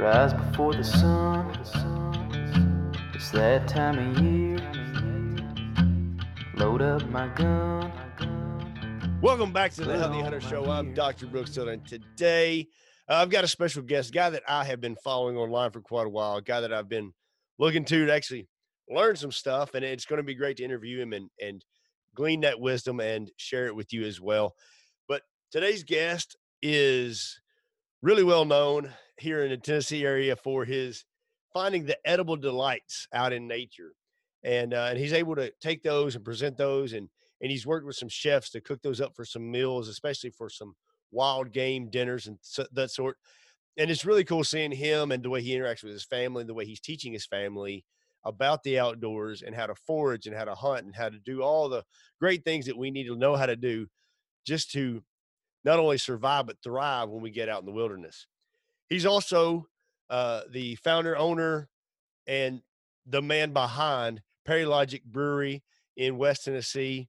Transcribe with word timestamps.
rise 0.00 0.32
before 0.32 0.72
the 0.72 0.82
sun. 0.82 1.46
It's 3.14 3.30
that 3.32 3.68
time 3.68 3.98
of 3.98 4.18
year. 4.24 4.56
Load 6.54 6.80
up 6.80 7.06
my 7.10 7.28
gun. 7.28 7.92
Welcome 9.20 9.52
back 9.52 9.72
to 9.74 9.84
the 9.84 9.98
Healthy 9.98 10.22
Hunter 10.22 10.40
Show. 10.40 10.64
I'm. 10.70 10.94
Dr. 10.94 11.26
Brooks 11.26 11.54
and 11.58 11.86
today 11.86 12.66
uh, 13.10 13.16
I've 13.16 13.28
got 13.28 13.44
a 13.44 13.48
special 13.48 13.82
guest, 13.82 14.08
a 14.08 14.12
guy 14.12 14.30
that 14.30 14.42
I 14.48 14.64
have 14.64 14.80
been 14.80 14.96
following 15.04 15.36
online 15.36 15.70
for 15.70 15.82
quite 15.82 16.06
a 16.06 16.10
while, 16.10 16.36
a 16.36 16.42
guy 16.42 16.62
that 16.62 16.72
I've 16.72 16.88
been 16.88 17.12
looking 17.58 17.84
to 17.84 18.06
to 18.06 18.12
actually 18.12 18.48
learn 18.88 19.16
some 19.16 19.32
stuff, 19.32 19.74
and 19.74 19.84
it's 19.84 20.06
going 20.06 20.16
to 20.16 20.22
be 20.22 20.34
great 20.34 20.56
to 20.56 20.64
interview 20.64 21.02
him 21.02 21.12
and 21.12 21.28
and 21.42 21.62
glean 22.14 22.40
that 22.40 22.58
wisdom 22.58 23.00
and 23.00 23.30
share 23.36 23.66
it 23.66 23.76
with 23.76 23.92
you 23.92 24.04
as 24.04 24.18
well. 24.18 24.54
But 25.08 25.22
today's 25.52 25.84
guest 25.84 26.36
is 26.62 27.38
really 28.00 28.24
well 28.24 28.46
known 28.46 28.90
here 29.20 29.42
in 29.44 29.50
the 29.50 29.56
Tennessee 29.56 30.04
area 30.04 30.36
for 30.36 30.64
his 30.64 31.04
finding 31.52 31.84
the 31.84 31.98
edible 32.04 32.36
delights 32.36 33.06
out 33.12 33.32
in 33.32 33.46
nature, 33.46 33.92
and 34.42 34.74
uh, 34.74 34.88
and 34.90 34.98
he's 34.98 35.12
able 35.12 35.36
to 35.36 35.52
take 35.60 35.82
those 35.82 36.16
and 36.16 36.24
present 36.24 36.56
those 36.56 36.92
and 36.92 37.08
and 37.40 37.50
he's 37.50 37.66
worked 37.66 37.86
with 37.86 37.96
some 37.96 38.08
chefs 38.08 38.50
to 38.50 38.60
cook 38.60 38.82
those 38.82 39.00
up 39.00 39.14
for 39.16 39.24
some 39.24 39.50
meals, 39.50 39.88
especially 39.88 40.30
for 40.30 40.50
some 40.50 40.74
wild 41.10 41.52
game 41.52 41.88
dinners 41.90 42.26
and 42.26 42.38
so, 42.42 42.66
that 42.72 42.90
sort. 42.90 43.16
And 43.76 43.90
it's 43.90 44.04
really 44.04 44.24
cool 44.24 44.44
seeing 44.44 44.72
him 44.72 45.10
and 45.10 45.22
the 45.22 45.30
way 45.30 45.42
he 45.42 45.56
interacts 45.56 45.82
with 45.82 45.92
his 45.92 46.04
family, 46.04 46.44
the 46.44 46.54
way 46.54 46.66
he's 46.66 46.80
teaching 46.80 47.12
his 47.12 47.26
family 47.26 47.84
about 48.24 48.62
the 48.62 48.78
outdoors 48.78 49.42
and 49.42 49.54
how 49.54 49.66
to 49.66 49.74
forage 49.74 50.26
and 50.26 50.36
how 50.36 50.44
to 50.44 50.54
hunt 50.54 50.84
and 50.84 50.94
how 50.94 51.08
to 51.08 51.18
do 51.18 51.42
all 51.42 51.68
the 51.68 51.82
great 52.20 52.44
things 52.44 52.66
that 52.66 52.76
we 52.76 52.90
need 52.90 53.06
to 53.06 53.16
know 53.16 53.36
how 53.36 53.46
to 53.46 53.56
do 53.56 53.86
just 54.46 54.70
to 54.72 55.02
not 55.64 55.78
only 55.78 55.96
survive 55.96 56.46
but 56.46 56.56
thrive 56.62 57.08
when 57.08 57.22
we 57.22 57.30
get 57.30 57.48
out 57.48 57.60
in 57.60 57.66
the 57.66 57.72
wilderness. 57.72 58.26
He's 58.90 59.06
also 59.06 59.66
uh, 60.10 60.42
the 60.50 60.74
founder, 60.76 61.16
owner, 61.16 61.68
and 62.26 62.60
the 63.06 63.22
man 63.22 63.52
behind 63.54 64.20
Perry 64.44 64.66
Logic 64.66 65.02
Brewery 65.04 65.62
in 65.96 66.18
West 66.18 66.44
Tennessee 66.44 67.08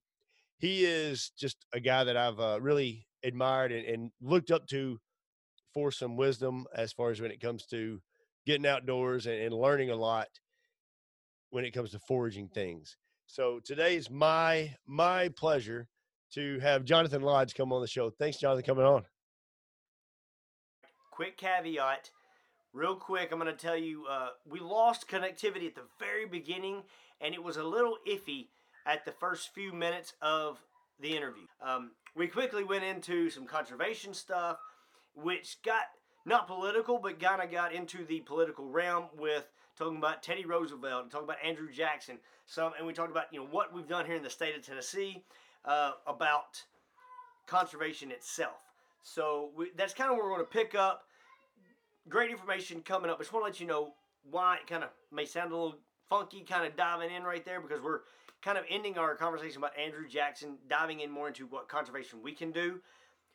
he 0.62 0.86
is 0.86 1.32
just 1.36 1.66
a 1.74 1.80
guy 1.80 2.04
that 2.04 2.16
I've 2.16 2.40
uh, 2.40 2.60
really 2.62 3.08
admired 3.24 3.72
and, 3.72 3.86
and 3.86 4.12
looked 4.22 4.52
up 4.52 4.68
to 4.68 5.00
for 5.74 5.92
some 5.92 6.16
wisdom 6.16 6.66
as 6.76 6.94
far 6.94 7.10
as 7.10 7.20
when 7.20 7.32
it 7.32 7.42
comes 7.42 7.66
to 7.68 8.00
getting 8.46 8.68
outdoors 8.68 9.26
and, 9.26 9.42
and 9.42 9.56
learning 9.56 9.90
a 9.90 9.96
lot 9.96 10.28
when 11.50 11.66
it 11.66 11.72
comes 11.72 11.92
to 11.92 12.00
foraging 12.08 12.48
things. 12.48 12.96
So 13.26 13.60
today 13.66 13.96
is 13.96 14.10
my 14.10 14.76
my 14.86 15.30
pleasure 15.30 15.88
to 16.34 16.60
have 16.60 16.86
Jonathan 16.86 17.24
Lodge 17.24 17.56
come 17.56 17.74
on 17.74 17.82
the 17.82 17.88
show. 17.88 18.12
Thanks, 18.12 18.38
Jonathan, 18.38 18.64
coming 18.64 18.86
on. 18.86 19.04
Quick 21.12 21.38
caveat 21.38 22.10
real 22.74 22.96
quick 22.96 23.30
i'm 23.32 23.40
going 23.40 23.52
to 23.52 23.66
tell 23.66 23.78
you 23.78 24.06
uh, 24.10 24.30
we 24.50 24.60
lost 24.60 25.08
connectivity 25.08 25.68
at 25.68 25.76
the 25.76 25.86
very 26.00 26.26
beginning 26.26 26.82
and 27.20 27.34
it 27.34 27.44
was 27.44 27.58
a 27.58 27.64
little 27.64 27.98
iffy 28.10 28.48
at 28.86 29.06
the 29.06 29.12
first 29.12 29.54
few 29.54 29.72
minutes 29.72 30.14
of 30.22 30.60
the 31.00 31.16
interview. 31.16 31.46
Um, 31.62 31.92
we 32.16 32.28
quickly 32.28 32.64
went 32.64 32.84
into 32.84 33.30
some 33.30 33.46
conservation 33.46 34.14
stuff 34.14 34.58
which 35.16 35.58
got 35.64 35.84
not 36.26 36.48
political 36.48 37.00
but 37.00 37.20
kind 37.20 37.42
of 37.42 37.52
got 37.52 37.74
into 37.74 38.06
the 38.06 38.20
political 38.22 38.70
realm 38.70 39.06
with 39.18 39.50
talking 39.78 39.98
about 39.98 40.24
teddy 40.24 40.46
roosevelt 40.46 41.04
and 41.04 41.12
talking 41.12 41.26
about 41.26 41.44
andrew 41.44 41.70
jackson 41.70 42.18
some 42.46 42.72
and 42.78 42.86
we 42.86 42.94
talked 42.94 43.12
about 43.12 43.26
you 43.32 43.40
know 43.40 43.48
what 43.50 43.74
we've 43.74 43.88
done 43.88 44.06
here 44.06 44.16
in 44.16 44.24
the 44.24 44.30
state 44.30 44.56
of 44.56 44.66
tennessee 44.66 45.24
uh, 45.66 45.92
about 46.08 46.64
conservation 47.48 48.12
itself 48.12 48.71
so 49.04 49.52
we, 49.56 49.72
that's 49.76 49.94
kind 49.94 50.10
of 50.10 50.18
where 50.18 50.26
we're 50.26 50.36
going 50.36 50.46
to 50.46 50.52
pick 50.52 50.76
up 50.76 51.04
great 52.10 52.32
information 52.32 52.82
coming 52.82 53.10
up. 53.10 53.18
I 53.18 53.22
just 53.22 53.34
want 53.34 53.46
to 53.46 53.50
let 53.50 53.60
you 53.60 53.68
know 53.68 53.94
why 54.30 54.58
it 54.58 54.68
kind 54.68 54.84
of 54.84 54.90
may 55.12 55.26
sound 55.26 55.52
a 55.52 55.56
little 55.56 55.76
funky, 56.10 56.42
kind 56.42 56.66
of 56.66 56.76
diving 56.76 57.12
in 57.12 57.24
right 57.24 57.44
there 57.44 57.62
because 57.62 57.82
we're 57.82 58.02
kind 58.42 58.58
of 58.58 58.66
ending 58.70 58.98
our 58.98 59.16
conversation 59.16 59.58
about 59.58 59.78
Andrew 59.78 60.08
Jackson, 60.08 60.58
diving 60.70 61.00
in 61.00 61.12
more 61.12 61.28
into 61.28 61.46
what 61.48 61.68
conservation 61.68 62.22
we 62.22 62.34
can 62.34 62.52
do. 62.52 62.80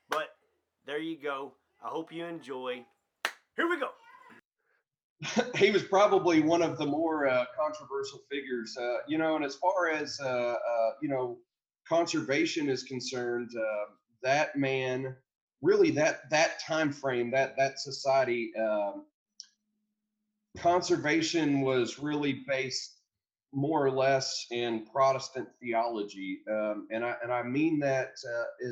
But 0.09 0.37
there 0.85 0.99
you 0.99 1.17
go. 1.17 1.53
I 1.83 1.89
hope 1.89 2.13
you 2.13 2.25
enjoy. 2.25 2.85
Here 3.57 3.69
we 3.69 3.79
go. 3.79 3.91
he 5.57 5.71
was 5.71 5.83
probably 5.83 6.43
one 6.43 6.63
of 6.63 6.77
the 6.77 6.87
more 6.87 7.27
uh, 7.27 7.45
controversial 7.59 8.21
figures, 8.31 8.77
uh, 8.79 8.99
you 9.09 9.19
know. 9.19 9.37
And 9.37 9.45
as 9.45 9.57
far 9.57 9.91
as 9.91 10.19
uh, 10.23 10.27
uh, 10.27 10.57
you 11.01 11.09
know, 11.09 11.39
conservation 11.89 12.69
is 12.69 12.83
concerned, 12.83 13.51
uh, 13.57 13.93
that 14.23 14.57
man, 14.57 15.17
really, 15.63 15.91
that 15.93 16.29
that 16.31 16.61
time 16.61 16.93
frame, 16.93 17.31
that 17.33 17.57
that 17.57 17.79
society, 17.79 18.53
um, 18.59 19.05
conservation 20.59 21.61
was 21.61 21.99
really 21.99 22.43
based 22.47 22.93
more 23.53 23.85
or 23.85 23.91
less 23.91 24.47
in 24.51 24.85
Protestant 24.87 25.49
theology, 25.61 26.41
um, 26.51 26.87
and 26.91 27.05
I 27.05 27.15
and 27.23 27.33
I 27.33 27.43
mean 27.43 27.79
that 27.81 28.13
uh, 28.29 28.69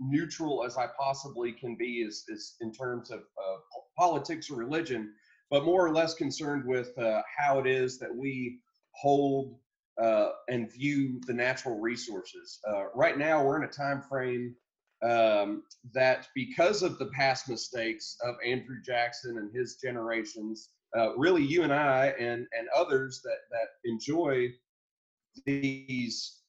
neutral 0.00 0.64
as 0.64 0.76
I 0.76 0.88
possibly 0.98 1.52
can 1.52 1.76
be, 1.76 2.02
is 2.02 2.24
is 2.28 2.56
in 2.60 2.72
terms 2.72 3.10
of 3.10 3.20
uh, 3.20 3.56
politics 3.96 4.50
or 4.50 4.56
religion 4.56 5.12
but 5.50 5.64
more 5.64 5.86
or 5.86 5.92
less 5.92 6.14
concerned 6.14 6.64
with 6.64 6.96
uh, 6.98 7.22
how 7.38 7.60
it 7.60 7.66
is 7.66 7.98
that 7.98 8.14
we 8.14 8.58
hold 8.90 9.56
uh, 10.02 10.30
and 10.48 10.72
view 10.72 11.20
the 11.26 11.32
natural 11.32 11.78
resources. 11.78 12.58
Uh, 12.68 12.86
right 12.94 13.16
now, 13.16 13.44
we're 13.44 13.62
in 13.62 13.68
a 13.68 13.72
time 13.72 14.02
frame 14.02 14.54
um, 15.04 15.62
that, 15.92 16.28
because 16.34 16.82
of 16.82 16.98
the 16.98 17.06
past 17.06 17.48
mistakes 17.48 18.16
of 18.22 18.36
Andrew 18.44 18.76
Jackson 18.84 19.38
and 19.38 19.54
his 19.54 19.76
generations, 19.76 20.70
uh, 20.96 21.16
really 21.16 21.42
you 21.42 21.62
and 21.62 21.72
I 21.72 22.14
and 22.18 22.46
and 22.56 22.68
others 22.74 23.20
that 23.24 23.38
that 23.50 23.68
enjoy 23.84 24.52
these 25.44 26.40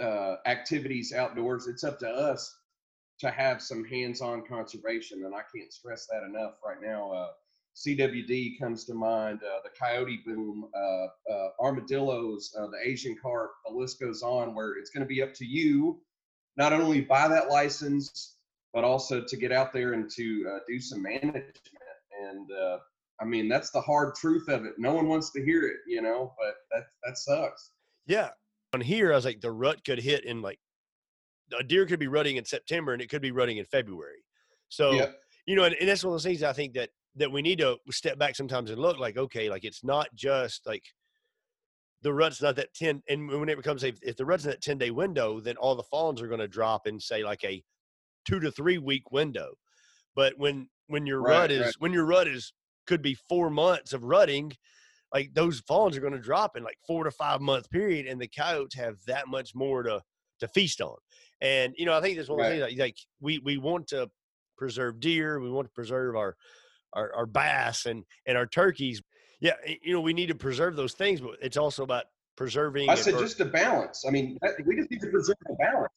uh, 0.00 0.36
activities 0.46 1.12
outdoors, 1.12 1.68
it's 1.68 1.84
up 1.84 1.98
to 2.00 2.08
us 2.08 2.54
to 3.20 3.30
have 3.30 3.62
some 3.62 3.84
hands-on 3.84 4.42
conservation, 4.46 5.24
and 5.24 5.34
I 5.34 5.42
can't 5.54 5.72
stress 5.72 6.06
that 6.10 6.24
enough 6.24 6.54
right 6.66 6.82
now. 6.82 7.12
Uh, 7.12 7.28
CWD 7.76 8.58
comes 8.58 8.84
to 8.84 8.94
mind, 8.94 9.40
uh, 9.42 9.60
the 9.62 9.70
coyote 9.78 10.20
boom, 10.26 10.68
uh, 10.74 11.32
uh, 11.32 11.48
armadillos, 11.60 12.50
the 12.52 12.78
Asian 12.84 13.16
carp, 13.22 13.52
the 13.66 13.72
list 13.72 14.00
goes 14.00 14.22
on, 14.22 14.54
where 14.54 14.76
it's 14.76 14.90
going 14.90 15.02
to 15.02 15.08
be 15.08 15.22
up 15.22 15.32
to 15.34 15.46
you 15.46 16.00
not 16.56 16.72
only 16.72 17.00
buy 17.00 17.28
that 17.28 17.48
license, 17.48 18.36
but 18.72 18.84
also 18.84 19.22
to 19.22 19.36
get 19.36 19.52
out 19.52 19.72
there 19.72 19.92
and 19.92 20.10
to 20.16 20.52
uh, 20.54 20.58
do 20.68 20.80
some 20.80 21.02
management. 21.02 21.58
And 22.24 22.50
uh, 22.52 22.78
I 23.20 23.24
mean, 23.24 23.48
that's 23.48 23.70
the 23.70 23.80
hard 23.80 24.14
truth 24.14 24.48
of 24.48 24.64
it. 24.64 24.74
No 24.78 24.94
one 24.94 25.08
wants 25.08 25.30
to 25.32 25.44
hear 25.44 25.66
it, 25.66 25.76
you 25.86 26.02
know, 26.02 26.32
but 26.38 26.54
that 26.70 26.86
that 27.04 27.18
sucks. 27.18 27.70
Yeah. 28.06 28.30
On 28.74 28.80
here, 28.80 29.12
I 29.12 29.16
was 29.16 29.24
like, 29.24 29.40
the 29.40 29.50
rut 29.52 29.84
could 29.84 30.00
hit 30.00 30.24
in 30.24 30.40
like 30.40 30.58
a 31.58 31.62
deer 31.62 31.84
could 31.86 32.00
be 32.00 32.08
rutting 32.08 32.36
in 32.36 32.44
September 32.44 32.92
and 32.92 33.02
it 33.02 33.10
could 33.10 33.22
be 33.22 33.30
rutting 33.32 33.58
in 33.58 33.64
February. 33.66 34.24
So 34.68 34.92
Yep. 34.92 35.14
you 35.46 35.56
know, 35.56 35.64
and, 35.64 35.74
and 35.78 35.88
that's 35.88 36.02
one 36.04 36.12
of 36.12 36.14
those 36.14 36.24
things 36.24 36.42
I 36.42 36.52
think 36.52 36.74
that 36.74 36.90
that 37.16 37.30
we 37.30 37.42
need 37.42 37.58
to 37.58 37.76
step 37.90 38.18
back 38.18 38.34
sometimes 38.34 38.70
and 38.70 38.80
look 38.80 38.98
like, 38.98 39.18
okay, 39.18 39.50
like 39.50 39.64
it's 39.64 39.84
not 39.84 40.08
just 40.14 40.66
like 40.66 40.82
the 42.02 42.12
rut's 42.12 42.42
not 42.42 42.56
that 42.56 42.74
10 42.74 43.02
and 43.08 43.28
when 43.28 43.48
it 43.48 43.56
becomes 43.56 43.84
a 43.84 43.92
if 44.02 44.16
the 44.16 44.24
rut's 44.26 44.44
in 44.44 44.50
that 44.50 44.62
10 44.62 44.78
day 44.78 44.90
window, 44.90 45.40
then 45.40 45.56
all 45.56 45.74
the 45.76 45.82
fawns 45.84 46.20
are 46.22 46.28
going 46.28 46.40
to 46.40 46.48
drop 46.48 46.86
in 46.86 47.00
say 47.00 47.22
like 47.24 47.44
a 47.44 47.62
two 48.26 48.40
to 48.40 48.50
three 48.52 48.78
week 48.78 49.10
window. 49.12 49.54
But 50.14 50.38
when 50.38 50.68
when 50.88 51.06
your 51.06 51.20
Right, 51.20 51.24
rut 51.24 51.50
is 51.50 51.60
right. 51.66 51.74
when 51.78 51.92
your 51.92 52.06
rut 52.06 52.28
is 52.28 52.52
could 52.86 53.02
be 53.02 53.14
four 53.28 53.50
months 53.50 53.92
of 53.92 54.04
rutting, 54.04 54.52
like 55.12 55.34
those 55.34 55.60
fawns 55.60 55.96
are 55.96 56.00
going 56.00 56.12
to 56.14 56.18
drop 56.20 56.56
in 56.56 56.62
like 56.64 56.78
four 56.86 57.04
to 57.04 57.10
five 57.10 57.40
month 57.40 57.70
period, 57.70 58.06
and 58.06 58.20
the 58.20 58.28
coyotes 58.28 58.74
have 58.76 58.96
that 59.06 59.28
much 59.28 59.54
more 59.54 59.82
to 59.82 60.02
to 60.40 60.48
feast 60.48 60.80
on. 60.80 60.96
And 61.40 61.74
you 61.76 61.86
know, 61.86 61.96
I 61.96 62.00
think 62.00 62.16
that's 62.16 62.28
one 62.28 62.40
of 62.40 62.46
the 62.46 62.50
Right. 62.50 62.52
things 62.52 62.62
like, 62.62 62.78
like 62.78 62.96
we 63.20 63.38
we 63.38 63.58
want 63.58 63.88
to 63.88 64.10
preserve 64.56 65.00
deer, 65.00 65.40
we 65.40 65.50
want 65.50 65.66
to 65.66 65.72
preserve 65.72 66.16
our 66.16 66.36
our, 66.92 67.14
our 67.14 67.26
bass 67.26 67.86
and 67.86 68.04
and 68.26 68.36
our 68.38 68.46
turkeys. 68.46 69.02
Yeah, 69.42 69.54
you 69.82 69.92
know, 69.92 70.00
we 70.00 70.12
need 70.12 70.28
to 70.28 70.36
preserve 70.36 70.76
those 70.76 70.94
things, 70.94 71.20
but 71.20 71.32
it's 71.42 71.56
also 71.56 71.82
about 71.82 72.04
preserving. 72.36 72.88
I 72.88 72.94
said 72.94 73.14
or- 73.14 73.20
just 73.20 73.40
a 73.40 73.44
balance. 73.44 74.04
I 74.06 74.10
mean, 74.10 74.38
we 74.64 74.76
just 74.76 74.88
need 74.88 75.00
to 75.00 75.08
preserve 75.08 75.36
the 75.46 75.56
balance. 75.58 75.92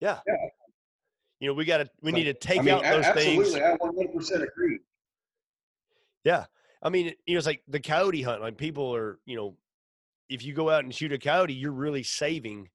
yeah. 0.00 0.20
yeah. 0.26 0.34
You 1.40 1.48
know, 1.48 1.54
we 1.54 1.64
got 1.64 1.78
to 1.78 1.90
we 2.00 2.12
So, 2.12 2.16
need 2.16 2.24
to 2.24 2.34
take 2.34 2.60
I 2.60 2.62
mean, 2.62 2.74
out 2.74 2.84
those 2.84 3.04
absolutely, 3.04 3.44
things. 3.50 3.56
I 3.56 3.76
100% 4.40 4.42
agree. 4.48 4.78
Yeah. 6.22 6.44
I 6.80 6.88
mean, 6.88 7.12
you 7.26 7.34
know, 7.34 7.38
it's 7.38 7.46
like 7.46 7.62
the 7.66 7.80
coyote 7.80 8.22
hunt. 8.22 8.40
Like 8.40 8.56
people 8.56 8.94
are, 8.94 9.18
you 9.26 9.36
know, 9.36 9.56
if 10.28 10.44
you 10.44 10.54
go 10.54 10.70
out 10.70 10.84
and 10.84 10.94
shoot 10.94 11.12
a 11.12 11.18
coyote, 11.18 11.52
you're 11.52 11.72
really 11.72 12.04
saving 12.04 12.68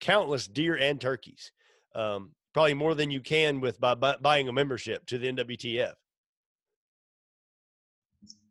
countless 0.00 0.48
deer 0.48 0.74
and 0.76 1.00
turkeys. 1.00 1.52
Um, 1.94 2.30
probably 2.54 2.74
more 2.74 2.94
than 2.94 3.10
you 3.10 3.20
can 3.20 3.60
with 3.60 3.78
by, 3.78 3.94
bu 3.94 4.14
buying 4.20 4.48
a 4.48 4.52
membership 4.52 5.04
to 5.06 5.18
the 5.18 5.30
NWTF. 5.30 5.92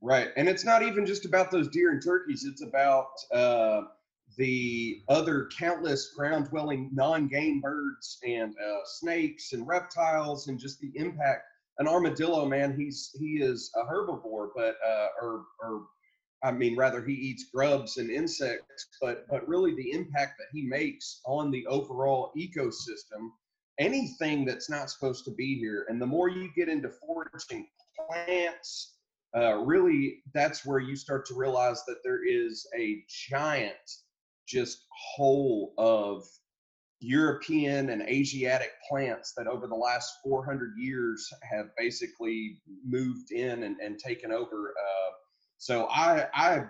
Right. 0.02 0.30
And 0.38 0.48
it's 0.48 0.64
not 0.64 0.82
even 0.84 1.06
just 1.06 1.26
about 1.26 1.52
those 1.52 1.68
deer 1.68 1.92
and 1.92 2.02
turkeys, 2.02 2.46
it's 2.46 2.64
about 2.64 3.10
uh, 3.34 3.82
the 4.38 5.02
other 5.10 5.50
countless 5.58 6.14
ground 6.16 6.50
dwelling 6.50 6.90
non 6.94 7.28
game 7.28 7.60
birds 7.60 8.20
and 8.26 8.56
uh, 8.56 8.80
snakes 8.86 9.54
and 9.54 9.68
reptiles 9.68 10.48
and 10.48 10.58
just 10.58 10.80
the 10.80 10.92
impact 10.96 11.44
an 11.80 11.88
armadillo, 11.88 12.46
man, 12.46 12.78
he's 12.78 13.16
he 13.18 13.42
is 13.42 13.72
a 13.76 13.84
herbivore, 13.84 14.50
but 14.54 14.76
uh, 14.86 15.08
or 15.22 15.46
or 15.62 15.88
I 16.44 16.52
mean, 16.52 16.76
rather 16.76 17.04
he 17.04 17.14
eats 17.14 17.46
grubs 17.54 17.98
and 17.98 18.12
insects, 18.12 18.88
but 19.02 19.26
but 19.30 19.48
really 19.48 19.74
the 19.74 19.92
impact 19.92 20.34
that 20.40 20.48
he 20.52 20.62
makes 20.62 21.22
on 21.26 21.52
the 21.52 21.66
overall 21.68 22.32
ecosystem, 22.38 23.32
anything 23.80 24.46
that's 24.46 24.70
not 24.70 24.90
supposed 24.90 25.24
to 25.26 25.32
be 25.32 25.58
here, 25.58 25.86
and 25.90 26.02
the 26.02 26.06
more 26.06 26.28
you 26.28 26.50
get 26.54 26.68
into 26.68 26.90
foraging 26.90 27.68
plants, 27.96 28.98
uh, 29.36 29.58
really 29.58 30.24
that's 30.34 30.66
where 30.66 30.80
you 30.80 30.96
start 30.96 31.26
to 31.28 31.36
realize 31.36 31.84
that 31.86 31.98
there 32.04 32.26
is 32.26 32.68
a 32.78 33.04
giant 33.30 33.76
just 34.48 34.86
hole 35.16 35.74
of 35.78 36.24
European 37.02 37.90
and 37.90 38.02
Asiatic 38.02 38.72
plants 38.90 39.34
that 39.38 39.48
over 39.48 39.68
the 39.68 39.76
last 39.76 40.16
400 40.24 40.74
years 40.78 41.32
have 41.44 41.68
basically 41.78 42.62
moved 42.86 43.32
in 43.32 43.64
and, 43.64 43.78
and 43.80 43.98
taken 44.00 44.32
over. 44.32 44.74
Uh, 44.78 45.12
so 45.58 45.88
I, 45.90 46.28
I 46.34 46.66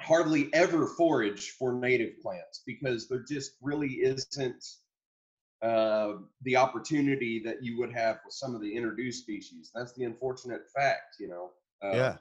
hardly 0.00 0.52
ever 0.52 0.86
forage 0.86 1.50
for 1.52 1.72
native 1.72 2.20
plants 2.20 2.62
because 2.66 3.08
there 3.08 3.24
just 3.26 3.52
really 3.62 4.00
isn't 4.02 4.64
uh, 5.64 6.18
the 6.42 6.56
opportunity 6.56 7.40
that 7.42 7.64
you 7.64 7.78
would 7.78 7.90
have 7.92 8.18
with 8.24 8.34
some 8.34 8.54
of 8.54 8.60
the 8.60 8.76
introduced 8.76 9.22
species. 9.22 9.70
That's 9.74 9.94
the 9.94 10.04
unfortunate 10.04 10.62
fact, 10.76 11.16
you 11.18 11.28
know. 11.28 11.52
Uh, 11.82 11.96
yeah. 11.96 12.16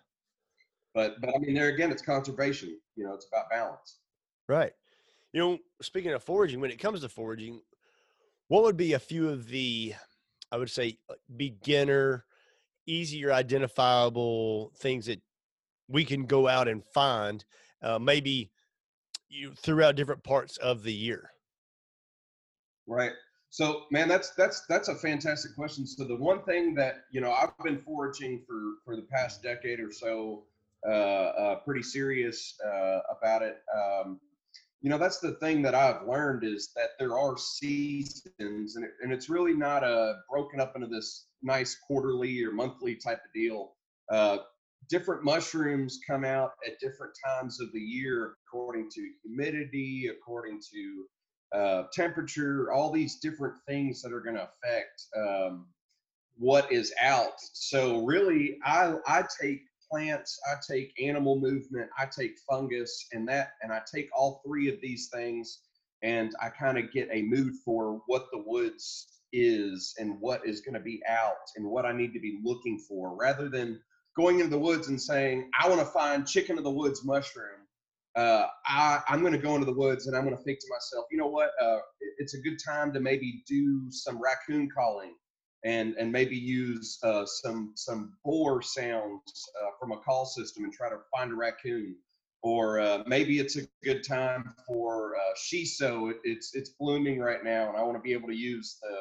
But 0.93 1.19
but 1.19 1.35
I 1.35 1.39
mean, 1.39 1.53
there 1.53 1.67
again, 1.67 1.91
it's 1.91 2.01
conservation. 2.01 2.79
You 2.95 3.05
know, 3.05 3.13
it's 3.13 3.27
about 3.27 3.49
balance. 3.49 3.97
Right. 4.47 4.71
You 5.33 5.41
know, 5.41 5.57
speaking 5.81 6.13
of 6.13 6.23
foraging, 6.23 6.61
when 6.61 6.71
it 6.71 6.79
comes 6.79 7.01
to 7.01 7.09
foraging, 7.09 7.61
what 8.47 8.63
would 8.63 8.77
be 8.77 8.93
a 8.93 8.99
few 8.99 9.29
of 9.29 9.47
the, 9.47 9.93
I 10.51 10.57
would 10.57 10.69
say, 10.69 10.99
beginner, 11.35 12.25
easier 12.85 13.33
identifiable 13.33 14.71
things 14.77 15.07
that 15.07 15.21
we 15.87 16.05
can 16.05 16.25
go 16.27 16.47
out 16.47 16.67
and 16.67 16.85
find, 16.85 17.43
uh, 17.81 17.99
maybe 17.99 18.51
you 19.27 19.53
throughout 19.55 19.95
different 19.95 20.23
parts 20.23 20.57
of 20.57 20.83
the 20.83 20.93
year? 20.93 21.31
Right. 22.85 23.13
So, 23.53 23.83
man, 23.91 24.07
that's 24.07 24.31
that's 24.31 24.61
that's 24.61 24.87
a 24.87 24.95
fantastic 24.95 25.53
question. 25.53 25.85
So, 25.85 26.05
the 26.05 26.15
one 26.15 26.41
thing 26.41 26.73
that 26.73 27.03
you 27.11 27.21
know 27.21 27.31
I've 27.31 27.55
been 27.63 27.77
foraging 27.77 28.41
for 28.47 28.77
for 28.83 28.95
the 28.95 29.03
past 29.03 29.43
decade 29.43 29.79
or 29.79 29.91
so, 29.91 30.45
uh, 30.87 30.91
uh, 30.91 31.55
pretty 31.57 31.83
serious 31.83 32.55
uh, 32.65 33.01
about 33.15 33.43
it. 33.43 33.57
Um, 33.71 34.19
you 34.81 34.89
know 34.89 34.97
that's 34.97 35.19
the 35.19 35.35
thing 35.35 35.61
that 35.61 35.73
i've 35.73 36.05
learned 36.05 36.43
is 36.43 36.71
that 36.75 36.89
there 36.99 37.17
are 37.17 37.37
seasons 37.37 38.75
and, 38.75 38.83
it, 38.83 38.91
and 39.01 39.13
it's 39.13 39.29
really 39.29 39.53
not 39.53 39.81
a 39.81 40.15
broken 40.29 40.59
up 40.59 40.75
into 40.75 40.87
this 40.87 41.27
nice 41.41 41.77
quarterly 41.87 42.43
or 42.43 42.51
monthly 42.51 42.93
type 42.95 43.21
of 43.23 43.31
deal 43.33 43.75
uh, 44.11 44.39
different 44.89 45.23
mushrooms 45.23 45.99
come 46.05 46.25
out 46.25 46.51
at 46.67 46.81
different 46.81 47.13
times 47.25 47.61
of 47.61 47.71
the 47.71 47.79
year 47.79 48.33
according 48.45 48.89
to 48.89 49.09
humidity 49.23 50.09
according 50.11 50.59
to 50.59 51.05
uh, 51.53 51.83
temperature 51.93 52.71
all 52.71 52.91
these 52.91 53.17
different 53.17 53.55
things 53.67 54.01
that 54.01 54.13
are 54.13 54.21
going 54.21 54.35
to 54.35 54.49
affect 54.63 55.05
um, 55.15 55.67
what 56.37 56.71
is 56.71 56.93
out 57.01 57.33
so 57.37 58.03
really 58.05 58.57
i 58.65 58.93
i 59.05 59.23
take 59.41 59.61
plants, 59.93 60.39
I 60.49 60.55
take 60.67 60.93
animal 61.01 61.39
movement, 61.39 61.89
I 61.97 62.05
take 62.05 62.37
fungus, 62.49 63.07
and 63.11 63.27
that, 63.27 63.53
and 63.61 63.71
I 63.71 63.81
take 63.93 64.09
all 64.15 64.41
three 64.45 64.69
of 64.69 64.81
these 64.81 65.09
things, 65.13 65.59
and 66.01 66.33
I 66.41 66.49
kind 66.49 66.77
of 66.77 66.91
get 66.91 67.09
a 67.11 67.21
mood 67.21 67.53
for 67.63 68.01
what 68.07 68.25
the 68.31 68.43
woods 68.45 69.07
is 69.31 69.93
and 69.99 70.19
what 70.19 70.45
is 70.45 70.61
going 70.61 70.73
to 70.73 70.79
be 70.79 71.01
out 71.07 71.35
and 71.55 71.65
what 71.65 71.85
I 71.85 71.93
need 71.93 72.13
to 72.13 72.19
be 72.19 72.39
looking 72.43 72.79
for, 72.79 73.15
rather 73.15 73.49
than 73.49 73.79
going 74.15 74.39
into 74.39 74.51
the 74.51 74.59
woods 74.59 74.87
and 74.87 75.01
saying, 75.01 75.49
I 75.59 75.69
want 75.69 75.81
to 75.81 75.87
find 75.87 76.27
chicken 76.27 76.57
of 76.57 76.63
the 76.63 76.71
woods 76.71 77.05
mushroom. 77.05 77.62
Uh, 78.15 78.47
I, 78.67 79.01
I'm 79.07 79.21
going 79.21 79.33
to 79.33 79.39
go 79.39 79.55
into 79.55 79.65
the 79.65 79.73
woods 79.73 80.07
and 80.07 80.15
I'm 80.15 80.23
going 80.23 80.37
to 80.37 80.43
think 80.43 80.59
to 80.59 80.67
myself, 80.69 81.05
you 81.11 81.17
know 81.17 81.27
what? 81.27 81.51
Uh, 81.61 81.79
it's 82.19 82.35
a 82.35 82.41
good 82.41 82.57
time 82.65 82.93
to 82.93 82.99
maybe 82.99 83.43
do 83.47 83.87
some 83.91 84.21
raccoon 84.21 84.69
calling 84.75 85.15
and 85.65 85.95
and 85.95 86.11
maybe 86.11 86.35
use 86.35 86.99
uh, 87.03 87.25
some 87.25 87.71
some 87.75 88.13
boar 88.23 88.61
sounds 88.61 89.49
uh, 89.61 89.69
from 89.79 89.93
a 89.93 89.97
call 89.97 90.25
system 90.25 90.65
and 90.65 90.73
try 90.73 90.89
to 90.89 90.97
find 91.15 91.31
a 91.31 91.35
raccoon. 91.35 91.95
Or 92.43 92.79
uh, 92.79 93.03
maybe 93.07 93.39
it's 93.39 93.57
a 93.57 93.63
good 93.83 94.03
time 94.07 94.53
for 94.67 95.15
uh, 95.15 95.33
shiso. 95.37 96.11
It, 96.11 96.17
it's 96.23 96.53
it's 96.53 96.71
blooming 96.79 97.19
right 97.19 97.43
now 97.43 97.69
and 97.69 97.77
i 97.77 97.83
want 97.83 97.95
to 97.97 98.01
be 98.01 98.13
able 98.13 98.27
to 98.29 98.35
use 98.37 98.79
the 98.81 98.97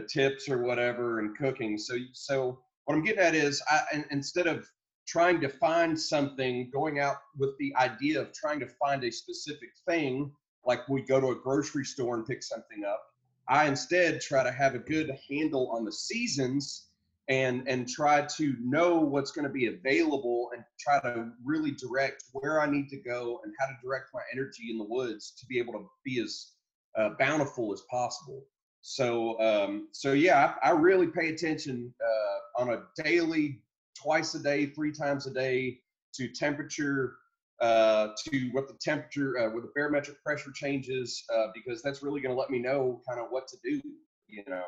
the 0.00 0.06
tips 0.08 0.48
or 0.48 0.62
whatever 0.64 1.20
in 1.20 1.34
cooking. 1.34 1.78
So 1.78 1.96
so 2.12 2.60
what 2.86 2.94
i'm 2.96 3.02
getting 3.04 3.20
at 3.22 3.34
is 3.34 3.62
i 3.70 4.04
instead 4.10 4.46
of 4.46 4.66
trying 5.06 5.40
to 5.40 5.48
find 5.48 5.98
something 5.98 6.70
going 6.72 6.98
out 6.98 7.16
with 7.38 7.56
the 7.58 7.74
idea 7.76 8.20
of 8.20 8.32
trying 8.32 8.60
to 8.60 8.66
find 8.66 9.04
a 9.04 9.10
specific 9.10 9.70
thing 9.86 10.32
like 10.66 10.88
we 10.88 11.02
go 11.02 11.20
to 11.20 11.28
a 11.28 11.34
grocery 11.34 11.84
store 11.84 12.14
and 12.14 12.26
pick 12.26 12.42
something 12.42 12.84
up 12.86 13.00
I 13.48 13.66
instead 13.66 14.20
try 14.20 14.42
to 14.42 14.52
have 14.52 14.74
a 14.74 14.78
good 14.78 15.16
handle 15.28 15.70
on 15.70 15.84
the 15.84 15.92
seasons 15.92 16.88
and 17.28 17.66
and 17.68 17.88
try 17.88 18.22
to 18.36 18.54
know 18.60 18.98
what's 18.98 19.30
going 19.30 19.46
to 19.46 19.52
be 19.52 19.66
available 19.66 20.50
and 20.54 20.62
try 20.78 21.00
to 21.00 21.30
really 21.44 21.72
direct 21.72 22.24
where 22.32 22.60
I 22.60 22.70
need 22.70 22.88
to 22.90 22.98
go 22.98 23.40
and 23.44 23.54
how 23.58 23.66
to 23.66 23.72
direct 23.82 24.10
my 24.12 24.20
energy 24.32 24.70
in 24.70 24.78
the 24.78 24.84
woods 24.84 25.32
to 25.38 25.46
be 25.46 25.58
able 25.58 25.72
to 25.74 25.86
be 26.04 26.20
as 26.20 26.52
uh, 26.98 27.10
bountiful 27.18 27.72
as 27.72 27.82
possible. 27.90 28.44
So 28.82 29.40
um, 29.40 29.88
so 29.92 30.12
yeah, 30.12 30.54
I, 30.62 30.68
I, 30.68 30.70
really 30.72 31.06
pay 31.06 31.30
attention 31.30 31.92
uh, 32.02 32.62
on 32.62 32.68
a 32.70 33.02
daily, 33.02 33.62
twice 34.00 34.34
a 34.34 34.42
day, 34.42 34.66
three 34.66 34.92
times 34.92 35.26
a 35.26 35.32
day 35.32 35.78
to 36.14 36.28
temperature, 36.28 37.14
uh, 37.60 38.08
to 38.26 38.48
what 38.52 38.68
the 38.68 38.74
temperature, 38.80 39.38
uh, 39.38 39.50
what 39.50 39.62
the 39.62 39.70
barometric 39.74 40.22
pressure 40.22 40.52
changes, 40.52 41.24
uh, 41.34 41.46
because 41.54 41.82
that's 41.82 42.02
really 42.02 42.20
going 42.20 42.34
to 42.34 42.38
let 42.38 42.50
me 42.50 42.58
know 42.58 43.00
kind 43.08 43.20
of 43.20 43.26
what 43.30 43.46
to 43.48 43.56
do, 43.64 43.80
you 44.28 44.42
know. 44.48 44.64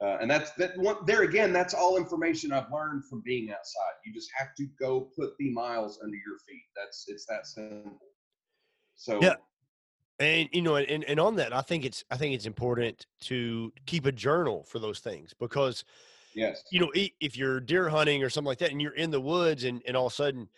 Uh, 0.00 0.16
and 0.20 0.30
that's 0.30 0.52
that 0.52 0.78
one 0.78 0.96
there 1.06 1.22
again. 1.22 1.52
That's 1.52 1.74
all 1.74 1.96
information 1.96 2.52
I've 2.52 2.70
learned 2.72 3.04
from 3.06 3.20
being 3.24 3.50
outside. 3.50 3.94
You 4.06 4.12
just 4.14 4.30
have 4.38 4.54
to 4.56 4.66
go 4.80 5.08
put 5.18 5.36
the 5.38 5.50
miles 5.50 5.98
under 6.02 6.14
your 6.16 6.38
feet. 6.48 6.62
That's 6.76 7.04
it's 7.08 7.26
that 7.26 7.46
simple. 7.46 7.98
So 8.94 9.18
yeah, 9.20 9.34
and 10.20 10.48
you 10.52 10.62
know, 10.62 10.76
and 10.76 11.02
and 11.04 11.18
on 11.18 11.34
that, 11.36 11.52
I 11.52 11.62
think 11.62 11.84
it's 11.84 12.04
I 12.12 12.16
think 12.16 12.34
it's 12.34 12.46
important 12.46 13.06
to 13.22 13.72
keep 13.86 14.06
a 14.06 14.12
journal 14.12 14.64
for 14.64 14.78
those 14.78 15.00
things 15.00 15.34
because 15.38 15.84
yes, 16.34 16.62
you 16.70 16.80
know, 16.80 16.90
if 16.94 17.36
you're 17.36 17.60
deer 17.60 17.88
hunting 17.88 18.22
or 18.22 18.30
something 18.30 18.48
like 18.48 18.58
that, 18.58 18.70
and 18.70 18.80
you're 18.80 18.94
in 18.94 19.10
the 19.10 19.20
woods, 19.20 19.64
and 19.64 19.82
and 19.86 19.96
all 19.96 20.06
of 20.06 20.12
a 20.12 20.16
sudden 20.16 20.48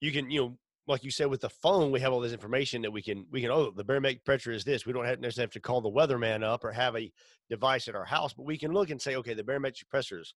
you 0.00 0.12
can 0.12 0.30
you 0.30 0.40
know 0.40 0.58
like 0.88 1.02
you 1.02 1.10
said 1.10 1.26
with 1.26 1.40
the 1.40 1.48
phone, 1.48 1.90
we 1.90 2.00
have 2.00 2.12
all 2.12 2.20
this 2.20 2.32
information 2.32 2.80
that 2.82 2.90
we 2.90 3.02
can 3.02 3.26
we 3.30 3.40
can 3.40 3.50
oh 3.50 3.70
the 3.70 3.84
barometric 3.84 4.24
pressure 4.24 4.52
is 4.52 4.64
this. 4.64 4.86
We 4.86 4.92
don't 4.92 5.04
have 5.04 5.20
necessarily 5.20 5.46
have 5.46 5.52
to 5.52 5.60
call 5.60 5.80
the 5.80 5.90
weatherman 5.90 6.44
up 6.44 6.64
or 6.64 6.72
have 6.72 6.96
a 6.96 7.10
device 7.50 7.88
at 7.88 7.94
our 7.94 8.04
house, 8.04 8.32
but 8.32 8.46
we 8.46 8.58
can 8.58 8.72
look 8.72 8.90
and 8.90 9.00
say 9.00 9.16
okay 9.16 9.34
the 9.34 9.44
barometric 9.44 9.88
pressure 9.88 10.20
is 10.20 10.34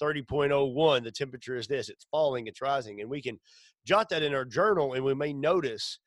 30.01. 0.00 1.04
The 1.04 1.10
temperature 1.10 1.56
is 1.56 1.66
this. 1.66 1.88
It's 1.88 2.06
falling. 2.10 2.46
It's 2.46 2.62
rising, 2.62 3.00
and 3.00 3.10
we 3.10 3.20
can 3.20 3.38
jot 3.86 4.08
that 4.10 4.22
in 4.22 4.34
our 4.34 4.44
journal, 4.44 4.94
and 4.94 5.04
we 5.04 5.14
may 5.14 5.32
notice. 5.32 5.98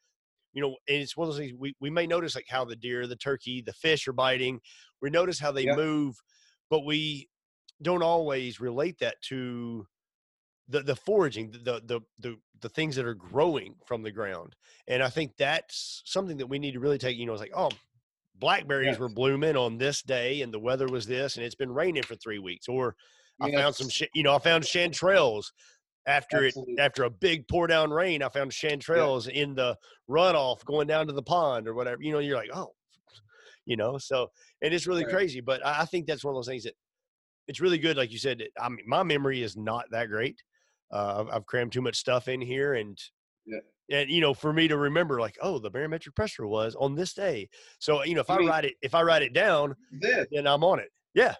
You 0.56 0.62
know, 0.62 0.76
and 0.88 1.02
it's 1.02 1.18
one 1.18 1.28
of 1.28 1.34
those 1.34 1.40
things 1.40 1.54
we, 1.58 1.76
we 1.80 1.90
may 1.90 2.06
notice 2.06 2.36
like 2.36 2.46
how 2.48 2.64
the 2.64 2.76
deer, 2.76 3.08
the 3.08 3.16
turkey, 3.16 3.64
the 3.64 3.74
fish 3.74 4.08
are 4.08 4.14
biting. 4.14 4.60
We 5.02 5.10
notice 5.10 5.40
how 5.40 5.52
they 5.52 5.66
move, 5.76 6.16
but 6.70 6.86
we 6.86 7.28
don't 7.84 8.04
always 8.04 8.60
relate 8.60 9.00
that 9.00 9.22
to 9.24 9.86
the 10.70 10.82
the 10.82 10.96
foraging, 10.96 11.52
the 11.52 11.82
the 11.86 12.02
the 12.20 12.38
the 12.62 12.70
things 12.70 12.96
that 12.96 13.06
are 13.06 13.14
growing 13.14 13.76
from 13.86 14.02
the 14.02 14.12
ground. 14.12 14.56
And 14.88 15.04
I 15.04 15.10
think 15.10 15.34
that's 15.38 16.02
something 16.06 16.38
that 16.38 16.48
we 16.48 16.60
need 16.60 16.74
to 16.74 16.80
really 16.80 16.98
take. 16.98 17.18
You 17.18 17.26
know, 17.26 17.34
it's 17.34 17.42
like, 17.42 17.52
oh, 17.56 17.70
blackberries 18.36 18.88
yes. 18.88 19.00
were 19.00 19.10
blooming 19.10 19.56
on 19.58 19.78
this 19.78 20.02
day, 20.02 20.42
and 20.42 20.54
the 20.54 20.60
weather 20.60 20.88
was 20.88 21.06
this, 21.06 21.36
and 21.36 21.46
it's 21.46 21.56
been 21.56 21.74
raining 21.74 22.04
for 22.04 22.16
three 22.16 22.40
weeks. 22.40 22.68
Or 22.68 22.96
I 23.40 23.52
found 23.52 23.76
some, 23.76 23.90
you 24.14 24.24
know, 24.24 24.36
I 24.36 24.40
found 24.40 24.64
chanterelles 24.64 25.52
after 26.06 26.46
Absolutely. 26.46 26.74
it 26.74 26.80
after 26.80 27.04
a 27.04 27.10
big 27.10 27.48
pour 27.48 27.68
down 27.68 27.92
rain. 27.92 28.24
I 28.24 28.30
found 28.30 28.52
chanterelles 28.52 29.28
yeah. 29.28 29.44
in 29.44 29.56
the 29.56 29.78
runoff 30.10 30.64
going 30.66 30.88
down 30.88 31.08
to 31.08 31.14
the 31.14 31.24
pond 31.24 31.68
or 31.68 31.74
whatever. 31.74 32.02
You 32.02 32.14
know, 32.14 32.20
you're 32.20 32.38
like, 32.38 32.52
oh, 32.54 32.74
you 33.66 33.78
know, 33.78 33.98
so 33.98 34.30
and 34.62 34.74
it's 34.74 34.88
really 34.88 35.04
right. 35.04 35.14
crazy. 35.14 35.42
But 35.42 35.66
I 35.66 35.86
think 35.86 36.08
that's 36.08 36.24
one 36.24 36.34
of 36.34 36.38
those 36.38 36.48
things 36.48 36.64
that 36.64 36.76
it's 37.48 37.62
really 37.62 37.78
good. 37.78 37.98
Like 37.98 38.12
you 38.12 38.20
said, 38.20 38.44
I 38.60 38.70
mean, 38.70 38.86
my 38.88 39.04
memory 39.04 39.42
is 39.42 39.56
not 39.58 39.86
that 39.92 40.10
great 40.10 40.42
uh, 40.94 41.26
I've, 41.32 41.46
crammed 41.46 41.72
too 41.72 41.82
much 41.82 41.98
stuff 41.98 42.28
in 42.28 42.40
here, 42.40 42.76
and 42.76 42.98
yeah. 43.46 43.60
and 43.92 44.10
you 44.10 44.22
know, 44.22 44.34
for 44.34 44.54
me 44.54 44.68
to 44.68 44.78
remember, 44.78 45.20
like, 45.20 45.38
oh, 45.42 45.58
the 45.58 45.72
barometric 45.72 46.16
pressure 46.16 46.48
was 46.48 46.76
on 46.76 46.96
this 46.96 47.14
day. 47.14 47.50
So 47.80 48.04
you 48.04 48.14
know, 48.14 48.22
if 48.22 48.30
I, 48.30 48.36
I 48.36 48.40
mean, 48.40 48.48
write 48.48 48.66
it, 48.66 48.76
if 48.82 48.94
I 48.94 49.02
write 49.02 49.24
it 49.24 49.34
down, 49.34 49.76
this. 50.00 50.28
then 50.32 50.46
I'm 50.46 50.64
on 50.64 50.80
it. 50.80 50.90
Yeah. 51.16 51.36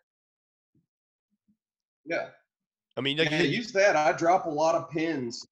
Yeah. 2.06 2.30
I 2.98 3.02
mean, 3.02 3.18
like, 3.18 3.32
yeah, 3.32 3.44
use 3.44 3.72
that. 3.72 3.96
I 3.96 4.12
drop 4.12 4.46
a 4.46 4.50
lot 4.50 4.76
of 4.76 4.90
pins. 4.90 5.46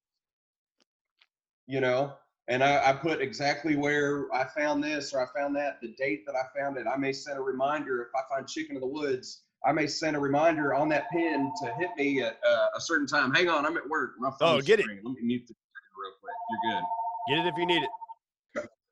You 1.68 1.80
know, 1.80 2.12
and 2.48 2.62
I, 2.62 2.90
I, 2.90 2.92
put 2.92 3.22
exactly 3.22 3.76
where 3.76 4.26
I 4.34 4.44
found 4.44 4.82
this 4.82 5.14
or 5.14 5.22
I 5.22 5.38
found 5.38 5.54
that, 5.56 5.80
the 5.80 5.94
date 5.96 6.26
that 6.26 6.34
I 6.34 6.58
found 6.58 6.76
it. 6.76 6.86
I 6.92 6.96
may 6.96 7.12
set 7.12 7.36
a 7.36 7.40
reminder 7.40 8.02
if 8.02 8.08
I 8.14 8.34
find 8.34 8.46
chicken 8.48 8.74
in 8.74 8.80
the 8.80 8.86
woods. 8.86 9.44
I 9.64 9.72
may 9.72 9.86
send 9.86 10.16
a 10.16 10.18
reminder 10.18 10.74
on 10.74 10.88
that 10.88 11.10
pin 11.10 11.52
to 11.62 11.74
hit 11.74 11.90
me 11.96 12.22
at 12.22 12.38
uh, 12.46 12.68
a 12.76 12.80
certain 12.80 13.06
time. 13.06 13.32
Hang 13.32 13.48
on, 13.48 13.64
I'm 13.64 13.76
at 13.76 13.88
work. 13.88 14.14
My 14.18 14.30
Oh, 14.40 14.60
get 14.60 14.80
it. 14.80 14.86
Let 14.86 15.04
me 15.04 15.22
mute 15.22 15.46
the 15.46 15.54
real 15.96 16.12
quick. 16.20 16.34
You're 16.50 16.74
good. 16.74 16.84
Get 17.28 17.46
it 17.46 17.48
if 17.48 17.58
you 17.58 17.66
need 17.66 17.82
it. 17.82 17.90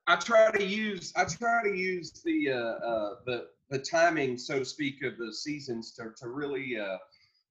I 0.07 0.17
try 0.17 0.51
to 0.51 0.65
use 0.65 1.13
I 1.17 1.25
try 1.25 1.63
to 1.63 1.77
use 1.77 2.21
the 2.25 2.51
uh, 2.51 2.57
uh, 2.57 3.15
the 3.27 3.47
the 3.71 3.79
timing, 3.79 4.37
so 4.39 4.59
to 4.59 4.65
speak, 4.65 5.05
of 5.05 5.17
the 5.19 5.33
seasons 5.33 5.93
to 5.93 6.11
to 6.19 6.29
really 6.29 6.79
uh, 6.79 6.97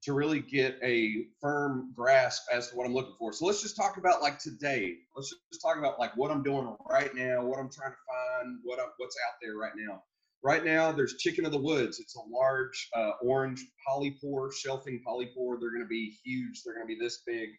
to 0.01 0.13
really 0.13 0.41
get 0.41 0.77
a 0.83 1.25
firm 1.41 1.91
grasp 1.95 2.43
as 2.51 2.69
to 2.69 2.75
what 2.75 2.85
I'm 2.85 2.93
looking 2.93 3.15
for. 3.17 3.31
So 3.33 3.45
let's 3.45 3.61
just 3.61 3.75
talk 3.75 3.97
about 3.97 4.21
like 4.21 4.39
today. 4.39 4.97
Let's 5.15 5.33
just 5.51 5.61
talk 5.61 5.77
about 5.77 5.99
like 5.99 6.15
what 6.15 6.31
I'm 6.31 6.43
doing 6.43 6.75
right 6.89 7.13
now, 7.13 7.43
what 7.43 7.59
I'm 7.59 7.69
trying 7.69 7.91
to 7.91 7.97
find, 8.07 8.59
what 8.63 8.79
I'm, 8.79 8.89
what's 8.97 9.15
out 9.27 9.35
there 9.41 9.55
right 9.55 9.73
now. 9.77 10.03
Right 10.41 10.63
now, 10.63 10.91
there's 10.91 11.17
chicken 11.17 11.45
of 11.45 11.51
the 11.51 11.59
woods. 11.59 11.99
It's 11.99 12.15
a 12.15 12.21
large 12.31 12.89
uh, 12.95 13.11
orange 13.21 13.65
polypore, 13.87 14.51
shelfing 14.53 15.01
polypore. 15.05 15.59
They're 15.59 15.71
going 15.71 15.83
to 15.83 15.87
be 15.89 16.17
huge. 16.23 16.63
They're 16.63 16.75
going 16.75 16.87
to 16.87 16.95
be 16.95 16.99
this 16.99 17.23
big. 17.27 17.49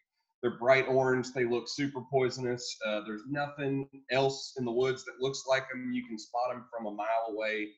They're 0.42 0.58
bright 0.58 0.86
orange. 0.88 1.32
They 1.34 1.44
look 1.44 1.68
super 1.68 2.00
poisonous. 2.10 2.78
Uh, 2.86 3.02
there's 3.06 3.24
nothing 3.28 3.86
else 4.10 4.54
in 4.58 4.64
the 4.64 4.72
woods 4.72 5.04
that 5.04 5.20
looks 5.20 5.44
like 5.46 5.68
them. 5.68 5.92
You 5.92 6.06
can 6.06 6.18
spot 6.18 6.52
them 6.52 6.64
from 6.74 6.86
a 6.86 6.90
mile 6.90 7.26
away. 7.28 7.68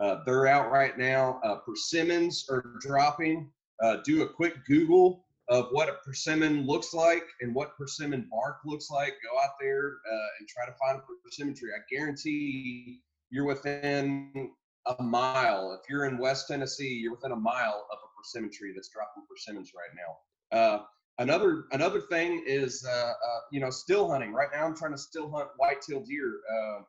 Uh, 0.00 0.24
they're 0.26 0.48
out 0.48 0.72
right 0.72 0.98
now. 0.98 1.40
Uh, 1.44 1.58
persimmons 1.64 2.44
are 2.50 2.74
dropping. 2.80 3.50
Uh, 3.80 3.98
do 4.04 4.22
a 4.22 4.28
quick 4.28 4.54
Google 4.66 5.24
of 5.48 5.68
what 5.70 5.88
a 5.88 5.94
persimmon 6.04 6.66
looks 6.66 6.92
like 6.92 7.24
and 7.40 7.54
what 7.54 7.76
persimmon 7.76 8.28
bark 8.30 8.58
looks 8.64 8.90
like. 8.90 9.14
Go 9.24 9.38
out 9.38 9.52
there 9.60 9.98
uh, 10.10 10.26
and 10.38 10.48
try 10.48 10.66
to 10.66 10.74
find 10.78 10.98
a 10.98 11.02
persimmon 11.24 11.54
tree. 11.54 11.70
I 11.74 11.80
guarantee 11.94 13.00
you're 13.30 13.46
within 13.46 14.50
a 14.86 15.02
mile. 15.02 15.78
If 15.80 15.88
you're 15.90 16.06
in 16.06 16.18
West 16.18 16.48
Tennessee, 16.48 16.98
you're 17.02 17.14
within 17.14 17.32
a 17.32 17.36
mile 17.36 17.86
of 17.92 17.98
a 17.98 18.08
persimmon 18.16 18.50
tree 18.50 18.72
that's 18.74 18.88
dropping 18.88 19.24
persimmons 19.28 19.72
right 19.74 19.90
now. 19.96 20.58
Uh, 20.58 20.82
another 21.18 21.64
another 21.72 22.00
thing 22.00 22.42
is 22.46 22.84
uh, 22.88 22.90
uh, 22.90 23.40
you 23.52 23.60
know 23.60 23.70
still 23.70 24.10
hunting. 24.10 24.32
Right 24.32 24.48
now, 24.52 24.66
I'm 24.66 24.76
trying 24.76 24.92
to 24.92 24.98
still 24.98 25.30
hunt 25.30 25.48
white-tailed 25.56 26.06
deer. 26.06 26.40
Uh, 26.52 26.82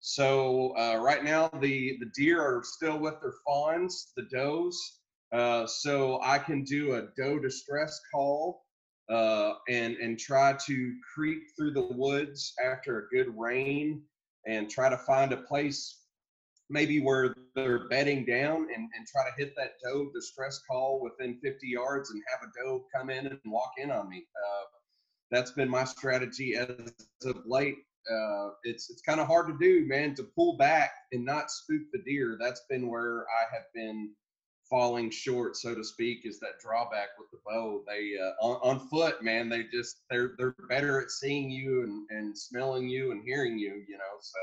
so 0.00 0.76
uh, 0.76 0.96
right 1.00 1.24
now, 1.24 1.48
the 1.60 1.96
the 2.00 2.10
deer 2.14 2.40
are 2.40 2.62
still 2.64 2.98
with 2.98 3.20
their 3.20 3.34
fawns, 3.44 4.12
the 4.16 4.24
does. 4.32 5.00
Uh, 5.32 5.66
so 5.66 6.20
I 6.22 6.38
can 6.38 6.62
do 6.62 6.94
a 6.94 7.08
doe 7.16 7.38
distress 7.38 8.00
call 8.12 8.62
uh, 9.08 9.54
and 9.68 9.96
and 9.96 10.18
try 10.18 10.56
to 10.66 10.94
creep 11.14 11.42
through 11.56 11.72
the 11.72 11.88
woods 11.92 12.54
after 12.64 12.98
a 12.98 13.08
good 13.08 13.32
rain 13.36 14.02
and 14.46 14.70
try 14.70 14.88
to 14.88 14.96
find 14.96 15.32
a 15.32 15.36
place 15.36 16.02
maybe 16.68 17.00
where 17.00 17.34
they're 17.54 17.88
bedding 17.88 18.24
down 18.24 18.66
and, 18.74 18.88
and 18.96 19.06
try 19.06 19.22
to 19.24 19.36
hit 19.36 19.54
that 19.56 19.74
doe 19.84 20.10
distress 20.14 20.60
call 20.68 21.00
within 21.00 21.38
50 21.42 21.66
yards 21.66 22.10
and 22.10 22.22
have 22.30 22.48
a 22.48 22.52
doe 22.60 22.84
come 22.94 23.10
in 23.10 23.26
and 23.26 23.38
walk 23.46 23.72
in 23.78 23.90
on 23.90 24.08
me. 24.08 24.24
Uh, 24.36 24.64
that's 25.30 25.52
been 25.52 25.68
my 25.68 25.84
strategy 25.84 26.54
as 26.54 26.92
of 27.24 27.42
late. 27.46 27.76
Uh, 28.10 28.50
it's 28.62 28.88
it's 28.88 29.02
kind 29.02 29.20
of 29.20 29.26
hard 29.26 29.48
to 29.48 29.56
do, 29.60 29.86
man, 29.86 30.14
to 30.14 30.22
pull 30.36 30.56
back 30.56 30.92
and 31.12 31.24
not 31.24 31.50
spook 31.50 31.82
the 31.92 32.02
deer. 32.04 32.38
That's 32.40 32.62
been 32.70 32.88
where 32.88 33.24
I 33.24 33.52
have 33.52 33.64
been 33.74 34.12
falling 34.68 35.10
short, 35.10 35.56
so 35.56 35.74
to 35.74 35.84
speak, 35.84 36.20
is 36.24 36.40
that 36.40 36.60
drawback 36.60 37.08
with 37.18 37.30
the 37.30 37.38
bow. 37.46 37.82
They 37.86 38.12
uh, 38.20 38.32
on, 38.44 38.78
on 38.78 38.88
foot, 38.88 39.22
man, 39.22 39.48
they 39.48 39.64
just 39.64 40.02
they're 40.10 40.32
they're 40.38 40.54
better 40.68 41.00
at 41.00 41.10
seeing 41.10 41.50
you 41.50 41.82
and, 41.82 42.06
and 42.10 42.36
smelling 42.36 42.88
you 42.88 43.12
and 43.12 43.22
hearing 43.24 43.58
you, 43.58 43.84
you 43.88 43.96
know. 43.96 44.16
So 44.20 44.38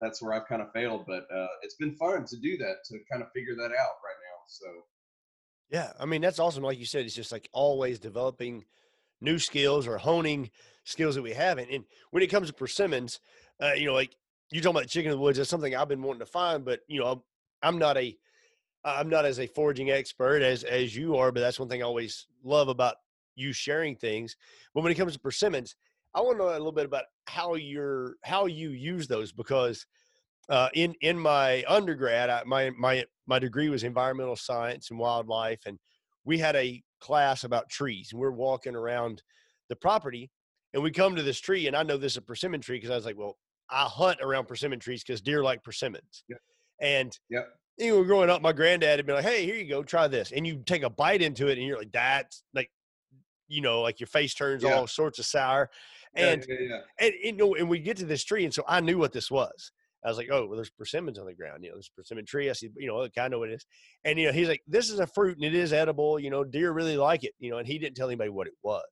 that's 0.00 0.20
where 0.22 0.34
I've 0.34 0.46
kind 0.46 0.62
of 0.62 0.72
failed, 0.72 1.04
but 1.06 1.26
uh, 1.34 1.48
it's 1.62 1.76
been 1.76 1.94
fun 1.96 2.24
to 2.26 2.36
do 2.36 2.56
that 2.58 2.76
to 2.86 2.98
kind 3.10 3.22
of 3.22 3.32
figure 3.32 3.54
that 3.56 3.72
out 3.72 3.96
right 4.04 4.20
now. 4.20 4.42
So 4.46 4.66
Yeah, 5.70 5.92
I 5.98 6.06
mean 6.06 6.20
that's 6.20 6.38
awesome. 6.38 6.62
Like 6.62 6.78
you 6.78 6.86
said, 6.86 7.04
it's 7.04 7.14
just 7.14 7.32
like 7.32 7.48
always 7.52 7.98
developing 7.98 8.64
new 9.20 9.38
skills 9.38 9.86
or 9.86 9.98
honing 9.98 10.50
skills 10.84 11.14
that 11.14 11.22
we 11.22 11.32
haven't. 11.32 11.70
And 11.70 11.84
when 12.10 12.22
it 12.22 12.28
comes 12.28 12.48
to 12.48 12.54
persimmons, 12.54 13.20
uh, 13.60 13.72
you 13.72 13.86
know, 13.86 13.94
like 13.94 14.14
you 14.50 14.60
talking 14.60 14.76
about 14.76 14.88
chicken 14.88 15.10
in 15.10 15.18
the 15.18 15.22
woods, 15.22 15.38
that's 15.38 15.50
something 15.50 15.74
I've 15.74 15.88
been 15.88 16.02
wanting 16.02 16.20
to 16.20 16.26
find, 16.26 16.64
but 16.64 16.80
you 16.88 17.00
know, 17.00 17.06
I'm, 17.06 17.22
I'm 17.62 17.78
not 17.78 17.96
a, 17.96 18.16
I'm 18.86 19.08
not 19.08 19.24
as 19.24 19.40
a 19.40 19.46
foraging 19.48 19.90
expert 19.90 20.42
as 20.42 20.62
as 20.64 20.94
you 20.94 21.16
are, 21.16 21.32
but 21.32 21.40
that's 21.40 21.58
one 21.58 21.68
thing 21.68 21.82
I 21.82 21.86
always 21.86 22.26
love 22.44 22.68
about 22.68 22.96
you 23.34 23.52
sharing 23.52 23.96
things. 23.96 24.36
But 24.74 24.82
when 24.82 24.92
it 24.92 24.96
comes 24.96 25.12
to 25.14 25.20
persimmons, 25.20 25.74
I 26.14 26.20
want 26.20 26.38
to 26.38 26.44
know 26.44 26.50
a 26.50 26.52
little 26.52 26.72
bit 26.72 26.86
about 26.86 27.04
how 27.26 27.54
you're 27.54 28.16
how 28.22 28.46
you 28.46 28.70
use 28.70 29.08
those 29.08 29.32
because 29.32 29.86
uh, 30.48 30.68
in 30.74 30.94
in 31.00 31.18
my 31.18 31.64
undergrad, 31.66 32.30
I, 32.30 32.44
my 32.44 32.70
my 32.70 33.04
my 33.26 33.38
degree 33.38 33.68
was 33.68 33.82
environmental 33.82 34.36
science 34.36 34.90
and 34.90 34.98
wildlife, 34.98 35.66
and 35.66 35.78
we 36.24 36.38
had 36.38 36.54
a 36.56 36.82
class 37.00 37.44
about 37.44 37.68
trees. 37.68 38.10
And 38.12 38.20
we're 38.20 38.30
walking 38.30 38.76
around 38.76 39.22
the 39.68 39.76
property, 39.76 40.30
and 40.72 40.82
we 40.82 40.92
come 40.92 41.16
to 41.16 41.22
this 41.22 41.40
tree, 41.40 41.66
and 41.66 41.76
I 41.76 41.82
know 41.82 41.96
this 41.96 42.12
is 42.12 42.18
a 42.18 42.22
persimmon 42.22 42.60
tree 42.60 42.76
because 42.76 42.90
I 42.90 42.96
was 42.96 43.04
like, 43.04 43.18
well, 43.18 43.36
I 43.68 43.84
hunt 43.84 44.20
around 44.22 44.46
persimmon 44.46 44.78
trees 44.78 45.02
because 45.02 45.20
deer 45.20 45.42
like 45.42 45.64
persimmons. 45.64 46.24
And 46.80 47.18
Yep. 47.30 47.48
You 47.78 47.94
know, 47.94 48.04
growing 48.04 48.30
up, 48.30 48.42
my 48.42 48.52
granddad 48.52 48.98
had 48.98 49.06
been 49.06 49.16
like, 49.16 49.24
"Hey, 49.24 49.44
here 49.44 49.56
you 49.56 49.68
go, 49.68 49.82
try 49.82 50.08
this," 50.08 50.32
and 50.32 50.46
you 50.46 50.62
take 50.64 50.82
a 50.82 50.90
bite 50.90 51.22
into 51.22 51.48
it, 51.48 51.58
and 51.58 51.66
you're 51.66 51.78
like, 51.78 51.92
"That's 51.92 52.42
like." 52.54 52.70
You 53.48 53.60
know, 53.60 53.80
like 53.80 54.00
your 54.00 54.08
face 54.08 54.34
turns 54.34 54.64
Yeah. 54.64 54.72
all 54.72 54.88
sorts 54.88 55.20
of 55.20 55.24
sour, 55.24 55.70
and 56.16 56.44
yeah, 56.48 56.56
yeah. 56.58 56.80
and 56.98 57.14
you 57.22 57.32
know, 57.32 57.54
and 57.54 57.68
we 57.68 57.78
get 57.78 57.96
to 57.98 58.04
this 58.04 58.24
tree, 58.24 58.44
and 58.44 58.52
so 58.52 58.64
I 58.66 58.80
knew 58.80 58.98
what 58.98 59.12
this 59.12 59.30
was. 59.30 59.70
I 60.04 60.08
was 60.08 60.18
like, 60.18 60.28
oh, 60.32 60.46
well, 60.46 60.56
there's 60.56 60.70
persimmons 60.70 61.18
on 61.18 61.26
the 61.26 61.34
ground. 61.34 61.62
You 61.62 61.70
know, 61.70 61.76
there's 61.76 61.90
a 61.92 62.00
persimmon 62.00 62.24
tree. 62.26 62.50
I 62.50 62.54
see, 62.54 62.70
you 62.76 62.86
know, 62.88 63.02
I 63.02 63.08
kind 63.08 63.26
of 63.26 63.30
know 63.32 63.38
what 63.40 63.50
it 63.50 63.54
is. 63.54 63.66
And 64.04 64.18
you 64.18 64.26
know, 64.26 64.32
he's 64.32 64.48
like, 64.48 64.62
this 64.66 64.90
is 64.90 64.98
a 65.00 65.06
fruit 65.06 65.36
and 65.36 65.44
it 65.44 65.54
is 65.54 65.72
edible. 65.72 66.18
You 66.18 66.30
know, 66.30 66.42
deer 66.44 66.72
really 66.72 66.96
like 66.96 67.22
it. 67.24 67.34
You 67.38 67.50
know, 67.50 67.58
and 67.58 67.66
he 67.68 67.78
didn't 67.78 67.96
tell 67.96 68.08
anybody 68.08 68.30
what 68.30 68.46
it 68.48 68.54
was. 68.62 68.84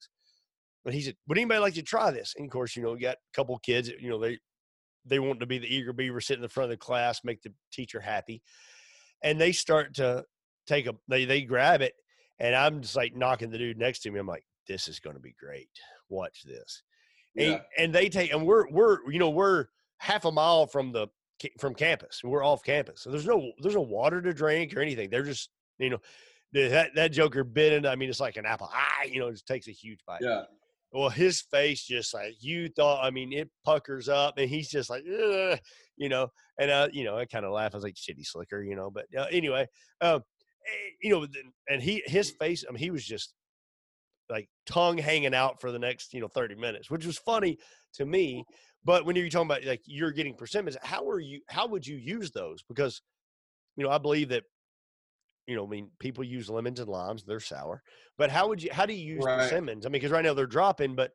But 0.84 0.94
he 0.94 1.02
said, 1.02 1.16
would 1.26 1.38
anybody 1.38 1.60
like 1.60 1.74
to 1.74 1.82
try 1.82 2.10
this? 2.12 2.34
And 2.36 2.46
of 2.46 2.52
course, 2.52 2.76
you 2.76 2.82
know, 2.82 2.92
we 2.92 3.00
got 3.00 3.16
a 3.16 3.32
couple 3.34 3.56
kids. 3.58 3.88
You 3.88 4.10
know, 4.10 4.20
they 4.20 4.38
they 5.04 5.18
want 5.18 5.40
to 5.40 5.46
be 5.46 5.58
the 5.58 5.72
eager 5.72 5.92
beaver, 5.92 6.20
sit 6.20 6.36
in 6.36 6.42
the 6.42 6.48
front 6.48 6.70
of 6.70 6.78
the 6.78 6.84
class, 6.84 7.20
make 7.24 7.42
the 7.42 7.52
teacher 7.72 8.00
happy, 8.00 8.42
and 9.25 9.40
they 9.40 9.50
start 9.50 9.95
to 9.95 10.25
take 10.69 10.87
a 10.87 10.95
they 11.09 11.25
they 11.25 11.43
grab 11.43 11.83
it, 11.83 11.95
and 12.38 12.54
I'm 12.54 12.81
just 12.83 12.95
like 12.95 13.16
knocking 13.16 13.50
the 13.50 13.59
dude 13.59 13.78
next 13.78 14.00
to 14.00 14.11
me. 14.12 14.21
I'm 14.21 14.26
like, 14.28 14.45
this 14.69 14.87
is 14.87 15.00
going 15.00 15.16
to 15.16 15.21
be 15.23 15.35
great. 15.38 15.69
Watch 16.09 16.43
this 16.45 16.83
and, 17.37 17.52
Yeah. 17.52 17.61
and 17.78 17.93
they 17.95 18.09
take 18.09 18.33
and 18.33 18.47
we're 18.47 18.69
we're 18.71 19.11
you 19.11 19.19
know 19.19 19.31
we're 19.31 19.66
half 19.99 20.25
a 20.25 20.31
mile 20.31 20.66
from 20.66 20.93
the 20.93 21.09
from 21.59 21.75
campus 21.75 22.23
we're 22.23 22.45
off 22.45 22.62
campus 22.62 23.00
so 23.02 23.11
there's 23.11 23.26
no 23.26 23.50
there's 23.61 23.75
no 23.75 23.81
water 23.81 24.23
to 24.23 24.33
drink 24.33 24.76
or 24.76 24.81
anything 24.81 25.11
they're 25.11 25.23
just 25.25 25.50
you 25.78 25.90
know 25.90 25.99
that 26.52 26.95
that 26.95 27.11
joker 27.12 27.43
bit 27.43 27.73
into 27.73 27.88
i 27.90 27.97
mean 27.97 28.09
it's 28.09 28.21
like 28.21 28.37
an 28.37 28.47
apple 28.47 28.71
ah 28.73 29.02
you 29.02 29.19
know 29.19 29.28
it 29.28 29.33
just 29.33 29.47
takes 29.47 29.66
a 29.66 29.73
huge 29.73 29.99
bite 30.07 30.21
yeah. 30.23 30.43
Well 30.94 31.10
his 31.10 31.42
face 31.42 31.84
just 31.84 32.14
like 32.14 32.36
you 32.40 32.68
thought 32.70 33.04
i 33.04 33.10
mean 33.10 33.32
it 33.32 33.50
puckers 33.64 34.08
up 34.08 34.38
and 34.38 34.48
he's 34.48 34.70
just 34.70 34.88
like 34.88 35.04
"Ugh," 35.06 35.58
you 35.96 36.08
know 36.08 36.28
and 36.58 36.70
uh 36.70 36.88
you 36.92 37.04
know 37.04 37.18
i 37.18 37.26
kind 37.26 37.44
of 37.44 37.52
laugh 37.52 37.74
i 37.74 37.76
was 37.76 37.84
like 37.84 37.94
shitty 37.94 38.24
slicker 38.24 38.62
you 38.62 38.76
know 38.76 38.90
but 38.90 39.04
uh, 39.18 39.26
anyway 39.30 39.66
um 40.00 40.22
eh, 40.66 40.90
you 41.02 41.10
know 41.10 41.26
and 41.68 41.82
he 41.82 42.02
his 42.06 42.30
face 42.30 42.64
i 42.66 42.72
mean 42.72 42.78
he 42.78 42.90
was 42.90 43.04
just 43.04 43.34
like 44.30 44.48
tongue 44.66 44.96
hanging 44.96 45.34
out 45.34 45.60
for 45.60 45.70
the 45.70 45.78
next 45.78 46.14
you 46.14 46.20
know 46.20 46.28
30 46.28 46.54
minutes 46.54 46.90
which 46.90 47.04
was 47.04 47.18
funny 47.18 47.58
to 47.92 48.06
me 48.06 48.44
but 48.84 49.04
when 49.04 49.16
you're 49.16 49.28
talking 49.28 49.46
about 49.46 49.64
like 49.64 49.82
you're 49.84 50.12
getting 50.12 50.34
persimmons 50.34 50.76
how 50.82 51.08
are 51.08 51.20
you 51.20 51.40
how 51.48 51.66
would 51.66 51.86
you 51.86 51.96
use 51.96 52.30
those? 52.30 52.62
Because 52.68 53.02
you 53.76 53.84
know 53.84 53.90
i 53.90 53.98
believe 53.98 54.28
that 54.28 54.44
you 55.46 55.56
know 55.56 55.64
i 55.64 55.68
mean 55.68 55.90
people 55.98 56.24
use 56.24 56.48
lemons 56.50 56.80
and 56.80 56.88
limes 56.88 57.24
they're 57.24 57.40
sour 57.40 57.82
but 58.16 58.30
how 58.30 58.48
would 58.48 58.62
you 58.62 58.70
how 58.72 58.86
do 58.86 58.94
you 58.94 59.04
use 59.14 59.24
Right. 59.24 59.34
persimmons 59.34 59.84
i 59.86 59.88
mean 59.88 59.92
because 59.94 60.10
right 60.12 60.24
now 60.24 60.34
they're 60.34 60.46
dropping 60.46 60.94
but 60.94 61.12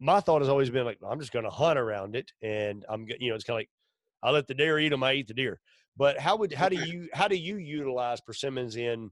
my 0.00 0.20
thought 0.20 0.40
has 0.40 0.48
always 0.48 0.70
been 0.70 0.84
like 0.84 0.98
i'm 1.08 1.18
just 1.20 1.32
going 1.32 1.44
to 1.44 1.50
hunt 1.50 1.78
around 1.78 2.14
it 2.16 2.32
and 2.42 2.84
i'm 2.88 3.06
you 3.18 3.28
know 3.30 3.34
it's 3.34 3.44
kind 3.44 3.56
of 3.56 3.60
like 3.60 3.70
i 4.22 4.30
let 4.30 4.46
the 4.46 4.54
deer 4.54 4.78
eat 4.78 4.90
them 4.90 5.02
i 5.02 5.12
eat 5.14 5.28
the 5.28 5.34
deer. 5.34 5.60
But 5.96 6.20
how 6.20 6.36
would 6.36 6.52
how 6.52 6.68
do 6.68 6.76
you 6.76 7.08
how 7.12 7.26
do 7.26 7.36
you 7.36 7.56
utilize 7.56 8.20
persimmons 8.20 8.76
in 8.76 9.10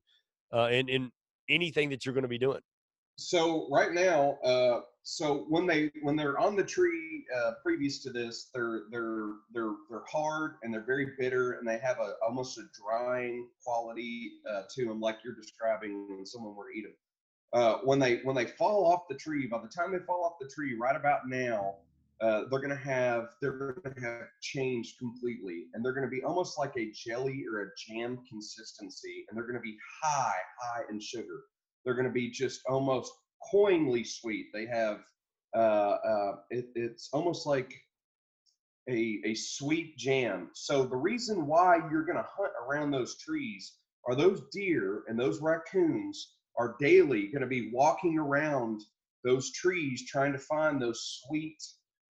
uh 0.55 0.69
in 0.71 0.89
in 0.89 1.11
anything 1.49 1.91
that 1.91 2.05
you're 2.07 2.15
going 2.15 2.23
to 2.23 2.29
be 2.29 2.39
doing 2.39 2.61
so 3.17 3.67
right 3.71 3.93
now 3.93 4.39
uh 4.45 4.81
so 5.03 5.47
when 5.49 5.67
they 5.67 5.91
when 6.03 6.17
they're 6.17 6.39
on 6.39 6.55
the 6.55 6.63
tree 6.63 7.25
uh 7.35 7.53
previous 7.63 8.03
to 8.03 8.11
this 8.11 8.51
they're 8.55 8.83
they're 8.91 9.31
they're 9.55 9.73
they're 9.89 10.05
hard 10.11 10.57
and 10.63 10.73
they're 10.73 10.85
very 10.85 11.13
bitter 11.19 11.53
and 11.53 11.67
they 11.67 11.79
have 11.79 11.99
a 11.99 12.13
almost 12.23 12.59
a 12.59 12.63
drying 12.75 13.49
quality 13.65 14.33
uh 14.51 14.63
to 14.71 14.85
them 14.85 15.01
like 15.01 15.19
you're 15.25 15.35
describing 15.35 16.07
when 16.15 16.27
someone 16.27 16.55
were 16.55 16.71
to 16.71 16.79
eat 16.79 16.83
them 16.83 16.93
uh 17.55 17.79
when 17.85 17.99
they 17.99 18.19
when 18.19 18.37
they 18.37 18.47
fall 18.47 18.85
off 18.85 19.09
the 19.09 19.17
tree 19.17 19.47
by 19.47 19.59
the 19.59 19.69
time 19.69 19.93
they 19.93 20.05
fall 20.07 20.23
off 20.25 20.35
the 20.39 20.49
tree 20.55 20.77
right 20.79 20.97
about 20.97 21.21
now 21.27 21.75
uh, 22.23 22.45
they're 22.51 22.61
gonna 22.61 22.75
have 22.75 23.27
they're 23.43 23.77
gonna 23.85 24.01
have 24.01 24.29
changed 24.41 24.99
completely, 24.99 25.67
and 25.75 25.85
they're 25.85 25.93
gonna 25.93 26.09
be 26.09 26.23
almost 26.23 26.59
like 26.59 26.73
a 26.79 26.91
jelly 26.95 27.45
or 27.53 27.61
a 27.61 27.67
jam 27.77 28.19
consistency, 28.27 29.27
and 29.29 29.37
they're 29.37 29.47
gonna 29.47 29.61
be 29.61 29.77
high, 30.03 30.33
high 30.59 30.81
in 30.91 30.99
sugar 30.99 31.43
they're 31.87 31.95
going 31.95 32.07
to 32.07 32.13
be 32.13 32.31
just 32.31 32.61
almost 32.69 33.13
coinly 33.51 34.05
sweet. 34.05 34.49
They 34.53 34.67
have 34.67 34.99
uh, 35.57 35.97
uh, 36.07 36.37
it, 36.51 36.67
it's 36.75 37.09
almost 37.13 37.47
like 37.47 37.73
a 38.91 39.21
a 39.25 39.35
sweet 39.35 39.97
jam. 39.97 40.51
So 40.53 40.85
the 40.85 40.97
reason 40.97 41.47
why 41.47 41.77
you're 41.91 42.05
going 42.05 42.19
to 42.19 42.27
hunt 42.37 42.53
around 42.67 42.91
those 42.91 43.17
trees 43.19 43.77
are 44.07 44.17
those 44.17 44.43
deer 44.53 45.05
and 45.07 45.19
those 45.19 45.41
raccoons 45.41 46.35
are 46.59 46.77
daily 46.81 47.29
going 47.29 47.43
to 47.43 47.47
be 47.47 47.71
walking 47.73 48.19
around 48.19 48.83
those 49.25 49.53
trees 49.53 50.05
trying 50.09 50.33
to 50.33 50.39
find 50.39 50.81
those 50.81 51.21
sweet, 51.25 51.57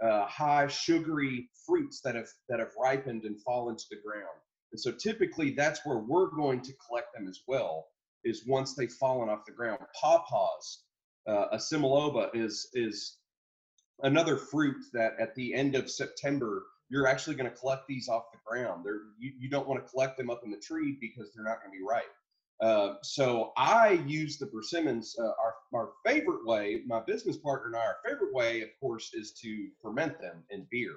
uh, 0.04 0.26
high 0.26 0.66
sugary 0.68 1.48
fruits 1.66 2.00
that 2.04 2.14
have 2.14 2.28
that 2.48 2.60
have 2.60 2.72
ripened 2.80 3.24
and 3.24 3.42
fallen 3.42 3.76
to 3.76 3.84
the 3.90 4.00
ground. 4.06 4.38
And 4.72 4.80
so 4.80 4.92
typically 4.92 5.50
that's 5.50 5.84
where 5.84 5.98
we're 5.98 6.30
going 6.30 6.60
to 6.62 6.72
collect 6.86 7.08
them 7.14 7.28
as 7.28 7.40
well. 7.48 7.86
Is 8.24 8.46
once 8.46 8.74
they've 8.74 8.92
fallen 8.92 9.28
off 9.28 9.44
the 9.46 9.52
ground. 9.52 9.80
Pawpaws, 10.00 10.84
uh, 11.28 11.46
a 11.52 11.56
Cymaloba 11.56 12.30
is 12.34 12.68
is 12.74 13.18
another 14.02 14.36
fruit 14.36 14.76
that 14.92 15.12
at 15.20 15.34
the 15.34 15.54
end 15.54 15.74
of 15.74 15.90
September 15.90 16.64
you're 16.90 17.06
actually 17.06 17.34
going 17.34 17.50
to 17.50 17.56
collect 17.56 17.86
these 17.88 18.08
off 18.08 18.24
the 18.32 18.38
ground. 18.46 18.84
They're, 18.84 19.00
you, 19.18 19.32
you 19.38 19.48
don't 19.48 19.66
want 19.66 19.84
to 19.84 19.90
collect 19.90 20.18
them 20.18 20.30
up 20.30 20.42
in 20.44 20.50
the 20.50 20.58
tree 20.58 20.96
because 21.00 21.32
they're 21.34 21.44
not 21.44 21.60
going 21.60 21.72
to 21.72 21.78
be 21.78 21.84
ripe. 21.84 22.04
Uh, 22.60 22.94
so 23.02 23.52
I 23.56 24.02
use 24.06 24.38
the 24.38 24.46
persimmons. 24.46 25.16
Uh, 25.18 25.24
our, 25.24 25.54
our 25.74 25.90
favorite 26.06 26.46
way, 26.46 26.82
my 26.86 27.00
business 27.00 27.36
partner 27.36 27.68
and 27.68 27.76
I, 27.76 27.80
our 27.80 27.96
favorite 28.04 28.32
way, 28.32 28.62
of 28.62 28.68
course, 28.80 29.10
is 29.14 29.32
to 29.42 29.68
ferment 29.82 30.20
them 30.20 30.44
in 30.50 30.66
beer. 30.70 30.94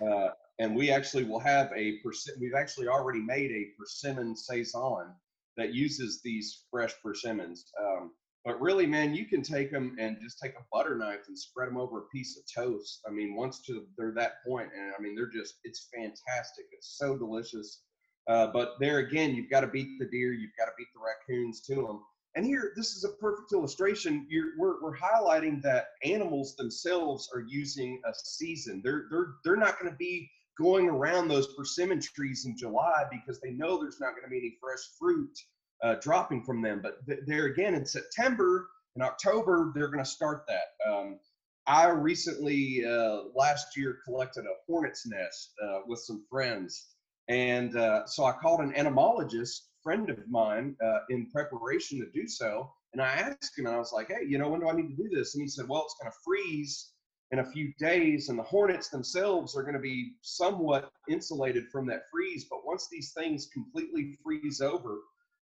Uh, 0.00 0.28
and 0.58 0.74
we 0.74 0.90
actually 0.90 1.24
will 1.24 1.38
have 1.40 1.70
a 1.76 1.98
persimmon. 1.98 2.40
We've 2.40 2.54
actually 2.54 2.88
already 2.88 3.20
made 3.20 3.50
a 3.50 3.68
persimmon 3.78 4.36
saison 4.36 5.14
that 5.60 5.74
uses 5.74 6.20
these 6.22 6.64
fresh 6.70 6.94
persimmons. 7.02 7.70
Um, 7.80 8.12
but 8.44 8.60
really, 8.60 8.86
man, 8.86 9.14
you 9.14 9.26
can 9.26 9.42
take 9.42 9.70
them 9.70 9.96
and 10.00 10.16
just 10.22 10.38
take 10.42 10.52
a 10.54 10.64
butter 10.72 10.96
knife 10.96 11.28
and 11.28 11.38
spread 11.38 11.68
them 11.68 11.76
over 11.76 11.98
a 11.98 12.08
piece 12.08 12.38
of 12.38 12.44
toast. 12.52 13.00
I 13.06 13.10
mean, 13.10 13.36
once 13.36 13.60
to 13.66 13.84
they're 13.98 14.14
that 14.14 14.42
point, 14.46 14.70
and 14.74 14.94
I 14.98 15.02
mean, 15.02 15.14
they're 15.14 15.30
just 15.30 15.56
it's 15.64 15.88
fantastic. 15.94 16.64
It's 16.72 16.96
so 16.98 17.18
delicious. 17.18 17.82
Uh, 18.26 18.46
but 18.52 18.74
there 18.80 18.98
again, 18.98 19.34
you've 19.34 19.50
got 19.50 19.60
to 19.60 19.66
beat 19.66 19.98
the 19.98 20.06
deer, 20.06 20.32
you've 20.32 20.56
got 20.58 20.66
to 20.66 20.72
beat 20.78 20.88
the 20.94 21.00
raccoons 21.00 21.60
to 21.66 21.74
them. 21.74 22.02
And 22.36 22.46
here, 22.46 22.72
this 22.76 22.94
is 22.94 23.04
a 23.04 23.20
perfect 23.20 23.52
illustration. 23.52 24.26
You're, 24.30 24.52
we're, 24.56 24.80
we're 24.80 24.96
highlighting 24.96 25.60
that 25.62 25.88
animals 26.04 26.54
themselves 26.56 27.28
are 27.34 27.44
using 27.48 28.00
a 28.06 28.12
season. 28.14 28.80
They're 28.84 29.04
they're 29.10 29.34
they're 29.44 29.56
not 29.56 29.78
going 29.78 29.90
to 29.90 29.96
be 29.98 30.30
going 30.58 30.88
around 30.88 31.28
those 31.28 31.54
persimmon 31.54 32.00
trees 32.00 32.44
in 32.46 32.56
July 32.56 33.04
because 33.10 33.40
they 33.40 33.50
know 33.50 33.80
there's 33.80 34.00
not 34.00 34.10
going 34.10 34.24
to 34.24 34.28
be 34.30 34.38
any 34.38 34.56
fresh 34.60 34.80
fruit 34.98 35.38
uh, 35.82 35.94
dropping 35.96 36.44
from 36.44 36.62
them. 36.62 36.80
But 36.82 37.04
th- 37.06 37.20
there 37.26 37.46
again 37.46 37.74
in 37.74 37.86
September 37.86 38.68
and 38.94 39.02
October, 39.02 39.72
they're 39.74 39.88
going 39.88 40.04
to 40.04 40.10
start 40.10 40.44
that. 40.48 40.90
Um, 40.90 41.18
I 41.66 41.88
recently 41.88 42.84
uh, 42.84 43.22
last 43.34 43.76
year 43.76 43.98
collected 44.04 44.44
a 44.44 44.54
hornet's 44.66 45.06
nest 45.06 45.52
uh, 45.62 45.80
with 45.86 46.00
some 46.00 46.24
friends, 46.28 46.88
and 47.28 47.76
uh, 47.76 48.06
so 48.06 48.24
I 48.24 48.32
called 48.32 48.60
an 48.60 48.74
entomologist 48.74 49.68
friend 49.82 50.10
of 50.10 50.18
mine 50.28 50.76
uh, 50.84 50.98
in 51.10 51.30
preparation 51.30 52.00
to 52.00 52.10
do 52.12 52.26
so. 52.26 52.72
And 52.92 53.00
I 53.00 53.06
asked 53.06 53.56
him, 53.56 53.66
and 53.66 53.74
I 53.74 53.78
was 53.78 53.92
like, 53.92 54.08
"Hey, 54.08 54.26
you 54.26 54.38
know, 54.38 54.48
when 54.48 54.60
do 54.60 54.68
I 54.68 54.72
need 54.72 54.88
to 54.88 55.02
do 55.02 55.08
this?" 55.08 55.34
And 55.34 55.42
he 55.42 55.48
said, 55.48 55.68
"Well, 55.68 55.84
it's 55.84 55.94
going 56.00 56.10
to 56.10 56.18
freeze 56.24 56.90
in 57.32 57.38
a 57.38 57.44
few 57.44 57.72
days, 57.78 58.28
and 58.28 58.38
the 58.38 58.42
hornets 58.42 58.88
themselves 58.88 59.56
are 59.56 59.62
going 59.62 59.74
to 59.74 59.80
be 59.80 60.12
somewhat 60.22 60.90
insulated 61.08 61.68
from 61.70 61.86
that 61.86 62.02
freeze. 62.10 62.46
But 62.50 62.66
once 62.66 62.88
these 62.90 63.12
things 63.12 63.48
completely 63.52 64.18
freeze 64.22 64.60
over, 64.60 64.98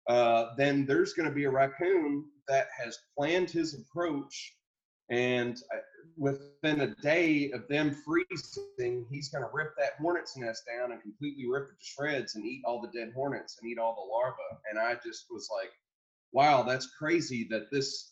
uh, 0.08 0.54
then 0.56 0.86
there's 0.86 1.12
going 1.12 1.28
to 1.28 1.34
be 1.34 1.44
a 1.44 1.50
raccoon 1.50 2.24
that 2.48 2.68
has 2.76 2.98
planned 3.16 3.50
his 3.50 3.74
approach 3.74 4.54
and 5.10 5.56
uh, 5.74 5.78
within 6.16 6.80
a 6.80 6.94
day 7.02 7.50
of 7.52 7.66
them 7.68 7.94
freezing 8.04 9.06
he's 9.10 9.28
going 9.28 9.42
to 9.42 9.50
rip 9.52 9.74
that 9.76 9.94
hornet's 10.00 10.36
nest 10.36 10.62
down 10.66 10.92
and 10.92 11.02
completely 11.02 11.46
rip 11.48 11.64
it 11.64 11.78
to 11.78 11.84
shreds 11.84 12.34
and 12.34 12.44
eat 12.44 12.62
all 12.64 12.80
the 12.80 12.98
dead 12.98 13.12
hornets 13.14 13.58
and 13.60 13.70
eat 13.70 13.78
all 13.78 13.94
the 13.94 14.12
larvae 14.12 14.60
and 14.70 14.78
i 14.78 14.94
just 15.04 15.26
was 15.30 15.48
like 15.54 15.70
wow 16.32 16.62
that's 16.62 16.94
crazy 16.98 17.46
that 17.50 17.70
this 17.70 18.11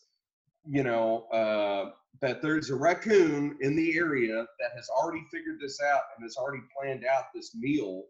you 0.69 0.83
know 0.83 1.27
uh, 1.33 1.91
that 2.21 2.43
there's 2.43 2.71
a 2.71 2.75
raccoon 2.75 3.57
in 3.61 3.77
the 3.77 3.97
area 3.97 4.47
that 4.59 4.71
has 4.77 4.89
already 4.91 5.23
figured 5.33 5.59
this 5.61 5.81
out 5.81 6.03
and 6.17 6.25
has 6.25 6.37
already 6.37 6.63
planned 6.77 7.05
out 7.05 7.25
this 7.35 7.55
meal 7.55 8.05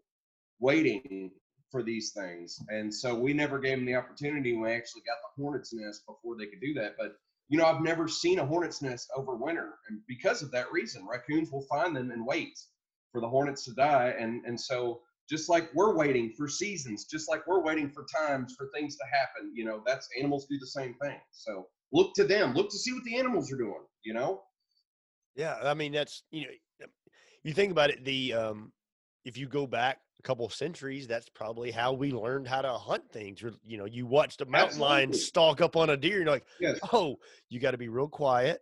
waiting 0.58 1.30
for 1.70 1.82
these 1.82 2.12
things. 2.12 2.60
And 2.68 2.92
so 2.92 3.14
we 3.14 3.32
never 3.32 3.58
gave 3.58 3.78
them 3.78 3.86
the 3.86 3.94
opportunity. 3.94 4.56
We 4.56 4.72
actually 4.72 5.02
got 5.02 5.18
the 5.22 5.42
hornet's 5.42 5.72
nest 5.72 6.02
before 6.06 6.36
they 6.36 6.46
could 6.46 6.60
do 6.60 6.74
that. 6.74 6.96
But 6.98 7.16
you 7.48 7.58
know, 7.58 7.66
I've 7.66 7.82
never 7.82 8.06
seen 8.08 8.38
a 8.38 8.46
hornet's 8.46 8.80
nest 8.80 9.10
over 9.16 9.34
winter, 9.34 9.74
and 9.88 10.00
because 10.06 10.42
of 10.42 10.52
that 10.52 10.70
reason, 10.72 11.06
raccoons 11.06 11.50
will 11.50 11.66
find 11.68 11.96
them 11.96 12.12
and 12.12 12.24
wait 12.24 12.58
for 13.10 13.20
the 13.20 13.28
hornets 13.28 13.64
to 13.64 13.72
die. 13.72 14.14
And 14.18 14.44
and 14.46 14.60
so 14.60 15.00
just 15.28 15.48
like 15.48 15.68
we're 15.74 15.94
waiting 15.94 16.32
for 16.36 16.48
seasons, 16.48 17.06
just 17.06 17.28
like 17.28 17.46
we're 17.46 17.62
waiting 17.62 17.90
for 17.90 18.04
times 18.04 18.54
for 18.56 18.68
things 18.74 18.96
to 18.96 19.04
happen, 19.12 19.52
you 19.54 19.64
know, 19.64 19.82
that's 19.86 20.08
animals 20.18 20.46
do 20.48 20.58
the 20.58 20.66
same 20.66 20.94
thing. 20.94 21.18
So 21.30 21.66
look 21.92 22.14
to 22.14 22.24
them, 22.24 22.54
look 22.54 22.70
to 22.70 22.78
see 22.78 22.92
what 22.92 23.04
the 23.04 23.18
animals 23.18 23.52
are 23.52 23.56
doing. 23.56 23.82
You 24.04 24.14
know. 24.14 24.42
Yeah, 25.36 25.56
I 25.62 25.74
mean 25.74 25.92
that's 25.92 26.22
you 26.30 26.42
know, 26.42 26.86
you 27.42 27.52
think 27.52 27.72
about 27.72 27.90
it. 27.90 28.04
The 28.04 28.34
um, 28.34 28.72
if 29.24 29.36
you 29.36 29.46
go 29.46 29.66
back 29.66 29.98
a 30.18 30.22
couple 30.22 30.44
of 30.44 30.52
centuries, 30.52 31.06
that's 31.06 31.28
probably 31.30 31.70
how 31.70 31.92
we 31.92 32.12
learned 32.12 32.46
how 32.46 32.62
to 32.62 32.72
hunt 32.72 33.10
things. 33.10 33.42
You 33.64 33.78
know, 33.78 33.86
you 33.86 34.06
watched 34.06 34.40
a 34.40 34.44
mountain 34.44 34.68
Absolutely. 34.68 34.94
lion 34.94 35.12
stalk 35.12 35.60
up 35.60 35.76
on 35.76 35.90
a 35.90 35.96
deer, 35.96 36.16
and 36.16 36.24
you're 36.24 36.34
like, 36.34 36.46
yes. 36.60 36.78
oh, 36.92 37.16
you 37.48 37.60
got 37.60 37.72
to 37.72 37.78
be 37.78 37.88
real 37.88 38.08
quiet. 38.08 38.60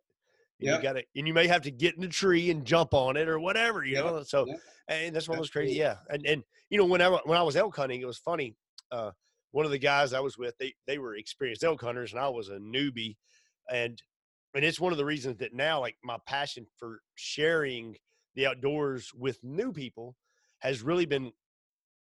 Yeah. 0.61 0.77
You 0.77 0.83
got 0.83 0.93
to, 0.95 1.05
and 1.17 1.27
you 1.27 1.35
may 1.35 1.47
have 1.47 1.63
to 1.63 1.71
get 1.71 1.95
in 1.95 2.01
the 2.01 2.09
tree 2.09 2.51
and 2.51 2.65
jump 2.65 2.93
on 2.93 3.17
it 3.17 3.29
or 3.29 3.39
whatever, 3.39 3.85
you 3.85 3.97
know. 3.97 4.23
So, 4.25 4.47
and 4.89 5.15
that's 5.15 5.29
one 5.29 5.39
of 5.39 5.41
those 5.41 5.51
crazy, 5.51 5.77
yeah. 5.77 5.97
And 6.11 6.27
and 6.27 6.43
you 6.71 6.79
know, 6.79 6.87
when 6.87 7.01
I 7.01 7.09
when 7.09 7.39
I 7.39 7.43
was 7.43 7.57
elk 7.57 7.77
hunting, 7.77 8.01
it 8.01 8.07
was 8.07 8.19
funny. 8.19 8.57
Uh, 8.91 9.13
one 9.53 9.65
of 9.65 9.71
the 9.71 9.79
guys 9.79 10.13
I 10.13 10.21
was 10.21 10.37
with, 10.37 10.57
they 10.59 10.75
they 10.87 10.99
were 10.99 11.17
experienced 11.17 11.65
elk 11.65 11.81
hunters, 11.81 12.13
and 12.13 12.21
I 12.21 12.29
was 12.29 12.49
a 12.49 12.59
newbie, 12.59 13.17
and 13.71 14.01
and 14.55 14.65
it's 14.65 14.81
one 14.81 14.93
of 14.93 14.99
the 14.99 15.05
reasons 15.05 15.39
that 15.39 15.55
now, 15.55 15.81
like 15.81 15.97
my 16.03 16.17
passion 16.27 16.67
for 16.79 17.01
sharing 17.15 17.97
the 18.35 18.47
outdoors 18.47 19.11
with 19.15 19.39
new 19.43 19.73
people 19.73 20.17
has 20.61 20.83
really 20.83 21.07
been 21.07 21.33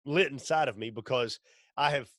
lit 0.06 0.32
inside 0.32 0.68
of 0.68 0.78
me 0.78 0.90
because 0.90 1.40
I 1.78 1.92
have, 1.92 2.10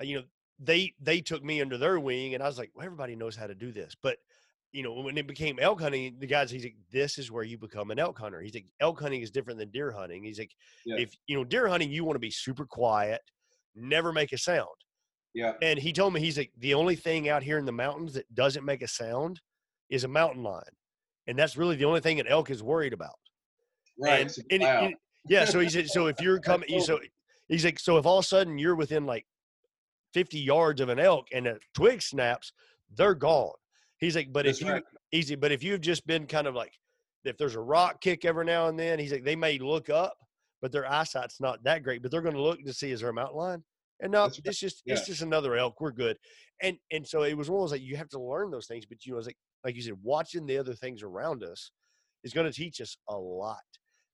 uh, 0.00 0.04
you 0.04 0.16
know, 0.16 0.24
they 0.58 0.94
they 1.00 1.20
took 1.20 1.42
me 1.42 1.60
under 1.60 1.78
their 1.78 1.98
wing, 1.98 2.34
and 2.34 2.42
I 2.42 2.46
was 2.46 2.58
like, 2.58 2.70
well, 2.74 2.84
everybody 2.84 3.16
knows 3.16 3.36
how 3.36 3.46
to 3.46 3.54
do 3.54 3.72
this, 3.72 3.94
but 4.02 4.18
you 4.72 4.82
know, 4.82 4.92
when 5.00 5.18
it 5.18 5.26
became 5.26 5.58
elk 5.60 5.80
hunting, 5.80 6.14
the 6.20 6.26
guys, 6.26 6.50
he's 6.50 6.62
like, 6.62 6.76
this 6.92 7.18
is 7.18 7.30
where 7.30 7.42
you 7.42 7.58
become 7.58 7.90
an 7.90 7.98
elk 7.98 8.18
hunter. 8.18 8.40
He's 8.40 8.54
like, 8.54 8.66
elk 8.80 9.00
hunting 9.00 9.20
is 9.20 9.32
different 9.32 9.58
than 9.58 9.70
deer 9.70 9.90
hunting. 9.90 10.22
He's 10.22 10.38
like, 10.38 10.52
yeah. 10.86 10.96
if 10.98 11.12
you 11.26 11.36
know, 11.36 11.42
deer 11.42 11.66
hunting, 11.66 11.90
you 11.90 12.04
want 12.04 12.14
to 12.14 12.20
be 12.20 12.30
super 12.30 12.64
quiet, 12.64 13.20
never 13.80 14.12
make 14.12 14.32
a 14.32 14.38
sound. 14.38 14.68
Yeah. 15.34 15.52
And 15.62 15.78
he 15.78 15.92
told 15.92 16.12
me, 16.12 16.20
he's 16.20 16.38
like, 16.38 16.52
the 16.58 16.74
only 16.74 16.96
thing 16.96 17.28
out 17.28 17.42
here 17.42 17.58
in 17.58 17.64
the 17.64 17.72
mountains 17.72 18.14
that 18.14 18.32
doesn't 18.34 18.64
make 18.64 18.82
a 18.82 18.88
sound 18.88 19.40
is 19.88 20.04
a 20.04 20.08
mountain 20.08 20.42
lion. 20.42 20.62
And 21.26 21.38
that's 21.38 21.56
really 21.56 21.76
the 21.76 21.84
only 21.84 22.00
thing 22.00 22.18
an 22.18 22.26
elk 22.26 22.50
is 22.50 22.62
worried 22.62 22.92
about. 22.92 23.14
Right. 23.98 24.22
And, 24.22 24.62
and, 24.62 24.62
and, 24.62 24.94
yeah. 25.28 25.44
So 25.44 25.60
he 25.60 25.68
said, 25.68 25.88
so 25.88 26.06
if 26.06 26.20
you're 26.20 26.40
coming, 26.40 26.80
so 26.80 26.98
He's 27.50 27.64
like, 27.64 27.80
so 27.80 27.98
if 27.98 28.06
all 28.06 28.18
of 28.18 28.24
a 28.24 28.28
sudden 28.28 28.58
you're 28.58 28.76
within 28.76 29.06
like 29.06 29.26
50 30.14 30.38
yards 30.38 30.80
of 30.80 30.88
an 30.88 31.00
elk 31.00 31.26
and 31.32 31.48
a 31.48 31.58
twig 31.74 32.00
snaps, 32.00 32.52
they're 32.96 33.14
gone. 33.14 33.52
He's 33.98 34.14
like, 34.14 34.32
but 34.32 34.46
That's 34.46 34.60
if 34.60 34.66
you 34.66 34.72
right. 34.72 34.82
easy, 35.12 35.34
but 35.34 35.50
if 35.50 35.62
you've 35.62 35.80
just 35.80 36.06
been 36.06 36.26
kind 36.26 36.46
of 36.46 36.54
like, 36.54 36.72
if 37.24 37.36
there's 37.36 37.56
a 37.56 37.60
rock 37.60 38.00
kick 38.00 38.24
every 38.24 38.44
now 38.44 38.68
and 38.68 38.78
then, 38.78 39.00
he's 39.00 39.12
like, 39.12 39.24
they 39.24 39.36
may 39.36 39.58
look 39.58 39.90
up, 39.90 40.14
but 40.62 40.70
their 40.70 40.90
eyesight's 40.90 41.40
not 41.40 41.62
that 41.64 41.82
great. 41.82 42.02
But 42.02 42.12
they're 42.12 42.22
going 42.22 42.36
to 42.36 42.42
look 42.42 42.64
to 42.64 42.72
see 42.72 42.92
is 42.92 43.00
there 43.00 43.10
a 43.10 43.12
mountain 43.12 43.36
lion? 43.36 43.64
And 44.02 44.12
no, 44.12 44.24
it's 44.24 44.58
just 44.58 44.82
yeah. 44.86 44.94
it's 44.94 45.06
just 45.06 45.22
another 45.22 45.56
elk. 45.56 45.80
We're 45.80 45.92
good. 45.92 46.16
And 46.62 46.78
and 46.90 47.06
so 47.06 47.22
it 47.22 47.36
was 47.36 47.50
one 47.50 47.58
of 47.58 47.62
those 47.64 47.72
like 47.72 47.82
you 47.82 47.96
have 47.96 48.08
to 48.10 48.20
learn 48.20 48.50
those 48.50 48.66
things, 48.66 48.86
but 48.86 49.04
you 49.04 49.12
know, 49.12 49.18
it's 49.18 49.26
like 49.26 49.36
like 49.64 49.76
you 49.76 49.82
said, 49.82 49.96
watching 50.02 50.46
the 50.46 50.58
other 50.58 50.74
things 50.74 51.02
around 51.02 51.42
us 51.42 51.70
is 52.24 52.32
going 52.32 52.46
to 52.46 52.52
teach 52.52 52.80
us 52.80 52.96
a 53.08 53.16
lot. 53.16 53.58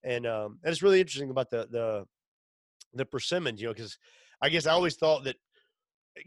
And 0.04 0.26
um, 0.26 0.58
and 0.62 0.72
it's 0.72 0.82
really 0.82 1.00
interesting 1.00 1.30
about 1.30 1.50
the 1.50 1.68
the 1.70 2.04
the 2.94 3.04
persimmons, 3.04 3.60
you 3.60 3.68
know, 3.68 3.74
because 3.74 3.98
I 4.40 4.48
guess 4.48 4.66
I 4.66 4.72
always 4.72 4.96
thought 4.96 5.24
that 5.24 5.36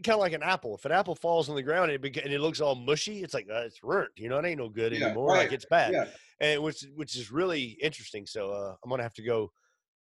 kind 0.04 0.14
of 0.14 0.20
like 0.20 0.32
an 0.32 0.42
apple. 0.42 0.76
If 0.76 0.84
an 0.84 0.92
apple 0.92 1.14
falls 1.14 1.48
on 1.48 1.56
the 1.56 1.62
ground 1.62 1.90
and 1.90 2.04
it, 2.04 2.16
and 2.18 2.32
it 2.32 2.40
looks 2.40 2.60
all 2.60 2.74
mushy, 2.74 3.22
it's 3.22 3.34
like 3.34 3.46
uh, 3.52 3.62
it's 3.62 3.82
ruined. 3.82 4.10
You 4.16 4.28
know, 4.28 4.38
it 4.38 4.46
ain't 4.46 4.58
no 4.58 4.68
good 4.68 4.92
yeah, 4.92 5.06
anymore. 5.06 5.28
Right. 5.28 5.44
Like 5.44 5.52
it's 5.52 5.66
bad, 5.66 5.92
yeah. 5.92 6.06
and 6.40 6.62
which 6.62 6.84
which 6.94 7.16
is 7.16 7.30
really 7.30 7.76
interesting. 7.82 8.26
So 8.26 8.50
uh, 8.50 8.74
I'm 8.82 8.90
gonna 8.90 9.02
have 9.02 9.14
to 9.14 9.22
go 9.22 9.50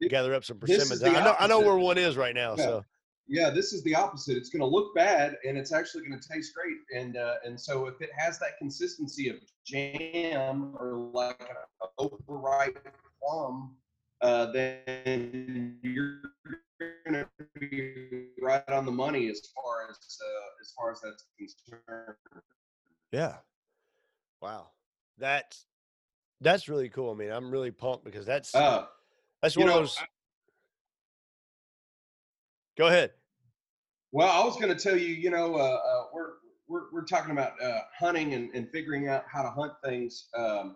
gather 0.10 0.34
up 0.34 0.44
some 0.44 0.60
persimmons. 0.60 1.04
I 1.04 1.24
know 1.24 1.36
I 1.40 1.48
know 1.48 1.60
where 1.60 1.78
one 1.78 1.98
is 1.98 2.18
right 2.18 2.36
now. 2.36 2.56
Yeah. 2.58 2.64
So 2.64 2.86
yeah, 3.34 3.50
this 3.50 3.74
is 3.74 3.84
the 3.84 3.96
opposite. 3.96 4.38
It's 4.38 4.50
gonna 4.50 4.66
look 4.66 4.94
bad, 4.96 5.38
and 5.48 5.58
it's 5.58 5.74
actually 5.74 6.04
gonna 6.04 6.22
taste 6.22 6.54
great. 6.54 6.78
And 6.96 7.18
uh, 7.18 7.36
and 7.46 7.60
so 7.60 7.88
if 7.88 8.00
it 8.02 8.12
has 8.16 8.40
that 8.40 8.58
consistency 8.60 9.30
of 9.30 9.38
jam 9.66 10.76
or 10.80 11.10
like 11.14 11.42
an 11.42 11.88
overripe 11.98 12.88
plum 13.22 13.76
uh, 14.24 14.52
then 14.52 15.78
you're 15.84 16.22
going 16.80 17.14
to 17.14 17.28
be 17.60 18.28
right 18.42 18.68
on 18.70 18.86
the 18.86 18.92
money 18.92 19.30
as 19.30 19.42
far 19.54 19.90
as 19.90 19.98
uh, 19.98 20.62
as 20.62 20.72
far 20.72 20.92
as 20.92 21.02
that's 21.02 21.26
concerned. 21.38 22.16
Yeah. 23.12 23.36
Wow. 24.42 24.70
That's 25.18 25.66
that's 26.40 26.70
really 26.70 26.88
cool. 26.88 27.12
I 27.12 27.16
mean, 27.16 27.32
I'm 27.32 27.52
really 27.52 27.72
pumped 27.72 28.06
because 28.06 28.26
that's 28.26 28.56
uh, 28.56 28.86
that's 29.42 29.58
one 29.58 29.68
of 29.68 29.74
those. 29.74 29.98
I, 30.00 30.06
Go 32.78 32.88
ahead. 32.88 33.12
Well, 34.14 34.30
I 34.30 34.46
was 34.46 34.58
going 34.58 34.70
to 34.70 34.76
tell 34.76 34.96
you, 34.96 35.08
you 35.08 35.32
know, 35.32 35.56
uh, 35.56 35.58
uh, 35.58 36.04
we're, 36.14 36.34
we're, 36.68 36.84
we're 36.94 37.04
talking 37.04 37.32
about 37.32 37.54
uh, 37.60 37.80
hunting 37.98 38.36
and, 38.36 38.52
and 38.54 38.70
figuring 38.70 39.08
out 39.08 39.24
how 39.28 39.42
to 39.42 39.50
hunt 39.50 39.74
things. 39.84 40.28
Um, 40.38 40.76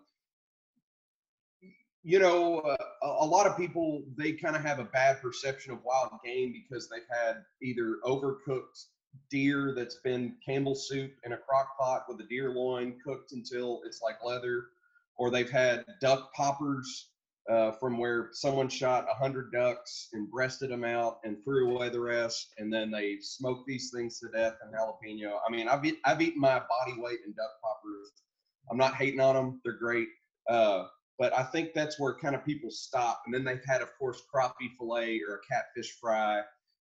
you 2.03 2.17
know, 2.17 2.61
uh, 2.61 2.75
a, 3.03 3.25
lot 3.27 3.45
of 3.45 3.55
people, 3.55 4.01
they 4.17 4.31
kind 4.31 4.55
of 4.55 4.63
have 4.63 4.79
a 4.79 4.85
bad 4.85 5.21
perception 5.21 5.71
of 5.71 5.83
wild 5.83 6.13
game 6.25 6.51
because 6.51 6.89
they've 6.89 7.01
had 7.11 7.43
either 7.61 7.97
overcooked 8.03 8.85
deer 9.29 9.71
that's 9.75 9.99
been 10.03 10.33
Campbell 10.43 10.73
soup 10.73 11.11
in 11.23 11.33
a 11.33 11.37
crock 11.37 11.77
pot 11.77 12.05
with 12.09 12.19
a 12.21 12.27
deer 12.27 12.49
loin 12.49 12.95
cooked 13.05 13.33
until 13.33 13.81
it's 13.85 14.01
like 14.01 14.15
leather, 14.25 14.65
or 15.15 15.29
they've 15.29 15.51
had 15.51 15.85
duck 16.01 16.33
poppers 16.33 17.09
uh, 17.49 17.71
from 17.71 17.97
where 17.97 18.29
someone 18.33 18.67
shot 18.67 19.07
a 19.09 19.15
hundred 19.15 19.51
ducks 19.51 20.09
and 20.13 20.29
breasted 20.29 20.69
them 20.69 20.83
out 20.83 21.19
and 21.23 21.37
threw 21.43 21.73
away 21.73 21.89
the 21.89 21.99
rest, 21.99 22.53
and 22.57 22.71
then 22.71 22.91
they 22.91 23.17
smoked 23.21 23.65
these 23.67 23.91
things 23.93 24.19
to 24.19 24.27
death 24.29 24.55
in 24.63 24.71
jalapeno. 24.71 25.37
I 25.47 25.51
mean, 25.51 25.67
I've 25.67 25.85
eat, 25.85 25.99
I've 26.05 26.21
eaten 26.21 26.41
my 26.41 26.59
body 26.59 26.95
weight 26.97 27.19
in 27.25 27.33
duck 27.33 27.51
poppers. 27.63 28.11
I'm 28.69 28.77
not 28.77 28.95
hating 28.95 29.21
on 29.21 29.35
them; 29.35 29.61
they're 29.63 29.77
great. 29.77 30.07
Uh, 30.49 30.85
but 31.19 31.33
I 31.33 31.43
think 31.43 31.73
that's 31.73 31.99
where 31.99 32.15
kind 32.15 32.35
of 32.35 32.45
people 32.45 32.69
stop, 32.69 33.21
and 33.25 33.33
then 33.33 33.43
they've 33.43 33.63
had, 33.65 33.81
of 33.81 33.89
course, 33.97 34.21
crappie 34.33 34.75
fillet 34.77 35.21
or 35.27 35.35
a 35.35 35.53
catfish 35.53 35.97
fry, 35.99 36.41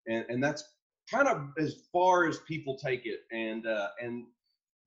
and 0.08 0.24
and 0.28 0.42
that's 0.42 0.64
kind 1.10 1.28
of 1.28 1.48
as 1.58 1.76
far 1.92 2.26
as 2.26 2.38
people 2.40 2.78
take 2.78 3.06
it, 3.06 3.20
and 3.32 3.66
uh, 3.66 3.88
and 4.00 4.24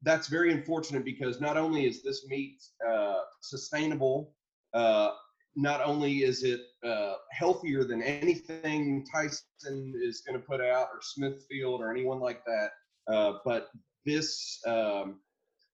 that's 0.03 0.27
very 0.27 0.51
unfortunate 0.51 1.05
because 1.05 1.39
not 1.39 1.57
only 1.57 1.85
is 1.85 2.03
this 2.03 2.27
meat 2.27 2.61
uh, 2.87 3.19
sustainable, 3.41 4.33
uh, 4.73 5.11
not 5.57 5.81
only 5.83 6.19
is 6.19 6.43
it 6.43 6.61
uh, 6.85 7.13
healthier 7.31 7.83
than 7.83 8.03
anything 8.03 9.03
Tyson 9.11 9.93
is 10.01 10.21
going 10.25 10.39
to 10.39 10.45
put 10.45 10.61
out 10.61 10.87
or 10.93 10.99
Smithfield 11.01 11.81
or 11.81 11.91
anyone 11.91 12.19
like 12.19 12.43
that, 12.45 12.69
uh, 13.11 13.39
but 13.43 13.69
this 14.05 14.59
um, 14.67 15.19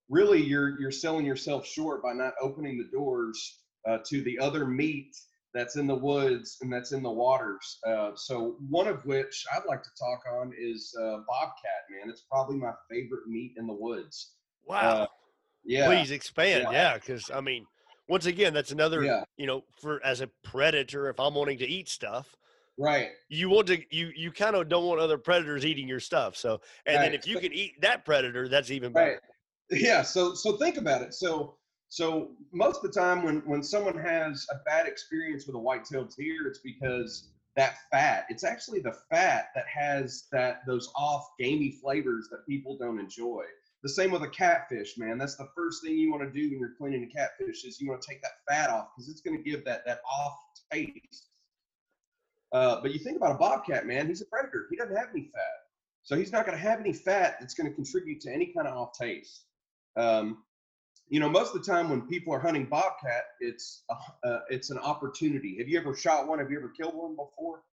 really 0.09 0.41
you're 0.41 0.79
you're 0.79 0.89
selling 0.89 1.25
yourself 1.25 1.67
short 1.67 2.01
by 2.01 2.13
not 2.13 2.33
opening 2.41 2.77
the 2.77 2.97
doors 2.97 3.59
uh, 3.87 3.97
to 4.05 4.23
the 4.23 4.39
other 4.39 4.65
meat 4.65 5.13
that's 5.53 5.75
in 5.75 5.85
the 5.85 5.95
woods 5.95 6.57
and 6.61 6.71
that's 6.71 6.93
in 6.93 7.03
the 7.03 7.11
waters. 7.11 7.79
Uh, 7.85 8.11
so 8.15 8.55
one 8.69 8.87
of 8.87 9.05
which 9.05 9.43
I'd 9.53 9.67
like 9.67 9.83
to 9.83 9.89
talk 9.99 10.21
on 10.33 10.53
is 10.57 10.95
uh, 10.99 11.17
bobcat. 11.27 11.83
Man, 11.91 12.09
it's 12.09 12.23
probably 12.31 12.55
my 12.55 12.71
favorite 12.89 13.27
meat 13.27 13.53
in 13.57 13.67
the 13.67 13.73
woods. 13.73 14.31
Wow. 14.65 14.79
Uh, 14.79 15.07
yeah. 15.65 15.87
Please 15.87 16.11
expand. 16.11 16.63
Yeah. 16.63 16.71
Yeah, 16.71 16.93
because 16.95 17.29
I 17.31 17.41
mean, 17.41 17.65
once 18.07 18.25
again, 18.25 18.53
that's 18.53 18.71
another. 18.71 19.03
Yeah. 19.03 19.23
You 19.37 19.47
know, 19.47 19.63
for 19.79 20.03
as 20.05 20.21
a 20.21 20.27
predator, 20.43 21.09
if 21.09 21.19
I'm 21.19 21.33
wanting 21.33 21.57
to 21.59 21.67
eat 21.67 21.89
stuff, 21.89 22.35
Right. 22.77 23.09
you 23.29 23.49
want 23.49 23.67
to 23.67 23.77
you 23.95 24.11
you 24.15 24.31
kind 24.31 24.55
of 24.55 24.67
don't 24.67 24.85
want 24.85 24.99
other 24.99 25.17
predators 25.17 25.65
eating 25.65 25.87
your 25.87 25.99
stuff. 25.99 26.35
So, 26.35 26.61
and 26.85 27.01
then 27.01 27.13
if 27.13 27.27
you 27.27 27.39
can 27.39 27.53
eat 27.53 27.79
that 27.81 28.03
predator, 28.05 28.47
that's 28.47 28.71
even 28.71 28.93
better. 28.93 29.11
Right. 29.11 29.19
Yeah. 29.71 30.01
So 30.03 30.33
so 30.35 30.57
think 30.57 30.77
about 30.77 31.01
it. 31.01 31.13
So 31.13 31.55
so 31.87 32.31
most 32.51 32.83
of 32.83 32.91
the 32.91 32.99
time 32.99 33.23
when 33.23 33.37
when 33.45 33.63
someone 33.63 33.97
has 33.97 34.45
a 34.51 34.57
bad 34.65 34.87
experience 34.87 35.47
with 35.47 35.55
a 35.55 35.59
white-tailed 35.59 36.13
deer, 36.15 36.47
it's 36.47 36.59
because 36.59 37.29
that 37.55 37.77
fat. 37.89 38.25
It's 38.29 38.43
actually 38.43 38.81
the 38.81 38.95
fat 39.09 39.47
that 39.55 39.65
has 39.67 40.25
that 40.31 40.61
those 40.67 40.91
off 40.95 41.27
gamey 41.39 41.71
flavors 41.81 42.27
that 42.29 42.45
people 42.47 42.77
don't 42.77 42.99
enjoy. 42.99 43.43
The 43.83 43.89
same 43.89 44.11
with 44.11 44.23
a 44.23 44.29
catfish, 44.29 44.97
man. 44.97 45.17
That's 45.17 45.35
the 45.35 45.49
first 45.55 45.83
thing 45.83 45.97
you 45.97 46.09
want 46.09 46.23
to 46.23 46.31
do 46.31 46.49
when 46.49 46.59
you're 46.59 46.75
cleaning 46.77 47.03
a 47.03 47.13
catfish 47.13 47.65
is 47.65 47.81
you 47.81 47.89
want 47.89 48.01
to 48.01 48.07
take 48.07 48.21
that 48.21 48.31
fat 48.49 48.69
off 48.69 48.87
because 48.95 49.09
it's 49.09 49.19
going 49.19 49.37
to 49.37 49.43
give 49.43 49.65
that 49.65 49.85
that 49.85 49.99
off 50.09 50.37
taste. 50.71 51.27
Uh, 52.53 52.79
but 52.81 52.93
you 52.93 52.99
think 52.99 53.17
about 53.17 53.35
a 53.35 53.37
bobcat, 53.37 53.85
man. 53.85 54.07
He's 54.07 54.21
a 54.21 54.25
predator. 54.25 54.67
He 54.69 54.77
doesn't 54.77 54.95
have 54.95 55.09
any 55.13 55.23
fat, 55.23 55.41
so 56.01 56.15
he's 56.15 56.31
not 56.31 56.45
going 56.45 56.57
to 56.57 56.63
have 56.63 56.79
any 56.79 56.93
fat 56.93 57.35
that's 57.41 57.53
going 57.53 57.69
to 57.69 57.75
contribute 57.75 58.21
to 58.21 58.31
any 58.31 58.53
kind 58.55 58.67
of 58.67 58.77
off 58.77 58.97
taste. 58.97 59.47
Um, 59.97 60.43
you 61.09 61.19
know, 61.19 61.29
most 61.29 61.53
of 61.53 61.63
the 61.63 61.69
time 61.69 61.89
when 61.89 62.07
people 62.07 62.33
are 62.33 62.39
hunting 62.39 62.65
bobcat, 62.65 63.23
it's 63.41 63.83
a, 63.89 64.27
uh, 64.27 64.39
it's 64.49 64.69
an 64.69 64.77
opportunity. 64.77 65.57
Have 65.57 65.67
you 65.67 65.77
ever 65.77 65.93
shot 65.93 66.27
one? 66.27 66.39
Have 66.39 66.49
you 66.49 66.57
ever 66.57 66.69
killed 66.69 66.95
one 66.95 67.17
before? 67.17 67.63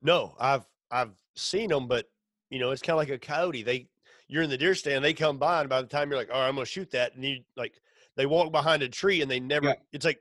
No, 0.00 0.36
I've 0.40 0.64
I've 0.90 1.12
seen 1.36 1.68
them, 1.68 1.86
but 1.86 2.06
you 2.48 2.58
know, 2.58 2.70
it's 2.70 2.80
kind 2.80 2.94
of 2.94 2.98
like 2.98 3.10
a 3.10 3.18
coyote. 3.18 3.62
They 3.62 3.88
you're 4.28 4.42
in 4.42 4.50
the 4.50 4.58
deer 4.58 4.74
stand, 4.74 5.04
they 5.04 5.14
come 5.14 5.38
by, 5.38 5.60
and 5.60 5.68
by 5.68 5.82
the 5.82 5.88
time 5.88 6.10
you're 6.10 6.18
like, 6.18 6.30
all 6.32 6.40
right, 6.40 6.48
I'm 6.48 6.54
gonna 6.54 6.66
shoot 6.66 6.90
that, 6.92 7.14
and 7.14 7.24
you 7.24 7.40
like 7.56 7.74
they 8.16 8.26
walk 8.26 8.52
behind 8.52 8.82
a 8.82 8.88
tree 8.88 9.22
and 9.22 9.30
they 9.30 9.40
never. 9.40 9.68
Yeah. 9.68 9.74
It's 9.92 10.04
like 10.04 10.18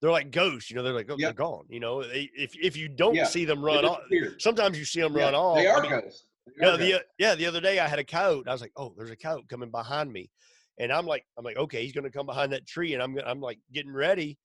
they're 0.00 0.10
like 0.10 0.30
ghosts. 0.30 0.70
You 0.70 0.76
know, 0.76 0.82
they're 0.82 0.92
like 0.94 1.10
oh, 1.10 1.16
Yeah. 1.18 1.28
they're 1.28 1.34
gone. 1.34 1.66
You 1.68 1.80
know, 1.80 2.02
they, 2.02 2.30
if 2.36 2.54
if 2.60 2.76
you 2.76 2.88
don't 2.88 3.14
Yeah. 3.14 3.24
see 3.24 3.44
them 3.44 3.64
run 3.64 3.84
off, 3.84 4.00
sometimes 4.38 4.78
you 4.78 4.84
see 4.84 5.00
them 5.00 5.14
run 5.14 5.34
off. 5.34 5.56
They 5.58 5.66
I 5.68 5.72
are 5.72 5.82
mean, 5.82 5.90
ghosts. 5.90 6.26
They 6.46 6.66
Yeah, 6.66 6.72
are 6.74 6.76
the 6.76 6.90
ghosts. 6.92 7.06
yeah 7.18 7.34
the 7.34 7.46
other 7.46 7.60
day 7.60 7.78
I 7.78 7.88
had 7.88 7.98
a 7.98 8.04
coyote. 8.04 8.46
I 8.48 8.52
was 8.52 8.60
like, 8.60 8.72
oh, 8.76 8.94
there's 8.96 9.10
a 9.10 9.16
coyote 9.16 9.46
coming 9.48 9.70
behind 9.70 10.12
me, 10.12 10.30
and 10.78 10.92
I'm 10.92 11.06
like, 11.06 11.24
I'm 11.38 11.44
like, 11.44 11.56
okay, 11.56 11.82
he's 11.82 11.92
gonna 11.92 12.10
come 12.10 12.26
behind 12.26 12.52
that 12.52 12.66
tree, 12.66 12.94
and 12.94 13.02
I'm 13.02 13.14
gonna- 13.14 13.28
I'm 13.30 13.40
like 13.40 13.58
getting 13.72 13.92
ready, 13.92 14.38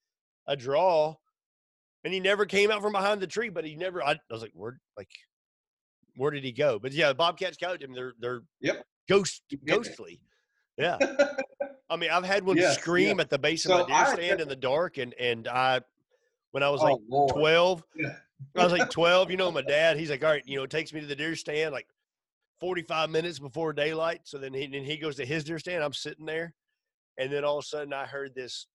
a 0.48 0.56
draw, 0.56 1.16
and 2.04 2.14
he 2.14 2.20
never 2.20 2.46
came 2.46 2.72
out 2.72 2.82
from 2.82 2.94
behind 2.94 3.20
the 3.22 3.28
tree, 3.28 3.50
but 3.50 3.66
he 3.66 3.76
never. 3.76 4.02
I, 4.04 4.12
I 4.14 4.18
was 4.30 4.42
like, 4.42 4.52
where 4.54 4.80
like, 4.98 5.10
where 6.20 6.32
did 6.32 6.44
he 6.44 6.52
go? 6.52 6.78
But 6.78 6.92
yeah, 6.92 7.14
bobcats, 7.14 7.58
coyote, 7.58 7.84
I 7.84 7.88
mean, 7.88 7.96
they're 7.96 8.14
they're 8.20 8.42
Yep. 8.60 8.86
ghost 9.08 9.44
ghostly. 9.66 10.22
Yeah, 10.78 10.98
I 11.90 11.96
mean, 11.96 12.12
I've 12.12 12.26
had 12.26 12.46
one 12.46 12.58
Yes, 12.58 12.76
scream 12.76 13.20
at 13.20 13.30
the 13.30 13.40
base 13.40 13.66
of 13.66 13.70
So 13.70 13.78
my 13.80 13.88
deer 13.88 14.06
stand 14.06 14.42
in 14.42 14.48
the 14.50 14.56
dark, 14.56 14.98
and 14.98 15.14
and 15.14 15.48
I, 15.48 15.82
when 16.52 16.62
I 16.62 16.70
was 16.70 16.82
like 16.82 16.98
oh 16.98 17.02
Lord. 17.10 17.36
12 17.36 17.84
Yeah. 17.96 18.16
i 18.56 18.64
was 18.64 18.74
like 18.74 18.90
12 18.92 19.32
you 19.32 19.38
know 19.38 19.52
my 19.52 19.62
dad 19.62 19.98
he's 19.98 20.10
like 20.10 20.24
all 20.24 20.32
right 20.32 20.44
you 20.46 20.58
know 20.58 20.66
takes 20.66 20.92
me 20.92 21.00
to 21.00 21.06
the 21.08 21.16
deer 21.16 21.36
stand 21.36 21.72
like 21.72 21.88
45 22.60 23.10
minutes 23.10 23.40
before 23.40 23.72
daylight 23.72 24.22
so 24.26 24.38
then 24.38 24.54
he 24.54 24.68
then 24.68 24.84
he 24.84 24.98
goes 24.98 25.16
to 25.18 25.26
his 25.26 25.44
deer 25.44 25.60
stand 25.60 25.84
i'm 25.84 25.94
sitting 25.94 26.26
there 26.26 26.54
and 27.18 27.32
then 27.32 27.46
all 27.46 27.60
of 27.60 27.64
a 27.64 27.68
sudden 27.68 27.94
i 27.94 28.06
heard 28.06 28.34
this 28.36 28.66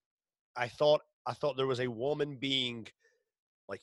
i 0.56 0.68
thought 0.68 1.00
i 1.26 1.32
thought 1.32 1.56
there 1.56 1.66
was 1.66 1.80
a 1.80 1.88
woman 1.90 2.36
being 2.36 2.86
like 3.68 3.82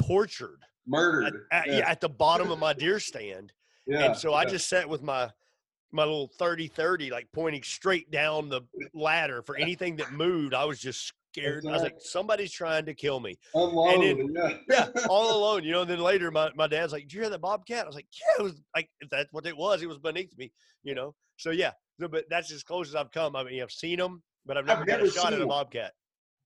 tortured 0.00 0.62
Murdered. 0.88 1.46
at, 1.52 1.66
yeah, 1.66 1.88
at 1.88 2.00
the 2.00 2.08
bottom 2.08 2.50
of 2.50 2.58
my 2.58 2.72
deer 2.72 2.98
stand 2.98 3.52
yeah, 3.86 4.06
and 4.06 4.16
so 4.16 4.34
i 4.34 4.44
just 4.44 4.68
sat 4.68 4.88
with 4.88 5.02
my 5.02 5.30
my 5.92 6.02
little 6.02 6.30
30 6.38 6.68
30 6.68 7.10
like 7.10 7.28
pointing 7.32 7.62
straight 7.62 8.10
down 8.10 8.48
the 8.48 8.62
ladder 8.94 9.42
for 9.42 9.56
anything 9.56 9.96
that 9.96 10.12
moved 10.12 10.54
i 10.54 10.64
was 10.64 10.78
just 10.80 11.12
scared 11.32 11.64
i 11.66 11.72
was 11.72 11.82
like 11.82 11.96
somebody's 11.98 12.52
trying 12.52 12.86
to 12.86 12.94
kill 12.94 13.20
me 13.20 13.36
unload. 13.54 14.00
then- 14.02 14.34
yeah. 14.68 14.86
yeah, 14.94 15.06
all 15.08 15.36
alone, 15.38 15.62
you 15.64 15.72
know. 15.72 15.82
And 15.82 15.90
then 15.90 16.00
later, 16.00 16.30
my, 16.30 16.50
my 16.56 16.66
dad's 16.66 16.92
like, 16.92 17.02
"Did 17.02 17.12
you 17.12 17.20
hear 17.20 17.30
that 17.30 17.40
bobcat?" 17.40 17.84
I 17.84 17.86
was 17.86 17.94
like, 17.94 18.06
"Yeah, 18.18 18.40
it 18.40 18.42
was 18.42 18.62
like 18.74 18.88
if 19.00 19.10
that's 19.10 19.30
what 19.32 19.46
it 19.46 19.56
was. 19.56 19.82
It 19.82 19.88
was 19.88 19.98
beneath 19.98 20.36
me, 20.38 20.50
you 20.82 20.94
know." 20.94 21.14
So 21.36 21.50
yeah, 21.50 21.72
no, 21.98 22.08
but 22.08 22.24
that's 22.30 22.50
as 22.50 22.62
close 22.62 22.88
as 22.88 22.94
I've 22.94 23.10
come. 23.10 23.36
I 23.36 23.44
mean, 23.44 23.62
I've 23.62 23.70
seen 23.70 23.98
them, 23.98 24.22
but 24.46 24.56
I've 24.56 24.64
never, 24.66 24.80
I've 24.80 24.86
never 24.86 25.08
shot 25.10 25.32
at 25.34 25.40
a 25.40 25.46
bobcat. 25.46 25.92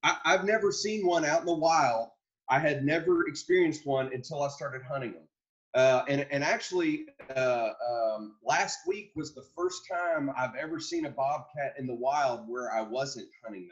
I, 0.03 0.17
I've 0.25 0.43
never 0.43 0.71
seen 0.71 1.05
one 1.07 1.23
out 1.25 1.39
in 1.39 1.45
the 1.45 1.53
wild. 1.55 2.09
I 2.49 2.59
had 2.59 2.83
never 2.85 3.27
experienced 3.27 3.85
one 3.85 4.11
until 4.13 4.43
I 4.43 4.49
started 4.49 4.81
hunting 4.83 5.13
them. 5.13 5.27
Uh, 5.73 6.03
and, 6.07 6.27
and 6.29 6.43
actually, 6.43 7.07
uh, 7.35 7.69
um, 7.89 8.35
last 8.43 8.79
week 8.87 9.11
was 9.15 9.33
the 9.33 9.45
first 9.55 9.87
time 9.91 10.29
I've 10.37 10.55
ever 10.55 10.79
seen 10.79 11.05
a 11.05 11.09
bobcat 11.09 11.73
in 11.79 11.87
the 11.87 11.95
wild 11.95 12.47
where 12.47 12.71
I 12.71 12.81
wasn't 12.81 13.27
hunting 13.43 13.63
them. 13.63 13.71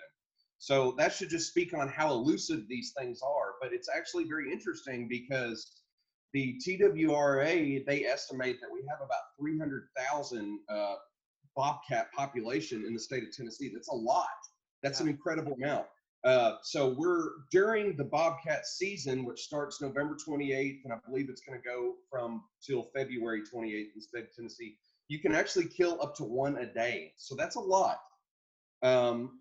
So 0.57 0.93
that 0.97 1.13
should 1.13 1.29
just 1.29 1.49
speak 1.49 1.73
on 1.73 1.87
how 1.87 2.11
elusive 2.11 2.67
these 2.67 2.93
things 2.97 3.21
are. 3.21 3.53
But 3.61 3.73
it's 3.73 3.89
actually 3.89 4.25
very 4.25 4.51
interesting 4.51 5.07
because 5.07 5.81
the 6.33 6.59
TWRA 6.65 7.85
they 7.85 8.05
estimate 8.05 8.61
that 8.61 8.71
we 8.71 8.81
have 8.89 8.99
about 8.99 9.23
300,000 9.39 10.59
uh, 10.69 10.95
bobcat 11.55 12.11
population 12.13 12.85
in 12.85 12.93
the 12.93 12.99
state 12.99 13.23
of 13.23 13.35
Tennessee. 13.35 13.69
That's 13.73 13.89
a 13.89 13.95
lot. 13.95 14.27
That's 14.81 14.99
an 15.01 15.07
incredible 15.07 15.53
amount. 15.53 15.85
Uh, 16.23 16.57
so 16.61 16.93
we're 16.97 17.29
during 17.51 17.95
the 17.95 18.03
bobcat 18.03 18.67
season, 18.67 19.25
which 19.25 19.41
starts 19.41 19.81
November 19.81 20.15
28th, 20.15 20.81
and 20.83 20.93
I 20.93 20.97
believe 21.07 21.29
it's 21.29 21.41
going 21.41 21.59
to 21.59 21.67
go 21.67 21.95
from 22.09 22.43
till 22.65 22.89
February 22.95 23.41
28th 23.41 23.87
in 23.95 24.21
of 24.21 24.27
Tennessee. 24.35 24.77
You 25.07 25.19
can 25.19 25.33
actually 25.33 25.65
kill 25.65 25.97
up 26.01 26.15
to 26.17 26.23
one 26.23 26.57
a 26.57 26.71
day, 26.71 27.13
so 27.17 27.35
that's 27.35 27.55
a 27.55 27.59
lot. 27.59 27.97
Um, 28.83 29.39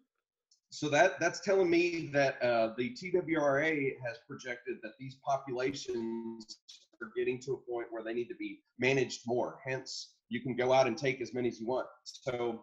so 0.70 0.88
that 0.88 1.18
that's 1.20 1.40
telling 1.40 1.68
me 1.68 2.10
that 2.12 2.40
uh, 2.42 2.74
the 2.78 2.94
TWRA 2.94 3.92
has 4.06 4.18
projected 4.26 4.76
that 4.82 4.92
these 4.98 5.16
populations 5.26 6.58
are 7.02 7.10
getting 7.16 7.40
to 7.40 7.52
a 7.52 7.70
point 7.70 7.88
where 7.90 8.02
they 8.02 8.14
need 8.14 8.28
to 8.28 8.36
be 8.36 8.60
managed 8.78 9.22
more. 9.26 9.58
Hence, 9.66 10.14
you 10.28 10.40
can 10.40 10.54
go 10.54 10.72
out 10.72 10.86
and 10.86 10.96
take 10.96 11.20
as 11.20 11.34
many 11.34 11.48
as 11.48 11.60
you 11.60 11.66
want. 11.66 11.86
So 12.04 12.62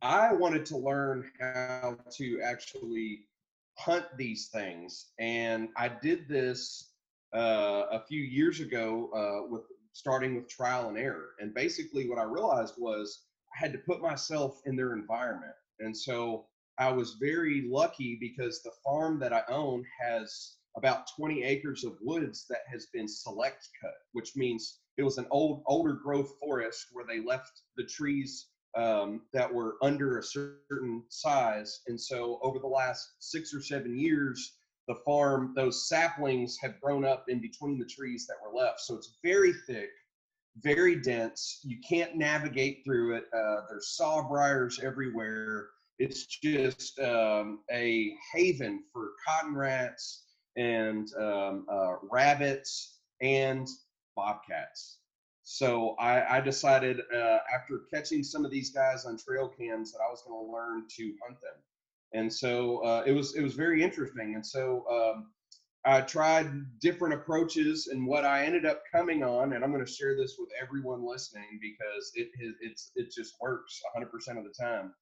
I 0.00 0.32
wanted 0.32 0.64
to 0.66 0.76
learn 0.76 1.28
how 1.40 1.98
to 2.18 2.40
actually 2.40 3.26
hunt 3.76 4.06
these 4.16 4.48
things, 4.48 5.10
and 5.18 5.70
I 5.76 5.88
did 5.88 6.28
this 6.28 6.92
uh, 7.34 7.86
a 7.90 8.04
few 8.06 8.22
years 8.22 8.60
ago 8.60 9.10
uh, 9.12 9.48
with 9.50 9.62
starting 9.92 10.36
with 10.36 10.48
trial 10.48 10.88
and 10.88 10.96
error. 10.96 11.30
And 11.40 11.52
basically, 11.52 12.08
what 12.08 12.18
I 12.18 12.22
realized 12.22 12.74
was 12.78 13.24
I 13.56 13.58
had 13.58 13.72
to 13.72 13.78
put 13.78 14.00
myself 14.00 14.60
in 14.66 14.76
their 14.76 14.92
environment, 14.92 15.54
and 15.80 15.96
so 15.96 16.46
I 16.78 16.92
was 16.92 17.16
very 17.20 17.66
lucky 17.68 18.18
because 18.20 18.62
the 18.62 18.70
farm 18.84 19.18
that 19.18 19.32
I 19.32 19.42
own 19.48 19.84
has 20.00 20.58
about 20.76 21.08
20 21.16 21.42
acres 21.42 21.82
of 21.82 21.98
woods 22.00 22.46
that 22.48 22.62
has 22.70 22.86
been 22.92 23.08
select 23.08 23.68
cut, 23.82 23.94
which 24.12 24.36
means 24.36 24.78
it 24.96 25.02
was 25.02 25.18
an 25.18 25.26
old 25.32 25.64
older 25.66 25.94
growth 25.94 26.34
forest 26.38 26.86
where 26.92 27.04
they 27.04 27.20
left 27.20 27.62
the 27.76 27.84
trees 27.84 28.46
um, 28.78 29.22
that 29.32 29.52
were 29.52 29.76
under 29.82 30.18
a 30.18 30.22
certain 30.22 31.02
size. 31.08 31.80
And 31.88 32.00
so 32.00 32.38
over 32.42 32.58
the 32.58 32.66
last 32.66 33.14
six 33.18 33.52
or 33.52 33.60
seven 33.60 33.98
years, 33.98 34.58
the 34.86 34.94
farm, 35.04 35.52
those 35.56 35.88
saplings 35.88 36.56
have 36.62 36.80
grown 36.80 37.04
up 37.04 37.24
in 37.28 37.40
between 37.40 37.78
the 37.78 37.84
trees 37.84 38.26
that 38.28 38.36
were 38.42 38.56
left. 38.56 38.80
So 38.80 38.94
it's 38.94 39.18
very 39.22 39.52
thick, 39.66 39.90
very 40.62 40.96
dense. 40.96 41.60
You 41.64 41.78
can't 41.86 42.16
navigate 42.16 42.82
through 42.84 43.16
it. 43.16 43.24
Uh, 43.36 43.62
there's 43.68 43.96
sawbriars 44.00 44.82
everywhere. 44.82 45.68
It's 45.98 46.24
just 46.26 46.98
um, 47.00 47.60
a 47.72 48.14
haven 48.32 48.84
for 48.92 49.10
cotton 49.26 49.56
rats 49.56 50.24
and 50.56 51.08
um, 51.20 51.66
uh, 51.70 51.96
rabbits 52.10 53.00
and 53.20 53.66
bobcats. 54.16 54.98
So 55.50 55.96
I, 55.98 56.36
I 56.36 56.40
decided 56.42 57.00
uh, 57.10 57.38
after 57.54 57.80
catching 57.90 58.22
some 58.22 58.44
of 58.44 58.50
these 58.50 58.68
guys 58.68 59.06
on 59.06 59.16
trail 59.16 59.48
cams 59.48 59.92
that 59.92 60.00
I 60.06 60.10
was 60.10 60.22
going 60.22 60.44
to 60.44 60.52
learn 60.52 60.84
to 60.94 61.14
hunt 61.24 61.40
them, 61.40 61.54
and 62.12 62.30
so 62.30 62.84
uh, 62.84 63.02
it 63.06 63.12
was 63.12 63.34
it 63.34 63.42
was 63.42 63.54
very 63.54 63.82
interesting. 63.82 64.34
And 64.34 64.44
so 64.44 64.84
um, 64.92 65.30
I 65.86 66.02
tried 66.02 66.50
different 66.82 67.14
approaches, 67.14 67.86
and 67.86 68.06
what 68.06 68.26
I 68.26 68.44
ended 68.44 68.66
up 68.66 68.82
coming 68.92 69.24
on, 69.24 69.54
and 69.54 69.64
I'm 69.64 69.72
going 69.72 69.82
to 69.82 69.90
share 69.90 70.18
this 70.18 70.36
with 70.38 70.50
everyone 70.60 71.02
listening 71.02 71.58
because 71.62 72.12
it 72.14 72.28
it's 72.60 72.90
it 72.94 73.10
just 73.10 73.32
works 73.40 73.80
100% 73.96 74.04
of 74.36 74.44
the 74.44 74.52
time. 74.52 74.92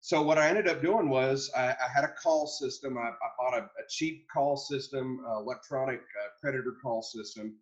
So 0.00 0.20
what 0.20 0.36
I 0.36 0.48
ended 0.48 0.66
up 0.66 0.82
doing 0.82 1.08
was 1.08 1.48
I, 1.56 1.68
I 1.68 1.88
had 1.94 2.02
a 2.02 2.12
call 2.20 2.48
system. 2.48 2.98
I, 2.98 3.10
I 3.10 3.28
bought 3.38 3.54
a, 3.56 3.62
a, 3.66 3.86
cheap 3.88 4.26
call 4.32 4.56
system, 4.56 5.24
uh, 5.28 5.38
electronic 5.38 6.00
uh, 6.00 6.28
predator 6.40 6.74
call 6.82 7.02
system 7.02 7.56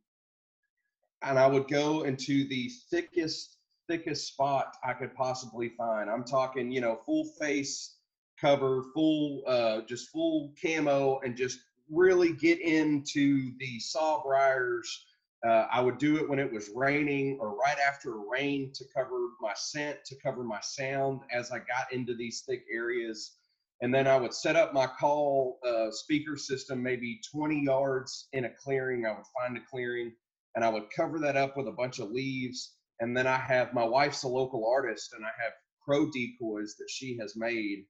and 1.25 1.39
I 1.39 1.47
would 1.47 1.69
go 1.69 2.03
into 2.03 2.47
the 2.49 2.71
thickest, 2.91 3.59
thickest 3.89 4.29
spot 4.29 4.77
I 4.85 4.93
could 4.93 5.15
possibly 5.15 5.71
find. 5.71 6.11
I'm 6.11 6.25
talking, 6.25 6.71
you 6.71 6.81
know, 6.81 7.01
full 7.07 7.25
face 7.41 7.97
cover, 8.41 8.85
full, 8.95 9.43
uh, 9.47 9.81
just 9.83 10.11
full 10.11 10.53
camo, 10.63 11.21
and 11.25 11.37
just 11.37 11.61
really 11.91 12.33
get 12.33 12.61
into 12.61 13.53
the 13.59 13.79
saw 13.81 14.23
briars. 14.23 15.07
Uh, 15.47 15.67
I 15.71 15.81
would 15.81 15.99
do 15.99 16.17
it 16.17 16.29
when 16.29 16.39
it 16.39 16.51
was 16.51 16.71
raining 16.75 17.39
or 17.41 17.55
right 17.57 17.77
after 17.79 18.17
rain 18.19 18.73
to 18.75 18.85
cover 18.95 19.29
my 19.41 19.53
scent, 19.55 19.99
to 20.07 20.17
cover 20.17 20.43
my 20.43 20.61
sound 20.61 21.21
as 21.31 21.51
I 21.51 21.59
got 21.59 21.93
into 21.93 22.15
these 22.15 22.43
thick 22.49 22.65
areas. 22.73 23.37
And 23.83 23.95
then 23.95 24.07
I 24.07 24.17
would 24.17 24.33
set 24.33 24.57
up 24.57 24.73
my 24.73 24.87
call 24.87 25.59
uh, 25.67 25.91
speaker 25.91 26.37
system 26.37 26.83
maybe 26.83 27.21
20 27.31 27.63
yards 27.63 28.29
in 28.33 28.47
a 28.47 28.51
clearing. 28.51 29.05
I 29.05 29.11
would 29.13 29.27
find 29.39 29.57
a 29.59 29.61
clearing 29.71 30.13
and 30.55 30.65
I 30.65 30.69
would 30.69 30.91
cover 30.95 31.19
that 31.21 31.37
up 31.37 31.57
with 31.57 31.69
a 31.69 31.73
bunch 31.73 31.99
of 31.99 32.11
leaves. 32.11 32.75
And 33.01 33.17
then 33.17 33.27
I 33.27 33.39
have 33.39 33.75
my 33.75 33.85
wife's 33.85 34.23
a 34.23 34.29
local 34.29 34.69
artist, 34.69 35.13
and 35.15 35.25
I 35.25 35.31
have 35.43 35.53
crow 35.85 36.11
decoys 36.11 36.77
that 36.79 36.89
she 36.89 37.17
has 37.21 37.35
made, 37.37 37.85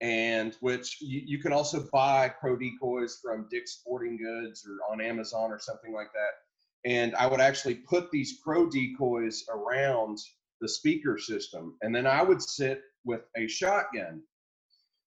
and 0.00 0.56
which 0.60 0.98
you, 1.00 1.22
you 1.24 1.38
can 1.38 1.52
also 1.52 1.88
buy 1.92 2.28
crow 2.28 2.56
decoys 2.56 3.20
from 3.22 3.46
Dick's 3.50 3.74
Sporting 3.74 4.18
Goods 4.18 4.66
or 4.66 4.92
on 4.92 5.00
Amazon 5.00 5.50
or 5.50 5.58
something 5.60 5.92
like 5.92 6.12
that. 6.12 6.90
And 6.90 7.14
I 7.14 7.28
would 7.28 7.40
actually 7.40 7.76
put 7.76 8.10
these 8.10 8.40
crow 8.44 8.68
decoys 8.68 9.44
around 9.48 10.18
the 10.60 10.68
speaker 10.68 11.18
system, 11.18 11.76
and 11.82 11.94
then 11.94 12.06
I 12.06 12.22
would 12.22 12.42
sit 12.42 12.82
with 13.04 13.22
a 13.36 13.46
shotgun 13.46 14.22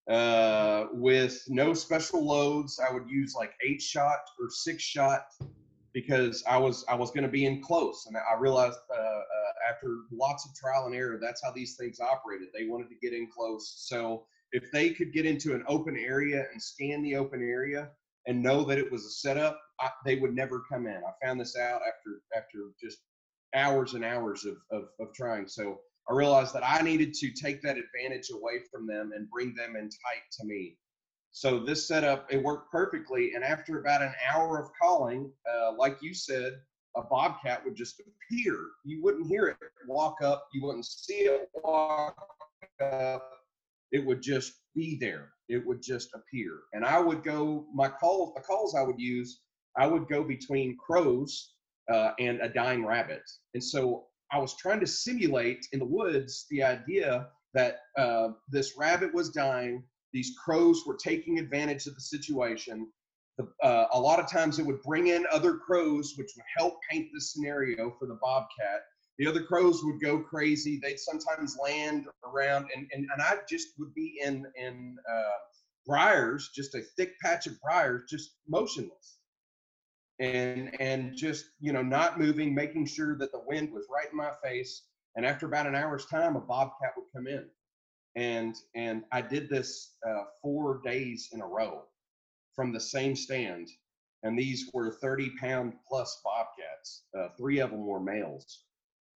uh, 0.09 0.85
with 0.93 1.43
no 1.47 1.73
special 1.73 2.25
loads. 2.25 2.79
I 2.79 2.93
would 2.93 3.09
use 3.09 3.33
like 3.35 3.53
eight 3.65 3.81
shot 3.81 4.19
or 4.39 4.49
six 4.49 4.83
shot 4.83 5.25
because 5.95 6.43
I 6.45 6.57
was 6.57 6.83
I 6.89 6.93
was 6.93 7.09
going 7.09 7.23
to 7.23 7.29
be 7.29 7.45
in 7.45 7.61
close, 7.61 8.05
and 8.05 8.17
I 8.17 8.37
realized 8.37 8.77
uh, 8.93 8.99
uh, 8.99 9.71
after 9.71 9.99
lots 10.11 10.45
of 10.45 10.53
trial 10.53 10.85
and 10.85 10.93
error, 10.93 11.17
that's 11.19 11.41
how 11.43 11.51
these 11.51 11.77
things 11.77 11.99
operated. 12.01 12.49
They 12.53 12.67
wanted 12.67 12.89
to 12.89 12.95
get 13.01 13.13
in 13.13 13.29
close, 13.35 13.73
so 13.87 14.27
if 14.51 14.69
they 14.71 14.89
could 14.89 15.13
get 15.13 15.25
into 15.25 15.55
an 15.55 15.63
open 15.67 15.97
area 15.97 16.45
and 16.51 16.61
scan 16.61 17.01
the 17.01 17.15
open 17.15 17.41
area 17.41 17.89
and 18.27 18.43
know 18.43 18.65
that 18.65 18.77
it 18.77 18.91
was 18.91 19.05
a 19.05 19.09
setup, 19.09 19.59
I, 19.79 19.89
they 20.05 20.17
would 20.17 20.35
never 20.35 20.63
come 20.69 20.85
in. 20.85 20.97
I 20.97 21.25
found 21.25 21.39
this 21.39 21.57
out 21.57 21.81
after 21.87 22.21
after 22.35 22.71
just 22.79 22.97
hours 23.55 23.93
and 23.93 24.03
hours 24.03 24.45
of, 24.45 24.57
of, 24.71 24.89
of 24.99 25.13
trying. 25.13 25.47
So 25.47 25.79
I 26.09 26.13
realized 26.13 26.53
that 26.55 26.67
I 26.67 26.81
needed 26.81 27.13
to 27.13 27.31
take 27.31 27.61
that 27.61 27.77
advantage 27.77 28.29
away 28.33 28.59
from 28.69 28.85
them 28.85 29.11
and 29.15 29.29
bring 29.29 29.55
them 29.55 29.77
in 29.77 29.83
tight 29.83 30.25
to 30.39 30.45
me. 30.45 30.77
So 31.35 31.59
this 31.59 31.85
setup, 31.85 32.31
it 32.31 32.41
worked 32.41 32.71
perfectly. 32.71 33.33
And 33.35 33.43
after 33.43 33.81
about 33.81 34.01
an 34.01 34.13
hour 34.25 34.57
of 34.57 34.69
calling, 34.81 35.29
uh, 35.45 35.73
like 35.77 35.97
you 36.01 36.13
said, 36.13 36.53
a 36.95 37.01
bobcat 37.01 37.61
would 37.65 37.75
just 37.75 37.99
appear. 37.99 38.57
You 38.85 39.03
wouldn't 39.03 39.27
hear 39.27 39.47
it 39.47 39.57
walk 39.85 40.21
up. 40.23 40.47
You 40.53 40.65
wouldn't 40.65 40.85
see 40.85 41.25
it 41.25 41.49
walk 41.61 42.15
up. 42.81 43.29
It 43.91 44.05
would 44.05 44.21
just 44.21 44.53
be 44.75 44.97
there. 45.01 45.33
It 45.49 45.67
would 45.67 45.81
just 45.81 46.09
appear. 46.15 46.51
And 46.71 46.85
I 46.85 47.01
would 47.01 47.21
go, 47.21 47.65
my 47.73 47.89
calls, 47.89 48.33
the 48.33 48.41
calls 48.41 48.73
I 48.73 48.83
would 48.83 48.99
use, 48.99 49.41
I 49.75 49.87
would 49.87 50.07
go 50.07 50.23
between 50.23 50.77
crows 50.77 51.51
uh, 51.91 52.11
and 52.17 52.39
a 52.39 52.47
dying 52.47 52.85
rabbit. 52.85 53.29
And 53.53 53.63
so 53.63 54.05
I 54.31 54.39
was 54.39 54.55
trying 54.55 54.79
to 54.79 54.87
simulate 54.87 55.67
in 55.73 55.79
the 55.79 55.85
woods 55.85 56.45
the 56.49 56.63
idea 56.63 57.27
that 57.53 57.79
uh, 57.97 58.29
this 58.49 58.77
rabbit 58.77 59.13
was 59.13 59.31
dying 59.31 59.83
these 60.15 60.33
crows 60.43 60.83
were 60.87 60.95
taking 60.95 61.39
advantage 61.39 61.87
of 61.87 61.93
the 61.93 62.01
situation. 62.01 62.87
The, 63.37 63.51
uh, 63.61 63.87
a 63.91 63.99
lot 63.99 64.17
of 64.17 64.31
times 64.31 64.57
it 64.57 64.65
would 64.65 64.81
bring 64.81 65.07
in 65.07 65.25
other 65.29 65.57
crows, 65.57 66.13
which 66.15 66.31
would 66.37 66.45
help 66.57 66.77
paint 66.89 67.09
the 67.13 67.19
scenario 67.19 67.93
for 67.99 68.07
the 68.07 68.17
bobcat. 68.21 68.83
The 69.17 69.27
other 69.27 69.43
crows 69.43 69.83
would 69.83 70.01
go 70.01 70.19
crazy. 70.19 70.79
They'd 70.81 70.99
sometimes 70.99 71.57
land 71.61 72.07
around, 72.23 72.67
and, 72.73 72.87
and, 72.93 73.05
and 73.11 73.21
I 73.21 73.39
just 73.49 73.67
would 73.77 73.93
be 73.93 74.17
in 74.23 74.45
in 74.55 74.95
uh, 75.09 75.37
briars, 75.85 76.49
just 76.55 76.75
a 76.75 76.81
thick 76.97 77.19
patch 77.21 77.45
of 77.45 77.59
briars, 77.61 78.03
just 78.09 78.37
motionless, 78.47 79.17
and 80.19 80.79
and 80.79 81.15
just 81.15 81.45
you 81.59 81.73
know 81.73 81.81
not 81.81 82.19
moving, 82.19 82.55
making 82.55 82.85
sure 82.85 83.17
that 83.17 83.33
the 83.33 83.43
wind 83.45 83.69
was 83.73 83.85
right 83.93 84.09
in 84.09 84.17
my 84.17 84.31
face. 84.41 84.83
And 85.17 85.25
after 85.25 85.45
about 85.45 85.67
an 85.67 85.75
hour's 85.75 86.05
time, 86.05 86.37
a 86.37 86.41
bobcat 86.41 86.91
would 86.95 87.07
come 87.13 87.27
in 87.27 87.49
and 88.15 88.55
and 88.75 89.03
I 89.11 89.21
did 89.21 89.49
this 89.49 89.95
uh, 90.07 90.23
four 90.41 90.81
days 90.83 91.29
in 91.33 91.41
a 91.41 91.47
row 91.47 91.83
from 92.55 92.71
the 92.71 92.79
same 92.79 93.15
stand, 93.15 93.69
and 94.23 94.37
these 94.37 94.69
were 94.73 94.91
30 94.91 95.31
pound 95.39 95.73
plus 95.87 96.21
bobcats. 96.23 97.03
Uh, 97.17 97.29
three 97.37 97.59
of 97.59 97.71
them 97.71 97.85
were 97.85 97.99
males, 97.99 98.63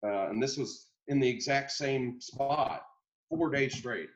uh, 0.05 0.27
and 0.29 0.41
this 0.41 0.57
was 0.57 0.87
in 1.07 1.19
the 1.19 1.29
exact 1.29 1.71
same 1.71 2.19
spot, 2.21 2.83
four 3.29 3.49
days 3.49 3.77
straight. 3.77 4.09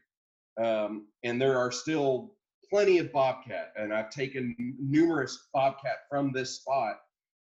Um, 0.62 1.08
and 1.24 1.42
there 1.42 1.58
are 1.58 1.72
still 1.72 2.34
plenty 2.70 3.00
of 3.00 3.12
bobcat, 3.12 3.74
and 3.78 3.94
I've 3.94 4.10
taken 4.10 4.56
numerous 4.80 5.48
bobcat 5.54 6.00
from 6.10 6.32
this 6.32 6.56
spot. 6.58 6.98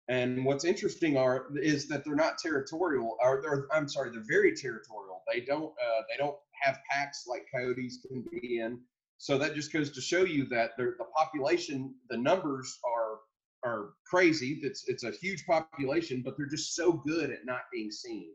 And 0.08 0.44
what's 0.44 0.64
interesting 0.64 1.16
are 1.16 1.46
is 1.56 1.88
that 1.88 2.04
they're 2.04 2.14
not 2.14 2.38
territorial, 2.38 3.16
or 3.20 3.40
they're 3.42 3.66
I'm 3.72 3.88
sorry, 3.88 4.10
they're 4.10 4.22
very 4.26 4.54
territorial. 4.54 5.22
They 5.32 5.40
don't 5.40 5.72
uh, 5.72 6.02
they 6.08 6.16
don't 6.16 6.36
have 6.66 6.78
packs 6.90 7.26
like 7.26 7.46
coyotes 7.54 7.98
can 8.06 8.24
be 8.30 8.60
in. 8.60 8.80
So 9.18 9.38
that 9.38 9.54
just 9.54 9.72
goes 9.72 9.90
to 9.92 10.00
show 10.00 10.24
you 10.24 10.46
that 10.48 10.76
the 10.76 10.94
population, 11.16 11.94
the 12.10 12.16
numbers 12.16 12.78
are 12.84 13.18
are 13.64 13.90
crazy. 14.06 14.60
It's 14.62 14.88
it's 14.88 15.04
a 15.04 15.10
huge 15.10 15.46
population, 15.46 16.22
but 16.24 16.36
they're 16.36 16.46
just 16.46 16.74
so 16.74 16.92
good 16.92 17.30
at 17.30 17.44
not 17.44 17.62
being 17.72 17.90
seen. 17.90 18.32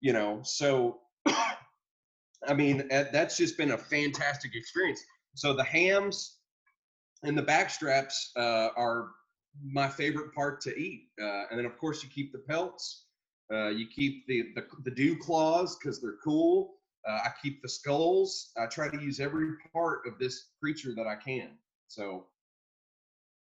You 0.00 0.12
know, 0.12 0.40
so 0.42 1.00
I 1.26 2.54
mean 2.54 2.88
that's 2.88 3.36
just 3.36 3.58
been 3.58 3.72
a 3.72 3.78
fantastic 3.78 4.54
experience. 4.54 5.00
So 5.34 5.52
the 5.52 5.64
hams 5.64 6.38
and 7.22 7.36
the 7.36 7.42
backstraps 7.42 8.14
uh, 8.36 8.70
are 8.76 9.10
my 9.62 9.88
favorite 9.88 10.34
part 10.34 10.60
to 10.62 10.76
eat, 10.76 11.08
uh, 11.20 11.44
and 11.50 11.58
then 11.58 11.66
of 11.66 11.78
course 11.78 12.02
you 12.02 12.08
keep 12.08 12.32
the 12.32 12.38
pelts. 12.38 13.04
Uh, 13.52 13.68
you 13.68 13.86
keep 13.86 14.26
the, 14.26 14.46
the 14.54 14.64
the 14.84 14.90
dew 14.90 15.16
claws 15.16 15.76
because 15.76 16.00
they're 16.00 16.18
cool. 16.24 16.75
Uh, 17.08 17.20
I 17.24 17.30
keep 17.42 17.62
the 17.62 17.68
skulls. 17.68 18.50
I 18.56 18.66
try 18.66 18.88
to 18.88 19.00
use 19.00 19.20
every 19.20 19.48
part 19.72 20.00
of 20.06 20.18
this 20.18 20.48
creature 20.60 20.92
that 20.96 21.06
I 21.06 21.14
can. 21.14 21.50
So, 21.86 22.26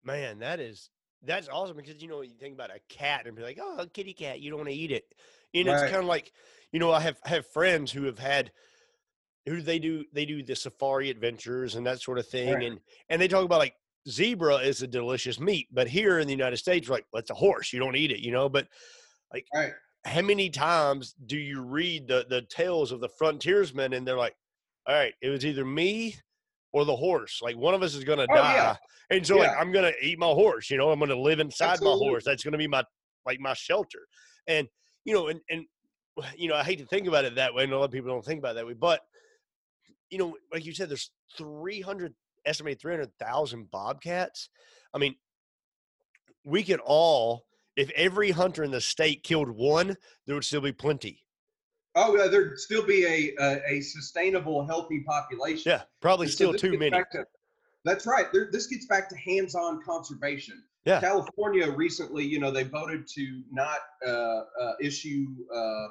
man, 0.03 0.39
that 0.39 0.59
is 0.59 0.89
that's 1.23 1.47
awesome 1.47 1.77
because 1.77 2.01
you 2.01 2.07
know 2.07 2.21
you 2.21 2.31
think 2.39 2.55
about 2.55 2.71
a 2.71 2.79
cat 2.89 3.27
and 3.27 3.35
be 3.35 3.43
like, 3.43 3.59
oh, 3.61 3.85
kitty 3.93 4.13
cat, 4.13 4.41
you 4.41 4.49
don't 4.49 4.59
want 4.59 4.69
to 4.69 4.75
eat 4.75 4.91
it. 4.91 5.05
And 5.53 5.67
right. 5.67 5.75
it's 5.75 5.83
kind 5.83 5.97
of 5.97 6.05
like, 6.05 6.33
you 6.71 6.79
know, 6.79 6.91
I 6.91 6.99
have 6.99 7.19
have 7.25 7.45
friends 7.47 7.91
who 7.91 8.03
have 8.05 8.17
had 8.17 8.51
who 9.45 9.61
they 9.61 9.77
do 9.77 10.05
they 10.13 10.25
do 10.25 10.41
the 10.41 10.55
safari 10.55 11.09
adventures 11.09 11.75
and 11.75 11.85
that 11.85 12.01
sort 12.01 12.17
of 12.17 12.27
thing, 12.27 12.53
right. 12.53 12.63
and 12.63 12.79
and 13.09 13.21
they 13.21 13.27
talk 13.27 13.45
about 13.45 13.59
like 13.59 13.75
zebra 14.09 14.57
is 14.57 14.81
a 14.81 14.87
delicious 14.87 15.39
meat, 15.39 15.67
but 15.71 15.87
here 15.87 16.19
in 16.19 16.27
the 16.27 16.33
United 16.33 16.57
States, 16.57 16.89
like, 16.89 17.05
well, 17.13 17.19
it's 17.19 17.29
a 17.29 17.35
horse, 17.35 17.71
you 17.71 17.79
don't 17.79 17.95
eat 17.95 18.11
it, 18.11 18.19
you 18.19 18.31
know, 18.31 18.49
but 18.49 18.67
like 19.31 19.45
right 19.53 19.73
how 20.05 20.21
many 20.21 20.49
times 20.49 21.15
do 21.25 21.37
you 21.37 21.61
read 21.61 22.07
the 22.07 22.25
the 22.29 22.41
tales 22.43 22.91
of 22.91 22.99
the 22.99 23.09
frontiersmen 23.09 23.93
and 23.93 24.05
they're 24.07 24.17
like 24.17 24.35
all 24.87 24.95
right 24.95 25.13
it 25.21 25.29
was 25.29 25.45
either 25.45 25.63
me 25.65 26.15
or 26.73 26.85
the 26.85 26.95
horse. 26.95 27.39
Like 27.41 27.55
one 27.55 27.75
of 27.75 27.83
us 27.83 27.93
is 27.93 28.03
going 28.03 28.17
to 28.17 28.27
Oh, 28.31 28.35
die, 28.35 28.55
yeah. 28.55 28.75
and 29.11 29.25
so 29.25 29.37
like 29.37 29.55
I'm 29.57 29.71
going 29.71 29.85
to 29.93 30.05
eat 30.05 30.17
my 30.17 30.25
horse. 30.25 30.71
You 30.71 30.77
know, 30.77 30.89
I'm 30.89 30.97
going 30.97 31.09
to 31.09 31.19
live 31.19 31.39
inside 31.39 31.79
my 31.81 31.91
horse. 31.91 32.23
That's 32.25 32.43
going 32.43 32.53
to 32.53 32.57
be 32.57 32.67
my 32.67 32.83
like 33.27 33.39
my 33.39 33.53
shelter. 33.53 33.99
And 34.47 34.67
you 35.05 35.13
know, 35.13 35.27
and 35.27 35.39
and 35.51 35.65
you 36.35 36.49
know, 36.49 36.55
I 36.55 36.63
hate 36.63 36.79
to 36.79 36.85
think 36.85 37.07
about 37.07 37.25
it 37.25 37.35
that 37.35 37.53
way. 37.53 37.63
And 37.63 37.71
a 37.71 37.77
lot 37.77 37.85
of 37.85 37.91
people 37.91 38.09
don't 38.09 38.25
think 38.25 38.39
about 38.39 38.51
it 38.51 38.55
that 38.55 38.65
way, 38.67 38.73
but 38.73 39.01
you 40.09 40.17
know, 40.17 40.35
like 40.51 40.65
you 40.65 40.73
said, 40.73 40.89
there's 40.89 41.11
300 41.37 42.13
estimated 42.45 42.81
300,000 42.81 43.69
bobcats. 43.71 44.49
I 44.93 44.97
mean, 44.97 45.15
we 46.43 46.63
could 46.63 46.81
all, 46.83 47.45
if 47.75 47.89
every 47.91 48.31
hunter 48.31 48.63
in 48.63 48.71
the 48.71 48.81
state 48.81 49.23
killed 49.23 49.49
one, 49.49 49.97
there 50.25 50.35
would 50.35 50.45
still 50.45 50.61
be 50.61 50.71
plenty. 50.71 51.23
Oh, 51.95 52.29
there'd 52.29 52.59
still 52.59 52.85
be 52.85 53.05
a 53.05 53.35
a, 53.39 53.61
a 53.75 53.81
sustainable, 53.81 54.65
healthy 54.65 55.01
population. 55.01 55.71
Yeah, 55.71 55.83
probably 56.01 56.27
so 56.27 56.33
still 56.33 56.53
too 56.53 56.77
many. 56.77 56.91
to- 57.11 57.25
that's 57.85 58.07
right. 58.07 58.31
There, 58.31 58.49
this 58.51 58.67
gets 58.67 58.85
back 58.85 59.09
to 59.09 59.17
hands-on 59.17 59.81
conservation. 59.83 60.63
Yeah. 60.85 61.01
California 61.01 61.69
recently, 61.69 62.25
you 62.25 62.39
know, 62.39 62.49
they 62.49 62.63
voted 62.63 63.07
to 63.07 63.43
not 63.51 63.79
uh, 64.05 64.09
uh, 64.09 64.73
issue 64.81 65.27
uh, 65.53 65.87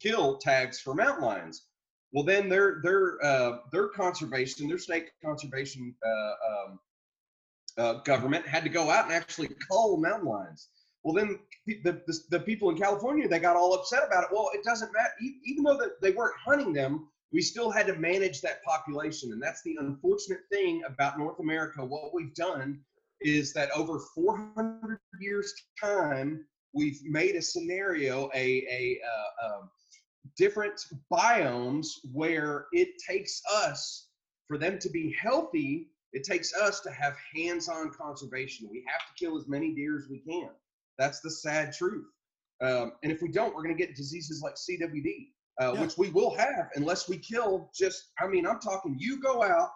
kill 0.00 0.38
tags 0.38 0.80
for 0.80 0.94
mountain 0.94 1.24
lions. 1.24 1.66
Well, 2.12 2.24
then 2.24 2.48
their 2.48 2.80
their 2.82 3.24
uh, 3.24 3.58
their 3.70 3.88
conservation, 3.88 4.68
their 4.68 4.78
state 4.78 5.10
conservation 5.24 5.94
uh, 6.04 6.08
um, 6.70 6.80
uh, 7.78 7.92
government 8.02 8.46
had 8.46 8.64
to 8.64 8.68
go 8.68 8.90
out 8.90 9.04
and 9.04 9.14
actually 9.14 9.50
cull 9.70 9.96
mountain 9.96 10.28
lions. 10.28 10.68
Well, 11.02 11.14
then 11.14 11.38
the, 11.66 12.02
the, 12.06 12.18
the 12.30 12.40
people 12.40 12.70
in 12.70 12.76
California 12.76 13.26
they 13.26 13.38
got 13.38 13.56
all 13.56 13.74
upset 13.74 14.02
about 14.06 14.24
it. 14.24 14.30
Well, 14.32 14.50
it 14.52 14.62
doesn't 14.64 14.92
matter. 14.92 15.12
Even 15.44 15.64
though 15.64 15.80
they 16.02 16.10
weren't 16.10 16.36
hunting 16.44 16.72
them, 16.72 17.08
we 17.32 17.40
still 17.40 17.70
had 17.70 17.86
to 17.86 17.94
manage 17.94 18.40
that 18.40 18.62
population, 18.64 19.32
and 19.32 19.42
that's 19.42 19.62
the 19.62 19.76
unfortunate 19.80 20.40
thing 20.50 20.82
about 20.86 21.18
North 21.18 21.38
America. 21.38 21.84
What 21.84 22.12
we've 22.12 22.34
done 22.34 22.80
is 23.20 23.52
that 23.52 23.70
over 23.70 24.00
400 24.14 24.98
years' 25.20 25.54
time, 25.80 26.44
we've 26.74 27.00
made 27.04 27.36
a 27.36 27.42
scenario, 27.42 28.30
a 28.34 28.66
a 28.70 28.98
uh, 29.06 29.46
um, 29.46 29.70
different 30.36 30.80
biomes 31.12 31.86
where 32.12 32.66
it 32.72 32.88
takes 33.06 33.42
us 33.54 34.08
for 34.48 34.58
them 34.58 34.78
to 34.78 34.90
be 34.90 35.14
healthy. 35.20 35.88
It 36.12 36.24
takes 36.24 36.52
us 36.54 36.80
to 36.80 36.90
have 36.90 37.16
hands-on 37.34 37.92
conservation. 37.92 38.68
We 38.70 38.84
have 38.88 39.02
to 39.06 39.24
kill 39.24 39.38
as 39.38 39.46
many 39.46 39.72
deer 39.72 39.96
as 39.96 40.08
we 40.10 40.18
can. 40.18 40.50
That's 41.00 41.20
the 41.20 41.30
sad 41.30 41.72
truth. 41.72 42.04
Um, 42.60 42.92
and 43.02 43.10
if 43.10 43.22
we 43.22 43.28
don't, 43.28 43.54
we're 43.54 43.62
going 43.62 43.74
to 43.76 43.86
get 43.86 43.96
diseases 43.96 44.42
like 44.42 44.54
CWD, 44.54 45.32
uh, 45.60 45.72
Yeah. 45.72 45.80
which 45.80 45.96
we 45.96 46.10
will 46.10 46.36
have 46.36 46.68
unless 46.74 47.08
we 47.08 47.16
kill 47.16 47.70
just, 47.74 48.10
I 48.20 48.28
mean, 48.28 48.46
I'm 48.46 48.60
talking 48.60 48.94
you 48.98 49.18
go 49.18 49.42
out 49.42 49.70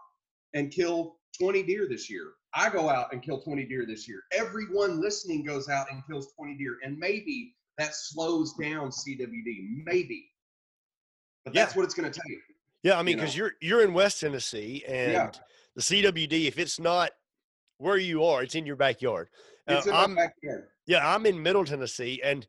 and 0.52 0.70
kill 0.70 1.16
20 1.40 1.62
deer 1.62 1.88
this 1.88 2.10
year. 2.10 2.32
I 2.54 2.68
go 2.68 2.90
out 2.90 3.10
and 3.12 3.22
kill 3.22 3.40
20 3.40 3.64
deer 3.64 3.86
this 3.86 4.06
year. 4.06 4.20
Everyone 4.32 5.00
listening 5.00 5.44
goes 5.44 5.68
out 5.70 5.86
and 5.90 6.02
kills 6.06 6.32
20 6.36 6.56
deer. 6.58 6.76
And 6.84 6.98
maybe 6.98 7.56
that 7.78 7.94
slows 7.94 8.52
down 8.60 8.90
CWD. 8.90 9.82
Maybe. 9.86 10.30
But 11.46 11.54
that's 11.54 11.72
Yeah. 11.72 11.78
what 11.78 11.84
it's 11.86 11.94
going 11.94 12.12
to 12.12 12.20
take. 12.28 12.38
Yeah, 12.82 12.98
I 12.98 13.02
mean, 13.02 13.12
you 13.16 13.22
because 13.22 13.34
know. 13.34 13.44
you're 13.46 13.52
you're 13.62 13.82
in 13.82 13.94
West 13.94 14.20
Tennessee, 14.20 14.84
and 14.86 15.12
Yeah. 15.12 15.30
the 15.74 15.80
CWD, 15.80 16.46
if 16.48 16.58
it's 16.58 16.78
not 16.78 17.12
where 17.78 17.96
you 17.96 18.22
are, 18.24 18.42
it's 18.42 18.54
in 18.54 18.66
your 18.66 18.76
backyard. 18.76 19.30
Uh, 19.66 19.76
It's 19.78 19.86
in 19.86 19.94
I'm 19.94 20.12
my 20.14 20.26
backyard. 20.26 20.68
Yeah, 20.86 21.14
I'm 21.14 21.26
in 21.26 21.42
Middle 21.42 21.64
Tennessee, 21.64 22.20
and 22.22 22.46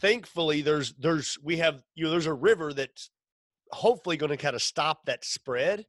thankfully, 0.00 0.62
there's 0.62 0.94
there's 0.94 1.38
we 1.42 1.58
have 1.58 1.82
you 1.94 2.04
know 2.04 2.10
there's 2.10 2.26
a 2.26 2.34
river 2.34 2.72
that's 2.72 3.10
hopefully 3.72 4.16
going 4.16 4.30
to 4.30 4.36
kind 4.36 4.56
of 4.56 4.62
stop 4.62 5.04
that 5.06 5.24
spread. 5.24 5.86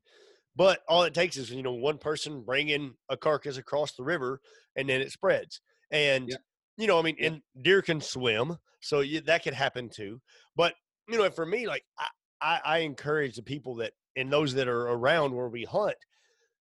But 0.56 0.82
all 0.88 1.04
it 1.04 1.14
takes 1.14 1.38
is 1.38 1.52
you 1.52 1.64
know 1.64 1.74
one 1.74 1.98
person 1.98 2.44
bringing 2.44 2.96
a 3.10 3.18
carcass 3.18 3.58
across 3.58 3.94
the 3.94 4.04
river, 4.04 4.42
and 4.76 4.90
then 4.90 5.02
it 5.02 5.12
spreads. 5.12 5.62
And 5.92 6.30
Yep. 6.30 6.42
you 6.78 6.88
know, 6.88 7.00
I 7.00 7.02
mean, 7.04 7.16
Yep. 7.20 7.32
and 7.34 7.42
deer 7.64 7.82
can 7.82 8.02
swim, 8.02 8.58
so 8.82 9.02
you, 9.02 9.22
that 9.22 9.44
could 9.44 9.54
happen 9.54 9.90
too. 9.90 10.22
But 10.56 10.76
you 11.08 11.18
know, 11.18 11.30
for 11.30 11.46
me, 11.46 11.68
like 11.68 11.84
I, 11.98 12.08
I, 12.42 12.62
I 12.66 12.78
encourage 12.80 13.36
the 13.36 13.44
people 13.44 13.76
that 13.76 13.94
and 14.16 14.32
those 14.32 14.54
that 14.56 14.68
are 14.68 14.88
around 14.90 15.34
where 15.34 15.50
we 15.50 15.64
hunt, 15.64 15.98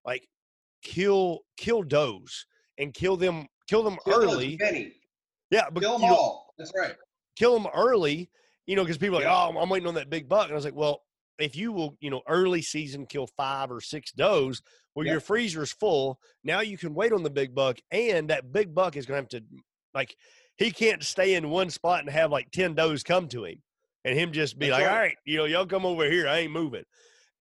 like 0.04 0.28
kill 0.82 1.40
kill 1.56 1.82
does 1.82 2.46
and 2.78 2.92
kill 2.92 3.16
them 3.16 3.46
kill 3.68 3.82
them 3.82 3.98
Kill 4.04 4.22
early. 4.22 4.56
many. 4.60 4.92
Yeah, 5.50 5.68
but 5.70 5.82
Kill 5.82 5.98
them 5.98 6.08
know, 6.08 6.14
all. 6.14 6.54
That's 6.58 6.72
right. 6.76 6.94
kill 7.36 7.58
them 7.58 7.68
early, 7.74 8.30
you 8.66 8.74
know, 8.76 8.82
because 8.82 8.98
people 8.98 9.18
are 9.18 9.22
like, 9.22 9.30
oh, 9.30 9.58
I'm- 9.58 9.68
waiting 9.68 9.86
on 9.88 9.94
that 9.94 10.10
big 10.10 10.28
buck. 10.28 10.44
And 10.44 10.52
I 10.52 10.56
was 10.56 10.64
like, 10.64 10.74
well, 10.74 11.02
if 11.38 11.54
you 11.54 11.70
will, 11.72 11.96
you 12.00 12.10
know, 12.10 12.22
early 12.28 12.62
season 12.62 13.06
kill 13.06 13.26
five 13.36 13.70
or 13.70 13.80
six 13.80 14.10
does, 14.12 14.62
well, 14.94 15.04
Yeah. 15.06 15.12
your 15.12 15.20
freezer 15.20 15.62
is 15.62 15.72
full. 15.72 16.18
Now 16.42 16.60
you 16.60 16.78
can 16.78 16.94
wait 16.94 17.12
on 17.12 17.22
the 17.22 17.30
big 17.30 17.54
buck, 17.54 17.78
and 17.90 18.30
that 18.30 18.52
big 18.52 18.74
buck 18.74 18.96
is 18.96 19.04
going 19.06 19.24
to 19.26 19.36
have 19.36 19.42
to, 19.44 19.48
like, 19.94 20.16
he 20.56 20.70
can't 20.70 21.04
stay 21.04 21.34
in 21.34 21.50
one 21.50 21.68
spot 21.68 22.00
and 22.00 22.08
have 22.10 22.30
like 22.32 22.50
10 22.50 22.74
does 22.74 23.02
come 23.02 23.28
to 23.28 23.44
him 23.44 23.62
and 24.06 24.18
him 24.18 24.32
just 24.32 24.58
be 24.58 24.68
That's 24.68 24.80
like, 24.80 24.86
right. 24.88 24.92
all 24.94 25.00
right, 25.02 25.16
you 25.26 25.36
know, 25.36 25.44
y'all 25.44 25.66
come 25.66 25.84
over 25.84 26.10
here. 26.10 26.26
I 26.26 26.38
ain't 26.38 26.52
moving. 26.52 26.84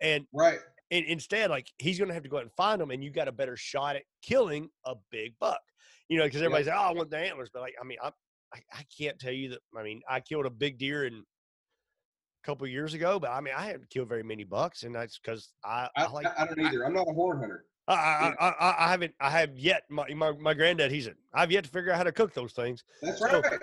And, 0.02 0.28
Right. 0.34 0.60
and 0.92 1.06
instead, 1.06 1.50
like, 1.50 1.72
he's 1.78 1.98
going 1.98 2.10
to 2.10 2.14
have 2.14 2.24
to 2.24 2.30
go 2.30 2.36
out 2.38 2.44
and 2.44 2.52
find 2.54 2.82
them, 2.82 2.92
and 2.92 3.02
you 3.02 3.10
got 3.12 3.30
a 3.30 3.32
better 3.32 3.56
shot 3.56 3.96
at 3.96 4.04
killing 4.22 4.70
a 4.84 4.96
big 5.10 5.40
buck, 5.40 5.62
you 6.10 6.18
know, 6.18 6.26
because 6.26 6.42
Yeah. 6.42 6.46
everybody's 6.46 6.68
like, 6.68 6.78
oh, 6.78 6.82
I 6.82 6.92
want 6.94 7.10
the 7.10 7.18
antlers. 7.18 7.50
But, 7.54 7.62
like, 7.62 7.76
I 7.82 7.86
mean, 7.86 7.98
I'm, 8.04 8.12
I, 8.54 8.60
I 8.74 8.84
can't 8.98 9.20
tell 9.20 9.32
you 9.34 9.50
that. 9.50 9.60
I 9.78 9.84
mean, 9.84 10.02
I 10.10 10.20
killed 10.20 10.46
a 10.46 10.50
big 10.50 10.78
deer 10.78 11.06
in 11.06 11.14
a 11.16 12.46
couple 12.46 12.66
years 12.68 12.94
ago, 12.94 13.20
but 13.20 13.32
I 13.32 13.42
mean, 13.42 13.54
I 13.58 13.66
haven't 13.66 13.90
killed 13.90 14.08
very 14.10 14.24
many 14.24 14.44
bucks, 14.44 14.84
and 14.84 14.94
that's 14.94 15.18
because 15.20 15.50
I, 15.64 15.90
I, 15.96 16.04
I, 16.04 16.12
like. 16.12 16.26
I, 16.28 16.44
I 16.44 16.46
don't 16.46 16.60
either. 16.62 16.86
I'm 16.86 16.94
not 16.94 17.08
a 17.10 17.14
horn 17.14 17.40
hunter. 17.40 17.66
I, 17.88 17.94
I, 17.94 18.34
I, 18.40 18.50
I, 18.50 18.86
I 18.86 18.90
haven't. 18.90 19.14
I 19.20 19.30
have 19.30 19.58
yet. 19.60 19.84
My, 19.90 20.08
my 20.16 20.32
my 20.32 20.54
granddad. 20.56 20.92
He's 20.92 21.06
a. 21.08 21.14
I've 21.34 21.52
yet 21.52 21.66
to 21.66 21.70
figure 21.70 21.92
out 21.92 21.98
how 21.98 22.04
to 22.04 22.12
cook 22.12 22.34
those 22.34 22.52
things. 22.54 22.84
That's 23.02 23.20
So, 23.20 23.42
right. 23.42 23.60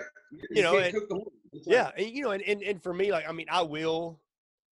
you 0.51 0.61
know, 0.63 0.73
can't 0.73 0.85
and- 0.85 0.93
cook 0.93 1.09
the 1.09 1.15
horn. 1.15 1.27
That's 1.51 1.67
right. 1.67 1.73
Yeah, 1.75 1.91
and, 1.97 2.07
you 2.15 2.23
know, 2.23 2.31
and, 2.31 2.41
and 2.43 2.61
and 2.63 2.81
for 2.81 2.93
me, 2.93 3.11
like, 3.11 3.27
I 3.27 3.31
mean, 3.31 3.47
I 3.49 3.61
will, 3.63 4.19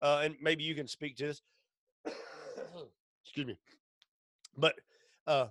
uh, 0.01 0.21
and 0.23 0.35
maybe 0.41 0.63
you 0.63 0.73
can 0.75 0.87
speak 0.87 1.17
to 1.17 1.27
this. 1.27 1.41
Excuse 3.25 3.47
me, 3.47 3.57
but 4.57 4.75
uh, 5.27 5.47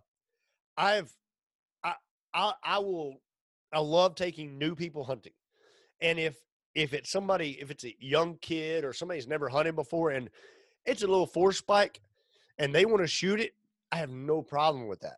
I've, 0.77 1.11
I, 2.35 2.53
I, 2.63 2.79
will, 2.79 3.21
I 3.73 3.81
love 3.81 4.15
taking 4.15 4.59
new 4.59 4.75
people 4.75 5.05
hunting, 5.05 5.33
and 6.01 6.19
if 6.19 6.37
if 6.75 6.95
it's 6.95 7.11
somebody, 7.11 7.59
if 7.61 7.71
it's 7.71 7.85
a 7.85 7.97
young 7.99 8.37
kid 8.41 8.85
or 8.85 8.93
somebody's 8.93 9.27
never 9.27 9.49
hunted 9.49 9.75
before, 9.75 10.11
and 10.11 10.31
it's 10.87 11.03
a 11.03 11.07
little 11.07 11.27
force 11.27 11.59
spike, 11.59 12.01
and 12.59 12.75
they 12.75 12.85
want 12.85 13.03
to 13.03 13.09
shoot 13.09 13.41
it, 13.41 13.55
I 13.91 13.97
have 13.97 14.11
no 14.11 14.43
problem 14.43 14.87
with 14.87 15.01
that. 15.01 15.17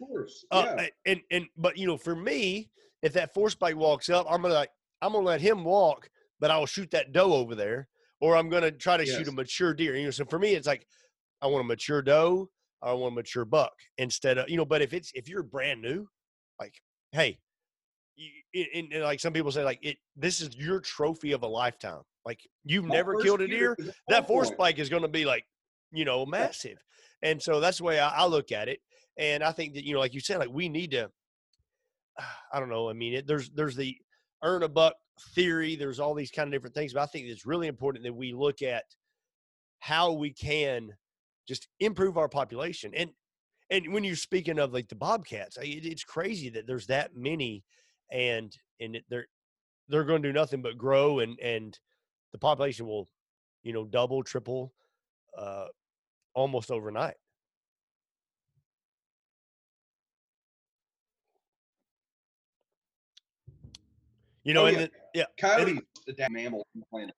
Of 0.00 0.08
course. 0.08 0.44
Uh, 0.50 0.74
yeah. 0.76 0.82
a- 0.84 1.10
and 1.10 1.20
and 1.30 1.46
but 1.56 1.76
you 1.76 1.86
know, 1.86 1.96
for 1.96 2.14
me, 2.14 2.70
if 3.02 3.12
that 3.14 3.34
force 3.34 3.52
spike 3.52 3.76
walks 3.76 4.08
up, 4.08 4.26
I'm 4.30 4.42
gonna 4.42 4.54
like 4.54 4.70
I'm 5.02 5.12
gonna 5.12 5.24
let 5.26 5.40
him 5.40 5.64
walk, 5.64 6.08
but 6.40 6.50
I 6.50 6.58
will 6.58 6.66
shoot 6.66 6.90
that 6.92 7.12
doe 7.12 7.32
over 7.32 7.54
there, 7.54 7.88
or 8.20 8.36
I'm 8.36 8.48
gonna 8.48 8.70
try 8.70 8.96
to 8.96 9.04
shoot 9.06 9.28
a 9.28 9.32
mature 9.32 9.74
deer. 9.74 9.96
You 9.96 10.04
know, 10.04 10.10
so 10.10 10.24
for 10.24 10.38
me, 10.38 10.54
it's 10.54 10.66
like 10.66 10.86
I 11.42 11.46
want 11.46 11.64
a 11.64 11.66
mature 11.66 12.02
doe, 12.02 12.50
or 12.82 12.88
I 12.88 12.92
want 12.92 13.12
a 13.12 13.16
mature 13.16 13.44
buck 13.44 13.72
instead 13.98 14.38
of 14.38 14.48
you 14.48 14.56
know. 14.56 14.64
But 14.64 14.82
if 14.82 14.92
it's 14.92 15.10
if 15.14 15.28
you're 15.28 15.42
brand 15.42 15.82
new, 15.82 16.08
like 16.60 16.74
hey, 17.12 17.38
and 18.74 19.02
like 19.02 19.20
some 19.20 19.32
people 19.32 19.52
say, 19.52 19.64
like 19.64 19.78
it 19.82 19.96
this 20.16 20.40
is 20.40 20.56
your 20.56 20.80
trophy 20.80 21.32
of 21.32 21.42
a 21.42 21.46
lifetime. 21.46 22.02
Like 22.24 22.40
you've 22.64 22.86
My 22.86 22.94
never 22.94 23.16
killed 23.16 23.40
a 23.40 23.48
deer 23.48 23.58
deer, 23.58 23.76
was 23.78 23.88
a 23.88 23.94
that 24.08 24.26
force 24.26 24.48
spike 24.48 24.78
is 24.78 24.88
going 24.88 25.02
to 25.02 25.08
be 25.08 25.24
like 25.24 25.44
you 25.92 26.04
know 26.04 26.26
massive. 26.26 26.78
And 27.22 27.40
so 27.42 27.60
that's 27.60 27.78
the 27.78 27.84
way 27.84 27.98
I, 27.98 28.08
I 28.08 28.26
look 28.26 28.52
at 28.52 28.68
it 28.68 28.80
and 29.18 29.42
i 29.42 29.52
think 29.52 29.74
that 29.74 29.84
you 29.84 29.94
know 29.94 30.00
like 30.00 30.14
you 30.14 30.20
said 30.20 30.38
like 30.38 30.50
we 30.50 30.68
need 30.68 30.90
to 30.90 31.10
i 32.52 32.58
don't 32.60 32.68
know 32.68 32.88
i 32.88 32.92
mean 32.92 33.14
it, 33.14 33.26
there's 33.26 33.50
there's 33.50 33.76
the 33.76 33.96
earn 34.42 34.62
a 34.62 34.68
buck 34.68 34.94
theory 35.34 35.76
there's 35.76 35.98
all 35.98 36.14
these 36.14 36.30
kind 36.30 36.48
of 36.48 36.52
different 36.52 36.74
things 36.74 36.92
but 36.92 37.02
i 37.02 37.06
think 37.06 37.26
it's 37.26 37.46
really 37.46 37.68
important 37.68 38.04
that 38.04 38.14
we 38.14 38.32
look 38.32 38.62
at 38.62 38.84
how 39.80 40.12
we 40.12 40.30
can 40.32 40.90
just 41.48 41.68
improve 41.80 42.18
our 42.18 42.28
population 42.28 42.92
and 42.94 43.10
and 43.70 43.92
when 43.92 44.04
you're 44.04 44.16
speaking 44.16 44.58
of 44.58 44.72
like 44.72 44.88
the 44.88 44.94
bobcats 44.94 45.56
it, 45.58 45.84
it's 45.84 46.04
crazy 46.04 46.48
that 46.50 46.66
there's 46.66 46.86
that 46.86 47.14
many 47.16 47.64
and 48.10 48.56
and 48.80 48.98
they're 49.08 49.26
they're 49.88 50.04
going 50.04 50.22
to 50.22 50.28
do 50.28 50.32
nothing 50.32 50.62
but 50.62 50.78
grow 50.78 51.18
and 51.20 51.38
and 51.40 51.78
the 52.32 52.38
population 52.38 52.86
will 52.86 53.08
you 53.62 53.72
know 53.72 53.84
double 53.84 54.22
triple 54.22 54.72
uh 55.36 55.66
almost 56.34 56.70
overnight 56.70 57.14
you 64.44 64.54
know 64.54 64.62
Oh, 64.62 64.66
and 64.66 64.74
yeah. 64.74 64.80
then, 64.80 64.90
yeah 65.14 65.24
Coyotes, 65.38 65.80
the 66.06 66.12
damn 66.12 66.32
mammal 66.32 66.60
on 66.74 66.80
the 66.80 66.86
planet. 66.86 67.14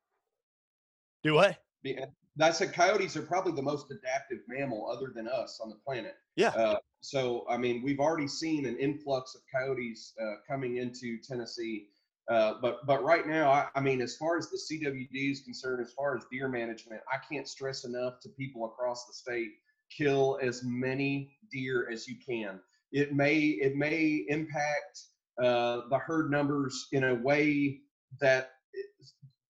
do 1.22 1.34
what 1.34 1.59
The- 1.82 1.99
I 2.41 2.51
said 2.51 2.72
coyotes 2.72 3.16
are 3.16 3.22
probably 3.22 3.53
the 3.53 3.62
most 3.62 3.91
adaptive 3.91 4.39
mammal 4.49 4.91
other 4.91 5.12
than 5.14 5.28
us 5.28 5.61
on 5.62 5.70
the 5.70 5.76
planet. 5.76 6.14
Yeah. 6.36 6.51
Uh, 6.51 6.76
so, 7.01 7.45
I 7.49 7.57
mean, 7.57 7.82
we've 7.82 8.01
already 8.01 8.28
seen 8.28 8.66
an 8.66 8.76
influx 8.78 9.34
of 9.34 9.43
coyotes 9.53 10.14
uh, 10.20 10.34
coming 10.49 10.76
into 10.76 11.18
Tennessee. 11.22 11.89
Uh, 12.28 12.55
but 12.61 12.86
but 12.86 13.03
right 13.03 13.26
now, 13.26 13.51
I, 13.51 13.68
I 13.74 13.80
mean, 13.80 14.03
as 14.03 14.16
far 14.16 14.36
as 14.36 14.51
the 14.51 14.59
CWD 14.59 15.32
is 15.32 15.41
concerned, 15.41 15.80
as 15.80 15.93
far 15.95 16.16
as 16.16 16.24
deer 16.30 16.47
management, 16.49 17.01
I 17.11 17.16
can't 17.32 17.49
stress 17.49 17.84
enough 17.84 18.20
to 18.20 18.28
people 18.30 18.66
across 18.66 19.07
the 19.07 19.14
state 19.14 19.53
kill 19.97 20.39
as 20.43 20.62
many 20.64 21.30
deer 21.51 21.89
as 21.91 22.07
you 22.07 22.16
can. 22.24 22.61
It 22.93 23.14
may 23.14 23.39
it 23.39 23.76
may 23.76 24.26
impact 24.28 25.03
uh, 25.43 25.82
the 25.89 25.99
herd 25.99 26.30
numbers 26.30 26.89
in 26.93 27.05
a 27.05 27.14
way 27.14 27.80
that 28.20 28.51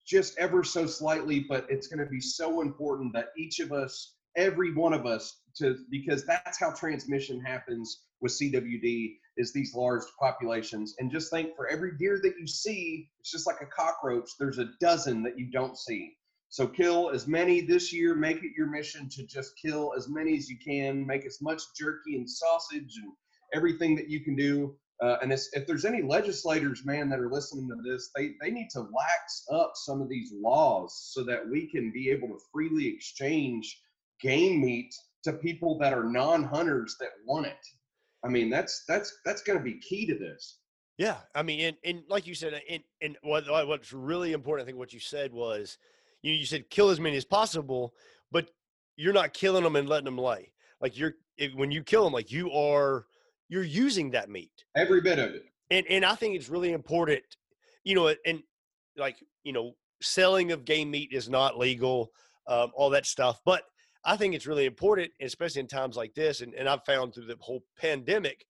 just 0.09 0.37
ever 0.39 0.63
so 0.63 0.87
slightly, 0.87 1.45
but 1.47 1.67
it's 1.69 1.87
going 1.87 2.03
to 2.03 2.09
be 2.09 2.19
so 2.19 2.61
important 2.61 3.13
that 3.13 3.29
each 3.37 3.59
of 3.59 3.71
us, 3.71 4.15
every 4.35 4.73
one 4.73 4.93
of 4.93 5.05
us, 5.05 5.41
to 5.57 5.77
because 5.91 6.25
that's 6.25 6.59
how 6.59 6.71
transmission 6.71 7.39
happens 7.39 8.05
with 8.21 8.31
CWD 8.31 9.15
is 9.37 9.53
these 9.53 9.73
large 9.75 10.03
populations. 10.19 10.95
And 10.99 11.11
just 11.11 11.31
think 11.31 11.55
for 11.55 11.67
every 11.67 11.91
deer 11.97 12.19
that 12.23 12.33
you 12.39 12.47
see, 12.47 13.09
it's 13.19 13.31
just 13.31 13.47
like 13.47 13.61
a 13.61 13.65
cockroach. 13.67 14.31
There's 14.39 14.57
a 14.57 14.69
dozen 14.81 15.23
that 15.23 15.37
you 15.37 15.51
don't 15.51 15.77
see. 15.77 16.15
So 16.49 16.67
kill 16.67 17.11
as 17.11 17.27
many 17.27 17.61
this 17.61 17.93
year. 17.93 18.15
Make 18.15 18.37
it 18.37 18.51
your 18.57 18.67
mission 18.67 19.07
to 19.09 19.23
just 19.25 19.53
kill 19.61 19.93
as 19.95 20.09
many 20.09 20.35
as 20.35 20.49
you 20.49 20.57
can. 20.57 21.05
Make 21.05 21.25
as 21.25 21.37
much 21.41 21.61
jerky 21.77 22.15
and 22.15 22.29
sausage 22.29 22.95
and 23.01 23.13
everything 23.53 23.95
that 23.95 24.09
you 24.09 24.21
can 24.21 24.35
do. 24.35 24.75
Uh, 25.01 25.17
and 25.21 25.31
if 25.31 25.65
there's 25.65 25.85
any 25.85 26.01
legislators, 26.01 26.85
man, 26.85 27.09
that 27.09 27.19
are 27.19 27.31
listening 27.31 27.69
to 27.69 27.89
this, 27.89 28.11
they, 28.15 28.31
they 28.41 28.51
need 28.51 28.69
to 28.69 28.81
lax 28.81 29.45
up 29.51 29.71
some 29.75 30.01
of 30.01 30.09
these 30.09 30.33
laws 30.33 31.11
so 31.13 31.23
that 31.23 31.47
we 31.49 31.67
can 31.67 31.91
be 31.91 32.09
able 32.09 32.27
to 32.27 32.37
freely 32.51 32.87
exchange 32.87 33.81
game 34.21 34.61
meat 34.61 34.93
to 35.23 35.33
people 35.33 35.77
that 35.79 35.93
are 35.93 36.03
non-hunters 36.03 36.97
that 36.99 37.09
want 37.25 37.45
it. 37.45 37.65
I 38.25 38.27
mean, 38.27 38.49
that's 38.49 38.83
that's 38.87 39.17
that's 39.23 39.41
going 39.41 39.57
to 39.57 39.63
be 39.63 39.79
key 39.79 40.05
to 40.07 40.17
this. 40.17 40.59
Yeah, 40.97 41.15
I 41.33 41.43
mean, 41.43 41.61
and, 41.61 41.77
and 41.85 42.03
like 42.09 42.27
you 42.27 42.35
said, 42.35 42.61
and, 42.69 42.83
and 43.01 43.17
what 43.23 43.47
what's 43.47 43.93
really 43.93 44.33
important, 44.33 44.65
I 44.65 44.67
think, 44.67 44.77
what 44.77 44.91
you 44.91 44.99
said 44.99 45.31
was, 45.31 45.77
you 46.21 46.33
you 46.33 46.45
said 46.45 46.69
kill 46.69 46.89
as 46.89 46.99
many 46.99 47.15
as 47.15 47.23
possible, 47.23 47.93
but 48.31 48.49
you're 48.97 49.13
not 49.13 49.33
killing 49.33 49.63
them 49.63 49.77
and 49.77 49.87
letting 49.87 50.05
them 50.05 50.17
lay. 50.17 50.51
Like 50.81 50.97
you're 50.97 51.13
when 51.55 51.71
you 51.71 51.83
kill 51.83 52.03
them, 52.03 52.11
like 52.11 52.33
you 52.33 52.51
are 52.51 53.05
you're 53.49 53.63
using 53.63 54.11
that 54.11 54.29
meat. 54.29 54.51
Every 54.75 55.01
bit 55.01 55.19
of 55.19 55.31
it. 55.31 55.45
And 55.71 55.85
and 55.89 56.05
I 56.05 56.15
think 56.15 56.35
it's 56.35 56.49
really 56.49 56.71
important, 56.71 57.23
you 57.83 57.95
know, 57.95 58.13
and 58.25 58.41
like 58.95 59.17
you 59.43 59.51
know, 59.51 59.73
selling 60.01 60.51
of 60.51 60.65
game 60.65 60.91
meat 60.91 61.09
is 61.11 61.27
not 61.27 61.57
legal, 61.57 62.11
um, 62.47 62.71
all 62.75 62.89
that 62.91 63.05
stuff. 63.05 63.41
But 63.45 63.63
I 64.05 64.15
think 64.15 64.33
it's 64.33 64.47
really 64.47 64.65
important, 64.65 65.11
especially 65.21 65.61
in 65.61 65.67
times 65.67 65.97
like 65.97 66.13
this. 66.13 66.41
And, 66.41 66.53
and 66.53 66.69
I've 66.69 66.85
found 66.85 67.13
through 67.13 67.25
the 67.25 67.37
whole 67.39 67.63
pandemic, 67.77 68.45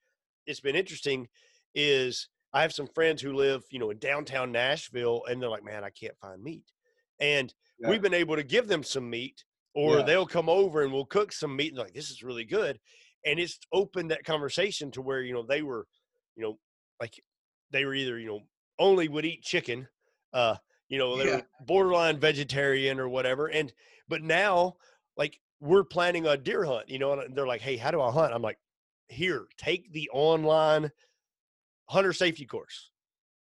it's 0.45 0.59
been 0.59 0.75
interesting. 0.75 1.27
Is 1.75 2.29
I 2.53 2.61
have 2.61 2.73
some 2.73 2.87
friends 2.87 3.21
who 3.21 3.33
live, 3.33 3.63
you 3.69 3.79
know, 3.79 3.91
in 3.91 3.99
downtown 3.99 4.51
Nashville, 4.51 5.23
and 5.29 5.41
they're 5.41 5.49
like, 5.49 5.63
"Man, 5.63 5.83
I 5.83 5.89
can't 5.89 6.17
find 6.19 6.41
meat," 6.41 6.65
and 7.19 7.53
yeah. 7.79 7.89
we've 7.89 8.01
been 8.01 8.13
able 8.13 8.35
to 8.35 8.43
give 8.43 8.67
them 8.67 8.83
some 8.83 9.09
meat, 9.09 9.43
or 9.75 9.97
yeah. 9.97 10.03
they'll 10.03 10.25
come 10.25 10.49
over 10.49 10.83
and 10.83 10.91
we'll 10.91 11.05
cook 11.05 11.31
some 11.31 11.55
meat, 11.55 11.69
and 11.69 11.77
like, 11.77 11.93
"This 11.93 12.09
is 12.09 12.23
really 12.23 12.45
good," 12.45 12.79
and 13.25 13.39
it's 13.39 13.59
opened 13.73 14.11
that 14.11 14.23
conversation 14.23 14.91
to 14.91 15.01
where 15.01 15.21
you 15.21 15.33
know 15.33 15.43
they 15.43 15.61
were, 15.61 15.87
you 16.35 16.43
know, 16.43 16.57
like 17.01 17.21
they 17.71 17.85
were 17.85 17.93
either 17.93 18.19
you 18.19 18.27
know 18.27 18.39
only 18.79 19.07
would 19.07 19.25
eat 19.25 19.43
chicken, 19.43 19.87
uh, 20.33 20.55
you 20.87 20.97
know, 20.97 21.17
they 21.17 21.25
yeah. 21.25 21.35
were 21.37 21.47
borderline 21.65 22.19
vegetarian 22.19 22.99
or 22.99 23.09
whatever, 23.09 23.47
and 23.47 23.71
but 24.07 24.23
now 24.23 24.75
like 25.17 25.39
we're 25.59 25.83
planning 25.83 26.25
a 26.25 26.37
deer 26.37 26.65
hunt, 26.65 26.89
you 26.89 26.99
know, 26.99 27.13
and 27.13 27.35
they're 27.35 27.47
like, 27.47 27.61
"Hey, 27.61 27.77
how 27.77 27.91
do 27.91 28.01
I 28.01 28.11
hunt?" 28.11 28.33
I'm 28.33 28.41
like, 28.41 28.57
"Here, 29.07 29.45
take 29.57 29.91
the 29.91 30.09
online 30.11 30.91
hunter 31.85 32.13
safety 32.13 32.45
course." 32.45 32.89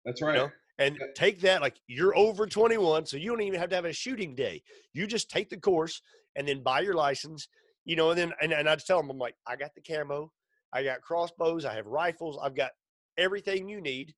That's 0.04 0.22
right. 0.22 0.34
You 0.34 0.40
know? 0.42 0.50
And 0.78 0.96
yeah. 1.00 1.06
take 1.14 1.40
that 1.40 1.62
like 1.62 1.76
you're 1.86 2.16
over 2.16 2.46
21, 2.46 3.06
so 3.06 3.16
you 3.16 3.30
don't 3.30 3.42
even 3.42 3.58
have 3.58 3.70
to 3.70 3.76
have 3.76 3.84
a 3.84 3.92
shooting 3.92 4.34
day. 4.34 4.62
You 4.92 5.06
just 5.06 5.30
take 5.30 5.48
the 5.50 5.56
course 5.56 6.00
and 6.36 6.46
then 6.46 6.62
buy 6.62 6.80
your 6.80 6.94
license, 6.94 7.48
you 7.86 7.96
know. 7.96 8.10
And 8.10 8.18
then 8.18 8.32
and, 8.42 8.52
and 8.52 8.68
I 8.68 8.76
tell 8.76 9.00
them, 9.00 9.08
I'm 9.08 9.18
like, 9.18 9.36
I 9.46 9.56
got 9.56 9.74
the 9.74 9.80
camo, 9.80 10.30
I 10.74 10.84
got 10.84 11.00
crossbows, 11.00 11.64
I 11.64 11.74
have 11.74 11.86
rifles, 11.86 12.38
I've 12.42 12.54
got 12.54 12.72
everything 13.16 13.70
you 13.70 13.80
need. 13.80 14.14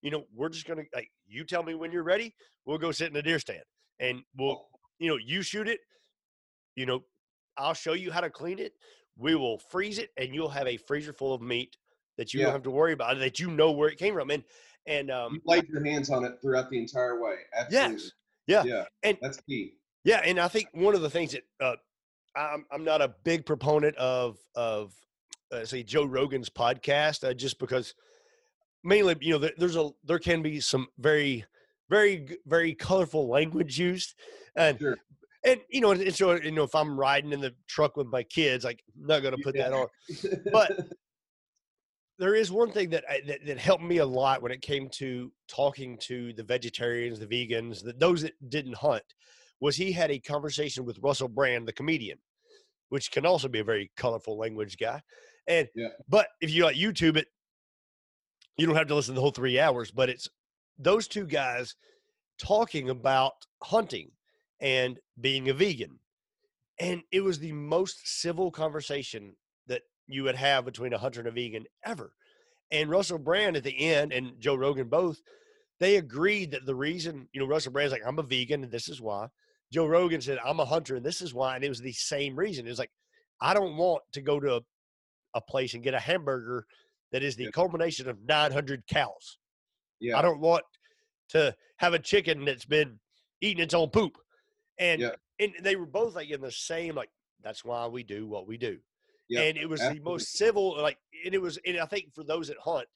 You 0.00 0.10
know, 0.10 0.24
we're 0.34 0.48
just 0.48 0.66
gonna 0.66 0.84
like 0.94 1.10
you 1.26 1.44
tell 1.44 1.62
me 1.62 1.74
when 1.74 1.92
you're 1.92 2.02
ready. 2.02 2.34
We'll 2.64 2.78
go 2.78 2.92
sit 2.92 3.08
in 3.08 3.12
the 3.12 3.22
deer 3.22 3.38
stand 3.38 3.62
and 4.00 4.22
we'll, 4.38 4.64
you 4.98 5.08
know, 5.08 5.16
you 5.16 5.42
shoot 5.42 5.68
it 5.68 5.80
you 6.76 6.86
know, 6.86 7.02
I'll 7.56 7.74
show 7.74 7.92
you 7.92 8.10
how 8.10 8.20
to 8.20 8.30
clean 8.30 8.58
it. 8.58 8.72
We 9.16 9.34
will 9.34 9.58
freeze 9.58 9.98
it, 9.98 10.10
and 10.16 10.34
you'll 10.34 10.48
have 10.48 10.66
a 10.66 10.76
freezer 10.76 11.12
full 11.12 11.34
of 11.34 11.42
meat 11.42 11.76
that 12.16 12.32
you 12.32 12.40
yeah. 12.40 12.46
don't 12.46 12.54
have 12.54 12.62
to 12.62 12.70
worry 12.70 12.92
about. 12.92 13.18
That 13.18 13.38
you 13.38 13.50
know 13.50 13.70
where 13.72 13.90
it 13.90 13.98
came 13.98 14.14
from, 14.14 14.30
and 14.30 14.42
and 14.86 15.10
um, 15.10 15.34
you 15.34 15.40
laid 15.44 15.68
your 15.68 15.84
hands 15.84 16.10
on 16.10 16.24
it 16.24 16.32
throughout 16.40 16.70
the 16.70 16.78
entire 16.78 17.20
way. 17.20 17.34
Absolutely. 17.54 17.94
Yes. 17.94 18.10
Yeah. 18.46 18.64
Yeah. 18.64 18.84
And 19.02 19.18
that's 19.20 19.40
key. 19.42 19.74
Yeah, 20.04 20.22
and 20.24 20.40
I 20.40 20.48
think 20.48 20.68
one 20.72 20.94
of 20.94 21.02
the 21.02 21.10
things 21.10 21.32
that 21.32 21.42
uh, 21.60 21.76
I'm 22.36 22.64
I'm 22.72 22.84
not 22.84 23.02
a 23.02 23.14
big 23.24 23.46
proponent 23.46 23.96
of 23.96 24.38
of 24.54 24.92
uh, 25.52 25.64
say 25.64 25.82
Joe 25.82 26.04
Rogan's 26.04 26.50
podcast 26.50 27.28
uh, 27.28 27.34
just 27.34 27.58
because 27.58 27.94
mainly 28.84 29.16
you 29.20 29.38
know 29.38 29.50
there's 29.58 29.76
a 29.76 29.90
there 30.04 30.18
can 30.18 30.42
be 30.42 30.60
some 30.60 30.88
very 30.98 31.44
very 31.90 32.38
very 32.46 32.74
colorful 32.74 33.28
language 33.28 33.78
used 33.78 34.14
and 34.56 34.78
sure 34.78 34.96
and 35.44 35.60
you 35.68 35.80
know, 35.80 35.90
and 35.90 36.14
so 36.14 36.34
you 36.34 36.52
know, 36.52 36.62
if 36.62 36.74
I'm 36.74 36.98
riding 36.98 37.32
in 37.32 37.40
the 37.40 37.54
truck 37.66 37.96
with 37.96 38.06
my 38.06 38.22
kids, 38.22 38.64
like 38.64 38.82
I'm 38.96 39.06
not 39.06 39.22
going 39.22 39.36
to 39.36 39.42
put 39.42 39.56
yeah. 39.56 39.70
that 39.70 39.72
on. 39.72 39.86
But 40.52 40.86
there 42.18 42.34
is 42.34 42.52
one 42.52 42.70
thing 42.70 42.90
that, 42.90 43.04
I, 43.10 43.20
that, 43.26 43.44
that 43.46 43.58
helped 43.58 43.82
me 43.82 43.98
a 43.98 44.06
lot 44.06 44.42
when 44.42 44.52
it 44.52 44.62
came 44.62 44.88
to 44.90 45.32
talking 45.48 45.98
to 46.02 46.32
the 46.34 46.44
vegetarians, 46.44 47.18
the 47.18 47.26
vegans, 47.26 47.82
the, 47.82 47.92
those 47.92 48.22
that 48.22 48.34
didn't 48.50 48.76
hunt, 48.76 49.02
was 49.62 49.76
he 49.76 49.92
had 49.92 50.10
a 50.10 50.18
conversation 50.18 50.84
with 50.84 50.98
Russell 51.00 51.28
Brand, 51.28 51.68
the 51.68 51.72
comedian, 51.72 52.18
which 52.88 53.12
can 53.12 53.24
also 53.24 53.46
be 53.46 53.60
a 53.60 53.64
very 53.64 53.92
colorful 53.96 54.36
language 54.36 54.76
guy. 54.76 55.00
And 55.46 55.68
yeah. 55.76 55.90
but 56.08 56.26
if 56.40 56.50
you 56.50 56.64
like 56.64 56.74
YouTube 56.74 57.16
it, 57.16 57.28
you 58.58 58.66
don't 58.66 58.74
have 58.74 58.88
to 58.88 58.96
listen 58.96 59.14
to 59.14 59.18
the 59.18 59.20
whole 59.20 59.30
three 59.30 59.60
hours. 59.60 59.92
But 59.92 60.08
it's 60.08 60.28
those 60.78 61.06
two 61.06 61.26
guys 61.26 61.76
talking 62.38 62.90
about 62.90 63.34
hunting 63.62 64.10
and 64.60 64.98
being 65.20 65.48
a 65.48 65.54
vegan. 65.54 66.00
And 66.80 67.02
it 67.12 67.20
was 67.20 67.38
the 67.38 67.52
most 67.52 68.20
civil 68.20 68.50
conversation 68.50 69.36
that 69.68 69.82
you 70.08 70.24
would 70.24 70.34
have 70.34 70.64
between 70.64 70.92
a 70.92 70.98
hunter 70.98 71.20
and 71.20 71.28
a 71.28 71.32
vegan 71.32 71.66
ever. 71.84 72.12
And 72.72 72.90
Russell 72.90 73.18
Brand 73.18 73.56
at 73.56 73.62
the 73.62 73.78
end 73.78 74.12
and 74.12 74.32
Joe 74.40 74.56
Rogan 74.56 74.88
both, 74.88 75.22
they 75.78 75.98
agreed 75.98 76.50
that 76.50 76.66
the 76.66 76.74
reason, 76.74 77.28
you 77.32 77.40
know, 77.40 77.46
Russell 77.46 77.70
Brand's 77.70 77.92
like, 77.92 78.02
I'm 78.04 78.18
a 78.18 78.24
vegan 78.24 78.64
and 78.64 78.72
this 78.72 78.88
is 78.88 79.00
why. 79.00 79.28
Joe 79.72 79.86
Rogan 79.86 80.20
said, 80.20 80.38
I'm 80.44 80.60
a 80.60 80.64
hunter 80.64 80.96
and 80.96 81.04
this 81.04 81.22
is 81.22 81.32
why. 81.32 81.56
And 81.56 81.64
it 81.64 81.68
was 81.68 81.80
the 81.80 81.92
same 81.92 82.36
reason. 82.36 82.66
It 82.66 82.70
was 82.70 82.78
like, 82.78 82.92
I 83.40 83.54
don't 83.54 83.76
want 83.76 84.02
to 84.12 84.20
go 84.20 84.38
to 84.38 84.56
a, 84.56 84.60
a 85.34 85.40
place 85.40 85.74
and 85.74 85.82
get 85.82 85.94
a 85.94 86.00
hamburger 86.00 86.66
that 87.10 87.22
is 87.22 87.36
the 87.36 87.50
culmination 87.52 88.08
of 88.08 88.18
900 88.26 88.86
cows. 88.86 89.38
Yeah. 90.00 90.18
I 90.18 90.22
don't 90.22 90.40
want 90.40 90.64
to 91.30 91.54
have 91.78 91.94
a 91.94 91.98
chicken 91.98 92.44
that's 92.44 92.64
been 92.64 92.98
eating 93.40 93.62
its 93.62 93.74
own 93.74 93.88
poop 93.88 94.16
and 94.78 95.00
yeah. 95.00 95.10
and 95.40 95.52
they 95.62 95.76
were 95.76 95.86
both 95.86 96.14
like 96.14 96.30
in 96.30 96.40
the 96.40 96.50
same 96.50 96.94
like 96.94 97.10
that's 97.42 97.64
why 97.64 97.86
we 97.86 98.02
do 98.02 98.26
what 98.26 98.46
we 98.46 98.56
do 98.56 98.78
yeah, 99.28 99.40
and 99.42 99.56
it 99.56 99.68
was 99.68 99.80
absolutely. 99.80 99.98
the 99.98 100.10
most 100.10 100.32
civil 100.32 100.80
like 100.80 100.98
and 101.24 101.34
it 101.34 101.40
was 101.40 101.58
and 101.66 101.78
i 101.78 101.86
think 101.86 102.06
for 102.14 102.24
those 102.24 102.48
that 102.48 102.56
hunt 102.62 102.86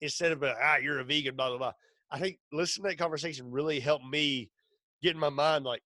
instead 0.00 0.32
of 0.32 0.42
ah 0.42 0.76
you're 0.76 1.00
a 1.00 1.04
vegan 1.04 1.34
blah 1.34 1.48
blah 1.48 1.58
blah 1.58 1.72
i 2.10 2.18
think 2.18 2.38
listening 2.52 2.84
to 2.84 2.90
that 2.90 3.02
conversation 3.02 3.50
really 3.50 3.80
helped 3.80 4.06
me 4.06 4.48
get 5.02 5.14
in 5.14 5.18
my 5.18 5.28
mind 5.28 5.64
like 5.64 5.82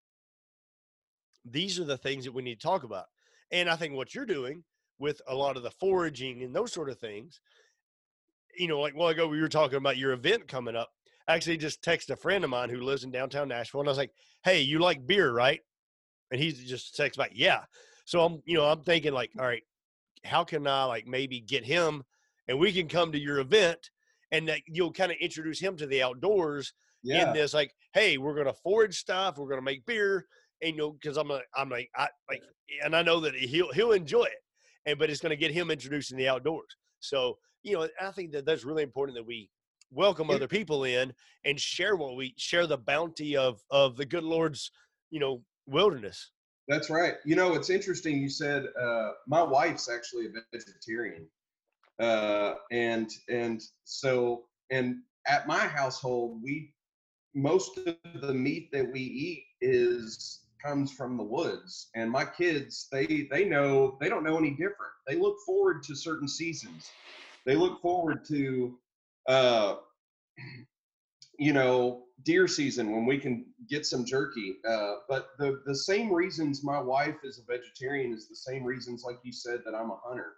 these 1.51 1.79
are 1.79 1.85
the 1.85 1.99
things 1.99 2.25
that 2.25 2.35
we 2.35 2.43
need 2.43 2.61
to 2.61 2.67
talk 2.67 2.83
about 2.83 3.07
and 3.51 3.69
i 3.69 3.77
think 3.77 3.95
what 3.95 4.15
you're 4.15 4.27
doing 4.27 4.63
with 4.99 5.21
a 5.29 5.35
lot 5.35 5.57
of 5.57 5.63
the 5.63 5.71
foraging 5.71 6.43
and 6.43 6.55
those 6.55 6.73
sort 6.73 6.91
of 6.91 6.99
things 6.99 7.41
you 8.57 8.69
know 8.69 8.81
like 8.81 8.95
a 8.95 8.97
while 8.97 9.09
ago 9.09 9.29
we 9.29 9.41
were 9.41 9.49
talking 9.49 9.79
about 9.79 9.97
your 9.97 10.13
event 10.13 10.49
coming 10.49 10.77
up 10.77 10.91
actually 11.29 11.57
just 11.57 11.83
texted 11.83 12.11
a 12.11 12.17
friend 12.17 12.45
of 12.45 12.51
mine 12.51 12.71
who 12.71 12.81
lives 12.81 13.05
in 13.05 13.11
downtown 13.11 13.49
Nashville, 13.49 13.81
and 13.81 13.89
I 13.89 13.91
was 13.91 13.99
like, 13.99 14.13
"Hey, 14.45 14.61
you 14.61 14.79
like 14.79 15.07
beer, 15.07 15.33
right?" 15.33 15.61
And 16.31 16.41
he 16.41 16.53
just 16.53 16.95
texts 16.95 17.17
back, 17.17 17.33
"Yeah." 17.35 17.65
So 18.05 18.25
I'm, 18.25 18.43
you 18.45 18.57
know, 18.57 18.65
I'm 18.65 18.83
thinking 18.83 19.13
like, 19.13 19.33
all 19.39 19.47
right, 19.47 19.65
how 20.25 20.45
can 20.45 20.67
I 20.67 20.85
like 20.85 21.07
maybe 21.07 21.41
get 21.41 21.65
him, 21.65 22.05
and 22.49 22.59
we 22.59 22.73
can 22.73 22.89
come 22.89 23.13
to 23.13 23.19
your 23.19 23.41
event, 23.41 23.91
and 24.31 24.49
that 24.49 24.61
you'll 24.67 24.93
kind 24.93 25.13
of 25.13 25.19
introduce 25.19 25.59
him 25.61 25.77
to 25.77 25.87
the 25.87 26.03
outdoors 26.03 26.73
yeah. 27.03 27.29
in 27.29 27.35
this, 27.35 27.55
like, 27.55 27.75
hey, 27.93 28.19
we're 28.19 28.37
gonna 28.37 28.53
forage 28.53 28.99
stuff, 28.99 29.39
we're 29.39 29.49
gonna 29.49 29.63
make 29.63 29.87
beer, 29.87 30.27
and 30.63 30.73
you 30.73 30.77
know, 30.77 30.91
because 30.93 31.17
I'm 31.17 31.29
like, 31.29 31.47
I'm 31.55 31.69
like, 31.69 31.91
I 31.97 32.09
like, 32.29 32.43
and 32.85 32.95
I 32.95 33.03
know 33.03 33.21
that 33.21 33.35
he'll 33.35 33.73
he'll 33.73 33.93
enjoy 33.93 34.25
it, 34.25 34.43
and 34.87 34.99
but 34.99 35.11
it's 35.11 35.21
gonna 35.21 35.37
get 35.37 35.51
him 35.51 35.71
introduced 35.71 36.13
in 36.13 36.19
the 36.19 36.29
outdoors. 36.29 36.77
So 37.01 37.39
you 37.63 37.75
know, 37.75 37.89
I 38.01 38.11
think 38.11 38.33
that 38.33 38.47
that's 38.47 38.65
really 38.65 38.83
important 38.83 39.17
that 39.17 39.27
we 39.27 39.51
welcome 39.93 40.31
other 40.31 40.49
people 40.49 40.85
in 40.85 41.13
and 41.45 41.61
share 41.61 41.97
what 41.97 42.17
we 42.17 42.35
share 42.37 42.67
the 42.67 42.79
bounty 42.79 43.37
of 43.37 43.61
of 43.71 43.97
the 43.97 44.05
good 44.05 44.25
lord's 44.25 44.71
you 45.11 45.21
know 45.21 45.43
wilderness. 45.67 46.31
That's 46.69 46.91
right. 46.91 47.15
You 47.25 47.37
know 47.37 47.55
it's 47.55 47.71
interesting 47.71 48.19
you 48.19 48.29
said 48.29 48.67
uh 48.81 49.11
my 49.27 49.43
wife's 49.43 49.89
actually 49.89 50.27
a 50.27 50.57
vegetarian 50.57 51.27
uh 52.01 52.55
and 52.71 53.11
and 53.29 53.63
so 53.85 54.45
and 54.71 54.97
at 55.27 55.47
my 55.47 55.67
household 55.67 56.41
we 56.43 56.73
most 57.35 57.79
of 57.79 57.97
the 58.21 58.35
meat 58.35 58.71
that 58.73 58.91
we 58.91 59.01
eat 59.01 59.45
is 59.61 60.46
comes 60.67 60.93
from 60.93 61.17
the 61.17 61.23
woods 61.23 61.89
and 61.95 62.11
my 62.11 62.25
kids 62.25 62.89
they 62.91 63.29
they 63.31 63.45
know 63.45 63.97
they 64.01 64.09
don't 64.09 64.25
know 64.25 64.39
any 64.39 64.51
different. 64.51 64.93
They 65.07 65.17
look 65.17 65.37
forward 65.47 65.83
to 65.85 65.95
certain 65.95 66.29
seasons. 66.29 66.91
They 67.45 67.55
look 67.55 67.81
forward 67.81 68.25
to 68.29 68.79
uh 69.29 69.77
you 71.39 71.53
know 71.53 72.05
deer 72.25 72.49
season 72.49 72.93
when 72.93 73.07
we 73.07 73.19
can 73.19 73.45
get 73.69 73.85
some 73.85 74.05
jerky 74.05 74.57
uh 74.69 74.95
but 75.09 75.31
the 75.39 75.61
the 75.67 75.75
same 75.75 76.13
reasons 76.13 76.65
my 76.65 76.81
wife 76.81 77.17
is 77.25 77.39
a 77.39 77.53
vegetarian 77.53 78.13
is 78.13 78.29
the 78.29 78.37
same 78.37 78.65
reasons 78.65 79.03
like 79.05 79.19
you 79.23 79.33
said 79.33 79.61
that 79.65 79.75
i'm 79.75 79.91
a 79.91 80.01
hunter. 80.05 80.33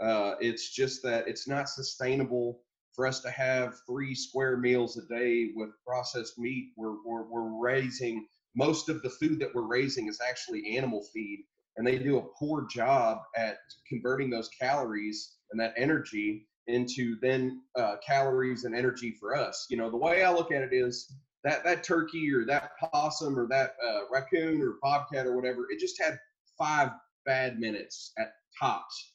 Uh 0.00 0.34
it's 0.40 0.74
just 0.74 1.02
that 1.02 1.28
it's 1.28 1.46
not 1.46 1.68
sustainable 1.68 2.60
for 2.94 3.06
us 3.06 3.20
to 3.20 3.30
have 3.30 3.76
three 3.86 4.14
square 4.14 4.56
meals 4.56 4.96
a 4.96 5.02
day 5.06 5.50
with 5.54 5.70
processed 5.86 6.38
meat. 6.38 6.72
We're 6.76 6.96
we're, 7.04 7.24
we're 7.24 7.60
raising 7.62 8.26
most 8.54 8.88
of 8.88 9.02
the 9.02 9.10
food 9.10 9.38
that 9.40 9.54
we're 9.54 9.66
raising 9.66 10.08
is 10.08 10.20
actually 10.26 10.76
animal 10.76 11.02
feed 11.12 11.44
and 11.76 11.86
they 11.86 11.98
do 11.98 12.18
a 12.18 12.28
poor 12.38 12.66
job 12.70 13.18
at 13.36 13.58
converting 13.88 14.28
those 14.28 14.48
calories 14.48 15.36
and 15.50 15.60
that 15.60 15.74
energy 15.76 16.46
into 16.66 17.16
then 17.20 17.62
uh, 17.78 17.96
calories 18.06 18.64
and 18.64 18.74
energy 18.74 19.14
for 19.18 19.36
us. 19.36 19.66
You 19.70 19.76
know 19.76 19.90
the 19.90 19.96
way 19.96 20.22
i 20.22 20.32
look 20.32 20.52
at 20.52 20.62
it 20.62 20.72
is 20.72 21.12
that 21.42 21.64
that 21.64 21.82
turkey 21.82 22.32
or 22.34 22.44
that 22.46 22.72
possum 22.92 23.38
or 23.38 23.46
that 23.48 23.74
uh, 23.86 24.00
raccoon 24.10 24.60
or 24.62 24.74
bobcat 24.82 25.26
or 25.26 25.36
whatever 25.36 25.66
it 25.70 25.80
just 25.80 26.00
had 26.00 26.18
five 26.58 26.90
bad 27.24 27.58
minutes 27.58 28.12
at 28.18 28.32
tops. 28.58 29.14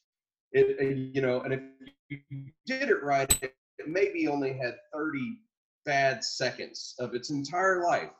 It, 0.52 0.76
it 0.80 0.96
you 1.14 1.22
know 1.22 1.40
and 1.42 1.54
if 1.54 1.60
you 2.08 2.18
did 2.66 2.88
it 2.88 3.02
right 3.02 3.32
it 3.42 3.54
maybe 3.86 4.28
only 4.28 4.54
had 4.54 4.76
30 4.92 5.38
bad 5.84 6.24
seconds 6.24 6.94
of 6.98 7.14
its 7.14 7.30
entire 7.30 7.84
life 7.84 8.10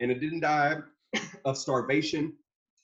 and 0.00 0.10
it 0.10 0.20
didn't 0.20 0.40
die 0.40 0.78
of 1.44 1.56
starvation. 1.56 2.32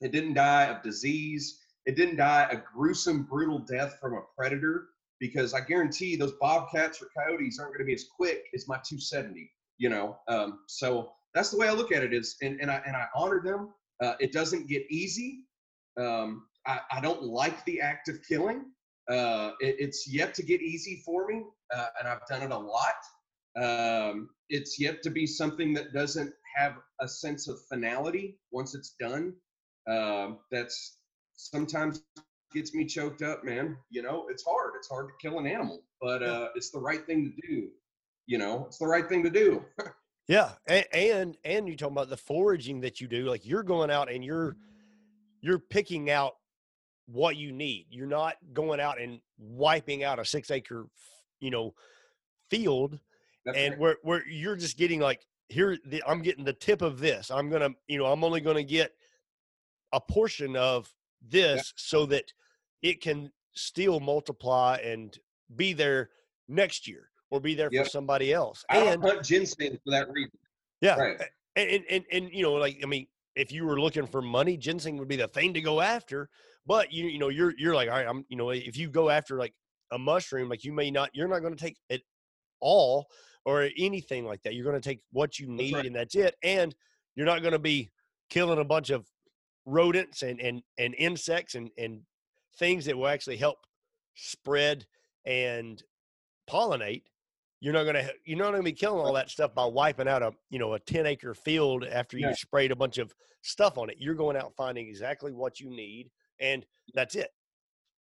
It 0.00 0.12
didn't 0.12 0.34
die 0.34 0.64
of 0.64 0.82
disease. 0.82 1.61
It 1.86 1.96
didn't 1.96 2.16
die 2.16 2.48
a 2.50 2.56
gruesome, 2.56 3.24
brutal 3.24 3.58
death 3.58 3.98
from 4.00 4.14
a 4.14 4.22
predator 4.36 4.88
because 5.18 5.54
I 5.54 5.61
guarantee 5.61 6.16
those 6.16 6.32
bobcats 6.40 7.02
or 7.02 7.08
coyotes 7.16 7.58
aren't 7.58 7.72
going 7.72 7.80
to 7.80 7.84
be 7.84 7.94
as 7.94 8.06
quick 8.16 8.44
as 8.54 8.66
my 8.68 8.76
270. 8.76 9.50
You 9.78 9.88
know, 9.88 10.18
um, 10.28 10.61
so 10.66 11.12
that's 11.34 11.50
the 11.50 11.56
way 11.56 11.68
I 11.68 11.72
look 11.72 11.92
at 11.92 12.02
it. 12.02 12.12
Is 12.12 12.36
and, 12.42 12.61
and 12.61 12.70
I 12.70 12.82
and 12.86 12.94
I 12.94 13.06
honor 13.14 13.40
them. 13.42 13.70
Uh, 14.02 14.14
it 14.20 14.32
doesn't 14.32 14.68
get 14.68 14.82
easy. 14.90 15.40
Um, 15.98 16.46
I, 16.66 16.80
I 16.90 17.00
don't 17.00 17.22
like 17.22 17.64
the 17.64 17.80
act 17.80 18.08
of 18.08 18.18
killing. 18.26 18.66
Uh, 19.08 19.52
it, 19.61 19.76
it's 19.78 20.06
yet 20.06 20.34
to 20.34 20.42
get 20.42 20.61
easy 20.61 21.02
for 21.04 21.26
me, 21.26 21.42
uh, 21.74 21.86
and 21.98 22.08
I've 22.08 22.26
done 22.28 22.42
it 22.42 22.50
a 22.50 22.58
lot. 22.58 22.94
Um, 23.56 24.28
it's 24.48 24.78
yet 24.78 25.02
to 25.02 25.11
be 25.11 25.26
something 25.26 25.72
that 25.74 25.92
doesn't 25.92 26.32
have 26.55 26.76
a 27.01 27.09
sense 27.09 27.48
of 27.48 27.59
finality 27.68 28.38
once 28.51 28.74
it's 28.74 28.94
done. 29.01 29.34
Um, 29.88 30.38
that's 30.51 30.98
sometimes 31.36 32.03
gets 32.53 32.74
me 32.74 32.84
choked 32.84 33.22
up, 33.22 33.44
man. 33.44 33.76
You 33.90 34.03
know, 34.03 34.26
it's 34.28 34.44
hard. 34.44 34.72
It's 34.76 34.88
hard 34.88 35.09
to 35.09 35.14
kill 35.20 35.38
an 35.38 35.46
animal, 35.46 35.82
but 36.01 36.22
uh, 36.22 36.48
it's 36.55 36.70
the 36.70 36.80
right 36.80 37.05
thing 37.07 37.32
to 37.32 37.48
do. 37.48 37.68
You 38.26 38.38
know, 38.38 38.64
it's 38.66 38.78
the 38.78 38.86
right 38.86 39.09
thing 39.09 39.22
to 39.24 39.30
do. 39.30 39.64
Yeah, 40.28 40.53
and, 40.68 40.84
and 40.92 41.36
and 41.44 41.68
you 41.68 41.76
talking 41.76 41.96
about 41.96 42.09
the 42.09 42.16
foraging 42.16 42.82
that 42.82 43.01
you 43.01 43.09
do. 43.09 43.24
Like 43.24 43.44
you're 43.44 43.64
going 43.64 43.90
out 43.90 44.09
and 44.09 44.24
you're 44.24 44.55
you're 45.40 45.59
picking 45.59 46.09
out 46.09 46.34
what 47.07 47.34
you 47.34 47.51
need. 47.51 47.86
You're 47.90 48.07
not 48.07 48.36
going 48.53 48.78
out 48.78 49.01
and 49.01 49.20
wiping 49.38 50.05
out 50.05 50.20
a 50.20 50.24
six 50.24 50.53
acre, 50.53 50.86
you 51.40 51.51
know, 51.51 51.74
field, 52.48 53.01
That's 53.44 53.59
and 53.59 53.72
right. 53.72 53.80
where 53.80 53.96
where 54.03 54.28
you're 54.28 54.55
just 54.55 54.78
getting 54.78 55.01
like 55.01 55.26
here 55.51 55.76
the, 55.86 56.03
I'm 56.07 56.22
getting 56.22 56.44
the 56.44 56.53
tip 56.53 56.82
of 56.82 56.98
this. 56.98 57.30
I'm 57.30 57.51
gonna 57.51 57.70
you 57.88 57.98
know 57.98 58.07
I'm 58.07 58.24
only 58.24 58.40
gonna 58.40 58.62
get 58.64 58.92
a 59.92 60.01
portion 60.01 60.57
of 60.57 60.92
this 61.20 61.72
so 61.76 62.07
that 62.07 62.32
it 62.82 63.01
can 63.01 63.30
still 63.53 64.01
multiply 64.01 64.76
and 64.76 65.18
be 65.57 65.72
there 65.72 66.11
next 66.48 66.86
year 66.86 67.11
or 67.30 67.40
be 67.40 67.55
there 67.55 67.70
Yep. 67.70 67.84
for 67.84 67.90
somebody 67.90 68.32
else. 68.32 68.64
I 68.70 68.78
And 68.78 69.03
don't 69.03 69.14
hunt 69.14 69.24
ginseng 69.26 69.78
for 69.84 69.90
that 69.90 70.11
reason. 70.11 70.38
yeah, 70.80 70.96
Right. 70.96 71.20
and, 71.57 71.70
and 71.70 71.84
and 71.90 72.05
and 72.12 72.30
you 72.32 72.42
know, 72.42 72.55
like 72.55 72.80
I 72.82 72.86
mean, 72.86 73.07
if 73.34 73.53
you 73.53 73.66
were 73.66 73.80
looking 73.80 74.07
for 74.07 74.22
money, 74.22 74.57
ginseng 74.57 74.96
would 74.98 75.09
be 75.09 75.16
the 75.16 75.28
thing 75.28 75.53
to 75.55 75.61
go 75.61 75.80
after. 75.80 76.30
But 76.66 76.92
you 76.92 77.07
you 77.07 77.18
know, 77.18 77.28
you're 77.28 77.55
you're 77.59 77.74
like, 77.74 77.88
all 77.88 77.96
right, 77.96 78.07
I'm 78.07 78.24
you 78.28 78.36
know, 78.36 78.51
if 78.51 78.76
you 78.76 78.88
go 78.88 79.11
after 79.11 79.36
like 79.36 79.55
a 79.90 79.98
mushroom, 79.98 80.48
like 80.48 80.64
you 80.64 80.72
may 80.72 80.90
not, 80.90 81.11
you're 81.14 81.26
not 81.28 81.40
going 81.40 81.57
to 81.57 81.61
take 81.61 81.78
it 81.88 82.03
all 82.61 83.09
or 83.45 83.68
anything 83.78 84.24
like 84.24 84.43
that. 84.43 84.55
You're 84.55 84.64
going 84.64 84.80
to 84.80 84.88
take 84.88 85.01
what 85.12 85.38
you 85.38 85.49
need, 85.49 85.74
right. 85.74 85.86
and 85.86 85.95
that's 85.95 86.14
it. 86.14 86.36
And 86.43 86.74
you're 87.14 87.26
not 87.26 87.43
going 87.43 87.53
to 87.53 87.59
be 87.59 87.91
killing 88.28 88.59
a 88.59 88.64
bunch 88.64 88.91
of 88.91 89.07
rodents 89.66 90.22
and 90.22 90.41
and 90.41 90.62
and 90.78 90.95
insects 90.97 91.55
and 91.55 91.70
and 91.76 92.01
things 92.59 92.86
that 92.86 92.97
will 92.97 93.09
actually 93.09 93.36
help 93.36 93.59
spread 94.14 94.86
and 95.26 95.82
pollinate 96.49 97.03
you're 97.61 97.74
not 97.74 97.84
gonna 97.84 98.09
you're 98.24 98.38
not 98.38 98.53
gonna 98.53 98.62
be 98.62 98.72
killing 98.72 99.05
all 99.05 99.12
that 99.12 99.28
stuff 99.28 99.55
by 99.55 99.64
wiping 99.64 100.09
out 100.09 100.22
a 100.22 100.32
you 100.49 100.59
know 100.59 100.72
a 100.72 100.78
10 100.78 101.07
acre 101.07 101.34
field 101.34 101.84
after 101.84 102.18
you 102.18 102.28
Yeah. 102.28 102.34
sprayed 102.34 102.72
a 102.72 102.76
bunch 102.76 102.97
of 102.97 103.12
stuff 103.43 103.76
on 103.76 103.91
it 103.91 103.97
you're 103.99 104.14
going 104.14 104.36
out 104.36 104.55
finding 104.57 104.88
exactly 104.88 105.30
what 105.30 105.61
you 105.61 105.68
need 105.68 106.11
and 106.41 106.64
that's 106.95 107.14
it 107.14 107.30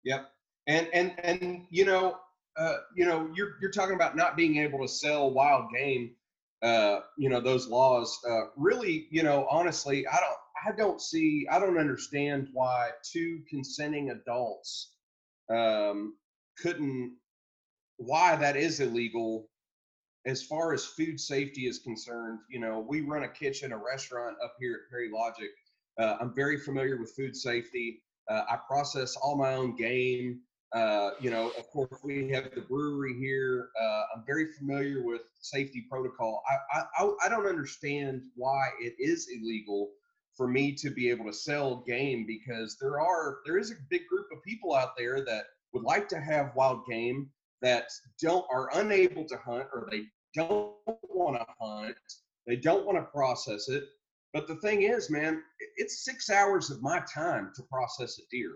Yep. 0.04 0.30
And 0.68 0.88
and 0.94 1.14
and 1.24 1.66
you 1.70 1.86
know, 1.86 2.18
uh, 2.58 2.78
you 2.96 3.06
know, 3.06 3.30
you're 3.36 3.54
you're 3.62 3.72
talking 3.72 3.96
about 3.96 4.16
not 4.16 4.36
being 4.38 4.58
able 4.58 4.80
to 4.80 4.88
sell 4.88 5.32
wild 5.32 5.66
game. 5.74 6.12
Uh, 6.62 7.02
you 7.18 7.30
know, 7.30 7.42
those 7.42 7.68
laws. 7.68 8.18
Uh, 8.30 8.44
really, 8.56 9.08
you 9.12 9.24
know, 9.24 9.48
honestly, 9.50 10.08
I 10.08 10.18
don't 10.20 10.38
I 10.66 10.76
don't 10.76 11.02
see 11.02 11.46
I 11.52 11.60
don't 11.60 11.78
understand 11.78 12.48
why 12.54 12.92
two 13.04 13.42
consenting 13.50 14.12
adults 14.12 14.92
um, 15.50 16.16
couldn't 16.58 17.18
why 17.98 18.36
that 18.36 18.56
is 18.56 18.80
illegal 18.80 19.50
as 20.26 20.42
far 20.42 20.74
as 20.74 20.86
food 20.86 21.20
safety 21.20 21.68
is 21.68 21.80
concerned. 21.80 22.40
You 22.50 22.60
know, 22.60 22.80
we 22.80 23.02
run 23.02 23.24
a 23.24 23.30
kitchen, 23.30 23.74
a 23.74 23.78
restaurant 23.78 24.38
up 24.44 24.56
here 24.60 24.74
at 24.74 24.90
Perry 24.90 25.10
Logic. 25.12 25.50
Uh, 26.00 26.18
I'm 26.22 26.34
very 26.34 26.58
familiar 26.58 26.98
with 26.98 27.14
food 27.16 27.36
safety. 27.36 28.02
Uh, 28.30 28.44
I 28.50 28.58
process 28.68 29.16
all 29.18 29.36
my 29.36 29.54
own 29.54 29.76
game. 29.76 30.40
Uh, 30.74 31.12
you 31.20 31.30
know, 31.30 31.50
of 31.58 31.68
course, 31.70 32.00
we 32.04 32.30
have 32.32 32.50
the 32.56 32.62
brewery 32.62 33.16
here. 33.20 33.70
Uh, 33.80 34.02
I'm 34.16 34.24
very 34.26 34.52
familiar 34.54 35.04
with 35.04 35.22
safety 35.40 35.86
protocol. 35.90 36.42
I, 36.50 36.80
I, 37.00 37.10
I- 37.24 37.30
don't 37.30 37.46
understand 37.46 38.22
why 38.36 38.70
it 38.82 38.96
is 38.98 39.28
illegal 39.32 39.92
for 40.36 40.48
me 40.48 40.74
to 40.74 40.90
be 40.90 41.10
able 41.12 41.26
to 41.26 41.34
sell 41.34 41.84
game 41.88 42.26
because 42.26 42.78
there 42.82 43.00
are 43.00 43.38
there 43.46 43.60
is 43.60 43.70
a 43.72 43.76
big 43.92 44.08
group 44.08 44.26
of 44.32 44.42
people 44.44 44.74
out 44.74 44.98
there 44.98 45.24
that 45.24 45.44
would 45.74 45.84
like 45.84 46.08
to 46.08 46.20
have 46.20 46.56
wild 46.56 46.82
game 46.90 47.30
that 47.62 47.86
don't 48.20 48.46
are 48.52 48.70
unable 48.80 49.26
to 49.26 49.38
hunt 49.38 49.68
or 49.74 49.88
they 49.92 50.06
don't 50.34 50.74
want 51.10 51.38
to 51.38 51.46
hunt. 51.62 51.96
They 52.48 52.56
don't 52.56 52.86
want 52.86 52.98
to 52.98 53.04
process 53.04 53.70
it. 53.70 53.84
But 54.34 54.48
the 54.48 54.56
thing 54.56 54.82
is, 54.82 55.12
man, 55.12 55.44
it's 55.78 56.04
six 56.04 56.32
hours 56.32 56.72
of 56.72 56.82
my 56.82 57.02
time 57.14 57.52
to 57.56 57.64
process 57.72 58.18
a 58.18 58.24
deer. 58.32 58.54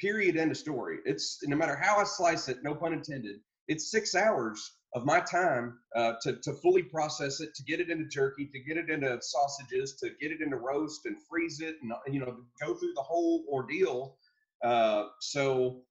Period. 0.00 0.36
End 0.36 0.50
of 0.50 0.56
story. 0.56 0.98
It's 1.04 1.38
no 1.44 1.56
matter 1.56 1.76
how 1.76 1.98
I 1.98 2.04
slice 2.04 2.48
it, 2.48 2.58
no 2.62 2.74
pun 2.74 2.92
intended. 2.92 3.36
It's 3.68 3.90
six 3.90 4.14
hours 4.14 4.72
of 4.94 5.04
my 5.04 5.20
time 5.20 5.78
uh, 5.96 6.14
to 6.22 6.36
to 6.36 6.52
fully 6.54 6.82
process 6.82 7.40
it, 7.40 7.54
to 7.54 7.62
get 7.64 7.80
it 7.80 7.90
into 7.90 8.06
jerky, 8.06 8.46
to 8.46 8.58
get 8.60 8.76
it 8.76 8.90
into 8.90 9.18
sausages, 9.20 9.96
to 10.00 10.10
get 10.20 10.32
it 10.32 10.40
into 10.40 10.56
roast 10.56 11.06
and 11.06 11.16
freeze 11.28 11.60
it, 11.60 11.76
and 11.82 11.92
you 12.12 12.20
know 12.20 12.36
go 12.60 12.74
through 12.74 12.94
the 12.94 13.02
whole 13.02 13.44
ordeal. 13.48 14.16
Uh, 14.62 15.06
so 15.20 15.82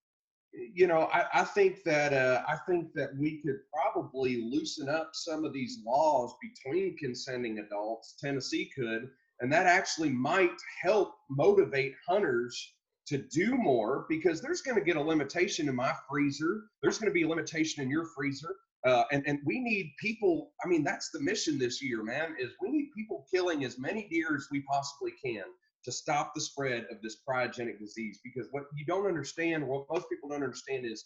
you 0.54 0.88
know, 0.88 1.10
I, 1.12 1.26
I 1.34 1.44
think 1.44 1.84
that 1.84 2.14
uh, 2.14 2.44
I 2.48 2.58
think 2.68 2.94
that 2.94 3.16
we 3.18 3.42
could 3.42 3.60
probably 3.74 4.44
loosen 4.44 4.88
up 4.88 5.12
some 5.14 5.46
of 5.46 5.54
these 5.54 5.80
laws 5.86 6.34
between 6.42 6.98
consenting 6.98 7.60
adults. 7.60 8.16
Tennessee 8.20 8.72
could, 8.76 9.10
and 9.40 9.52
that 9.52 9.66
actually 9.66 10.10
might 10.10 10.52
help 10.82 11.16
motivate 11.30 11.94
hunters 12.08 12.74
to 13.08 13.18
do 13.18 13.56
more 13.56 14.06
because 14.10 14.42
there's 14.42 14.62
going 14.62 14.78
to 14.78 14.84
get 14.84 14.96
a 14.96 15.02
limitation 15.02 15.68
in 15.68 15.76
my 15.76 15.94
freezer. 16.10 16.64
There's 16.82 16.98
going 16.98 17.10
to 17.10 17.14
be 17.14 17.24
a 17.24 17.28
limitation 17.28 17.84
in 17.84 17.90
your 17.90 18.06
freezer. 18.16 18.56
Uh, 18.86 19.04
and, 19.12 19.24
and 19.26 19.40
we 19.46 19.60
need 19.60 19.94
people. 20.00 20.52
I 20.64 20.68
mean, 20.68 20.84
that's 20.84 21.10
the 21.12 21.22
mission 21.22 21.58
this 21.58 21.82
year, 21.82 22.04
man. 22.04 22.36
Is 22.40 22.52
we 22.62 22.70
need 22.70 22.90
people 22.96 23.26
killing 23.32 23.64
as 23.66 23.80
many 23.80 24.08
deer 24.10 24.36
as 24.36 24.48
we 24.52 24.62
possibly 24.62 25.14
can 25.24 25.44
to 25.86 25.92
stop 25.92 26.34
the 26.34 26.42
spread 26.42 26.86
of 26.92 27.02
this 27.02 27.18
cryogenic 27.28 27.80
disease. 27.80 28.20
Because 28.24 28.48
what 28.52 28.64
you 28.76 28.86
don't 28.86 29.08
understand, 29.08 29.66
what 29.66 29.86
most 29.92 30.08
people 30.10 30.30
don't 30.30 30.44
understand 30.44 30.86
is 30.86 31.06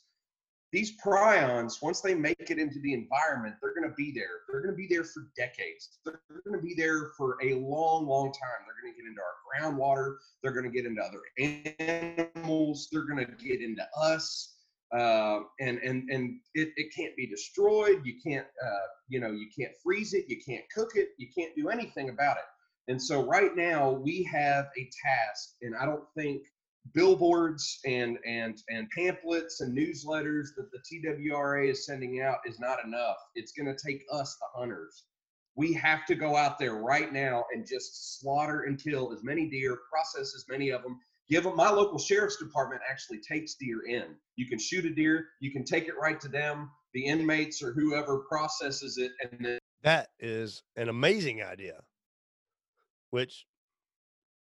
these 0.74 0.98
prions, 1.02 1.82
once 1.82 2.02
they 2.02 2.14
make 2.14 2.50
it 2.50 2.60
into 2.60 2.80
the 2.82 2.94
environment, 2.94 3.56
they're 3.62 3.74
going 3.74 3.90
to 3.90 3.96
be 3.96 4.12
there. 4.14 4.42
They're 4.50 4.62
going 4.62 4.74
to 4.74 4.78
be 4.78 4.88
there 4.90 5.06
for 5.06 5.30
decades. 5.38 6.00
They're 6.04 6.20
going 6.46 6.60
to 6.60 6.66
be 6.66 6.74
there 6.76 7.12
for 7.18 7.38
a 7.42 7.54
long, 7.54 8.06
long 8.06 8.34
time. 8.34 8.66
They're 8.66 8.82
going 8.82 8.94
to 8.94 9.02
get 9.02 9.08
into 9.08 9.22
our 9.22 9.72
groundwater. 9.72 10.18
They're 10.44 10.52
going 10.52 10.66
to 10.66 10.72
get 10.72 10.86
into 10.86 11.02
other 11.02 11.22
animals. 12.36 12.90
They're 12.92 13.06
going 13.06 13.26
to 13.26 13.32
get 13.44 13.62
into 13.62 13.84
us. 13.98 14.54
Uh, 14.96 15.42
and 15.60 15.80
and 15.80 16.10
and 16.10 16.40
it, 16.54 16.70
it 16.78 16.96
can't 16.96 17.14
be 17.18 17.28
destroyed. 17.28 18.02
You 18.06 18.16
can't 18.26 18.48
uh, 18.66 18.88
you 19.10 19.20
know 19.20 19.32
you 19.32 19.48
can't 19.58 19.74
freeze 19.84 20.14
it. 20.14 20.26
You 20.30 20.38
can't 20.48 20.64
cook 20.74 20.92
it. 20.96 21.10
You 21.18 21.28
can't 21.38 21.54
do 21.58 21.68
anything 21.68 22.08
about 22.08 22.38
it. 22.38 22.92
And 22.92 23.02
so 23.02 23.26
right 23.26 23.54
now 23.54 23.92
we 23.92 24.24
have 24.32 24.68
a 24.78 24.90
task, 25.06 25.56
and 25.62 25.76
I 25.76 25.86
don't 25.86 26.06
think 26.16 26.44
billboards 26.94 27.80
and 27.86 28.18
and 28.26 28.62
and 28.70 28.90
pamphlets 28.90 29.62
and 29.62 29.78
newsletters 29.78 30.48
that 30.56 30.70
the 30.72 30.80
TWRA 30.80 31.70
is 31.70 31.86
sending 31.86 32.22
out 32.22 32.38
is 32.46 32.60
not 32.60 32.84
enough. 32.84 33.18
It's 33.36 33.52
going 33.52 33.68
to 33.68 33.78
take 33.86 34.04
us, 34.12 34.38
the 34.40 34.60
hunters. 34.60 35.06
We 35.56 35.74
have 35.74 36.06
to 36.06 36.16
go 36.16 36.36
out 36.36 36.60
there 36.60 36.76
right 36.76 37.12
now 37.12 37.46
and 37.52 37.66
just 37.66 38.20
slaughter 38.20 38.64
and 38.64 38.82
kill 38.82 39.12
as 39.12 39.24
many 39.24 39.50
deer, 39.50 39.80
process 39.92 40.36
as 40.36 40.46
many 40.48 40.70
of 40.70 40.84
them. 40.84 41.00
Give 41.30 41.44
them. 41.44 41.56
My 41.56 41.70
local 41.70 41.98
sheriff's 41.98 42.38
department 42.38 42.82
actually 42.90 43.20
takes 43.20 43.56
deer 43.56 43.82
in. 43.88 44.16
You 44.36 44.48
can 44.48 44.60
shoot 44.60 44.86
a 44.86 44.94
deer. 44.94 45.26
You 45.42 45.52
can 45.52 45.66
take 45.66 45.88
it 45.88 45.96
right 46.00 46.22
to 46.22 46.30
them. 46.30 46.70
The 46.94 47.06
inmates 47.06 47.62
or 47.62 47.74
whoever 47.74 48.20
processes 48.20 48.98
it, 48.98 49.12
and 49.22 49.46
then 49.46 49.60
That 49.84 50.10
is 50.20 50.64
an 50.76 50.90
amazing 50.90 51.44
idea. 51.44 51.82
Which 53.10 53.46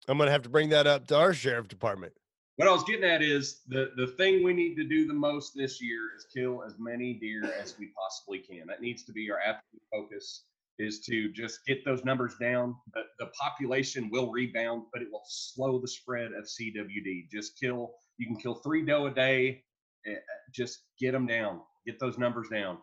I'm 0.07 0.17
going 0.17 0.27
to 0.27 0.31
have 0.31 0.43
to 0.43 0.49
bring 0.49 0.69
that 0.69 0.87
up 0.87 1.07
to 1.07 1.17
our 1.17 1.33
sheriff 1.33 1.67
department. 1.67 2.13
What 2.57 2.67
I 2.67 2.71
was 2.71 2.83
getting 2.83 3.03
at 3.03 3.21
is 3.21 3.61
the 3.67 3.91
the 3.95 4.07
thing 4.07 4.43
we 4.43 4.53
need 4.53 4.75
to 4.75 4.83
do 4.83 5.07
the 5.07 5.13
most 5.13 5.53
this 5.55 5.81
year 5.81 6.11
is 6.15 6.25
kill 6.33 6.63
as 6.65 6.75
many 6.79 7.13
deer 7.13 7.43
as 7.61 7.77
we 7.79 7.91
possibly 7.97 8.39
can. 8.39 8.67
That 8.67 8.81
needs 8.81 9.03
to 9.05 9.11
be 9.11 9.29
our 9.31 9.39
absolute 9.39 9.81
focus. 9.91 10.45
Is 10.79 11.01
to 11.01 11.31
just 11.31 11.59
get 11.67 11.85
those 11.85 12.03
numbers 12.03 12.33
down. 12.41 12.75
The, 12.95 13.01
the 13.19 13.27
population 13.39 14.09
will 14.11 14.31
rebound, 14.31 14.85
but 14.91 15.03
it 15.03 15.07
will 15.11 15.21
slow 15.27 15.79
the 15.79 15.87
spread 15.87 16.31
of 16.31 16.45
CWD. 16.45 17.29
Just 17.31 17.59
kill. 17.59 17.91
You 18.17 18.25
can 18.25 18.35
kill 18.35 18.55
three 18.55 18.83
doe 18.83 19.05
a 19.05 19.11
day. 19.13 19.63
eh, 20.07 20.15
Just 20.51 20.79
get 20.99 21.11
them 21.11 21.27
down. 21.27 21.61
Get 21.85 21.99
those 21.99 22.17
numbers 22.17 22.47
down. 22.49 22.79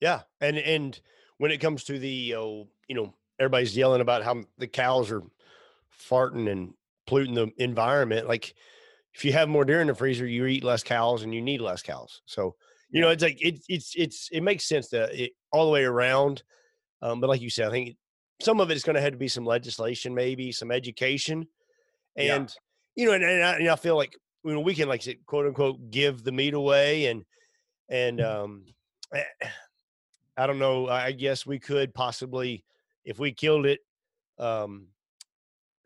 Yeah, 0.00 0.22
and 0.40 0.58
and 0.58 0.98
when 1.38 1.52
it 1.52 1.58
comes 1.60 1.84
to 1.84 2.00
the 2.00 2.34
oh, 2.34 2.66
you 2.88 2.96
know, 2.96 3.14
everybody's 3.38 3.76
yelling 3.76 4.00
about 4.00 4.24
how 4.24 4.42
the 4.58 4.66
cows 4.66 5.12
are 5.12 5.22
farting 6.10 6.50
and 6.50 6.74
polluting 7.06 7.34
the 7.34 7.52
environment. 7.58 8.26
Like, 8.26 8.54
if 9.14 9.24
you 9.24 9.32
have 9.32 9.48
more 9.48 9.64
deer 9.64 9.80
in 9.80 9.86
the 9.86 9.94
freezer, 9.94 10.26
you 10.26 10.46
eat 10.46 10.64
less 10.64 10.82
cows 10.82 11.22
and 11.22 11.32
you 11.34 11.40
need 11.40 11.60
less 11.60 11.82
cows. 11.82 12.22
So, 12.26 12.56
you 12.90 13.00
know, 13.00 13.10
it's 13.10 13.22
like 13.22 13.40
it, 13.40 13.60
it's 13.68 13.92
it's 13.96 14.28
it 14.32 14.40
makes 14.42 14.64
sense 14.64 14.88
that 14.88 15.14
it, 15.14 15.32
all 15.52 15.66
the 15.66 15.72
way 15.72 15.84
around. 15.84 16.42
Um, 17.02 17.20
but 17.20 17.28
like 17.28 17.40
you 17.40 17.50
said, 17.50 17.68
I 17.68 17.70
think 17.70 17.96
some 18.40 18.60
of 18.60 18.70
it 18.70 18.76
is 18.76 18.82
going 18.82 18.94
to 18.96 19.02
have 19.02 19.12
to 19.12 19.18
be 19.18 19.28
some 19.28 19.44
legislation, 19.46 20.14
maybe 20.14 20.52
some 20.52 20.70
education, 20.70 21.46
Yeah. 22.16 22.36
and 22.36 22.54
you 22.96 23.06
know, 23.06 23.12
and, 23.12 23.24
and, 23.24 23.44
I, 23.44 23.52
and 23.56 23.68
I 23.68 23.76
feel 23.76 23.96
like 23.96 24.16
you 24.44 24.52
know 24.52 24.60
we 24.60 24.74
can 24.74 24.88
like 24.88 25.02
say, 25.02 25.16
quote 25.26 25.46
unquote 25.46 25.90
give 25.90 26.24
the 26.24 26.32
meat 26.32 26.54
away 26.54 27.06
and 27.06 27.24
and 27.88 28.20
um 28.20 28.64
eh, 29.14 29.22
I 30.36 30.46
don't 30.46 30.58
know. 30.58 30.88
I 30.88 31.12
guess 31.12 31.46
we 31.46 31.60
could 31.60 31.94
possibly, 31.94 32.64
if 33.04 33.18
we 33.20 33.32
killed 33.32 33.66
it, 33.66 33.80
um, 34.38 34.88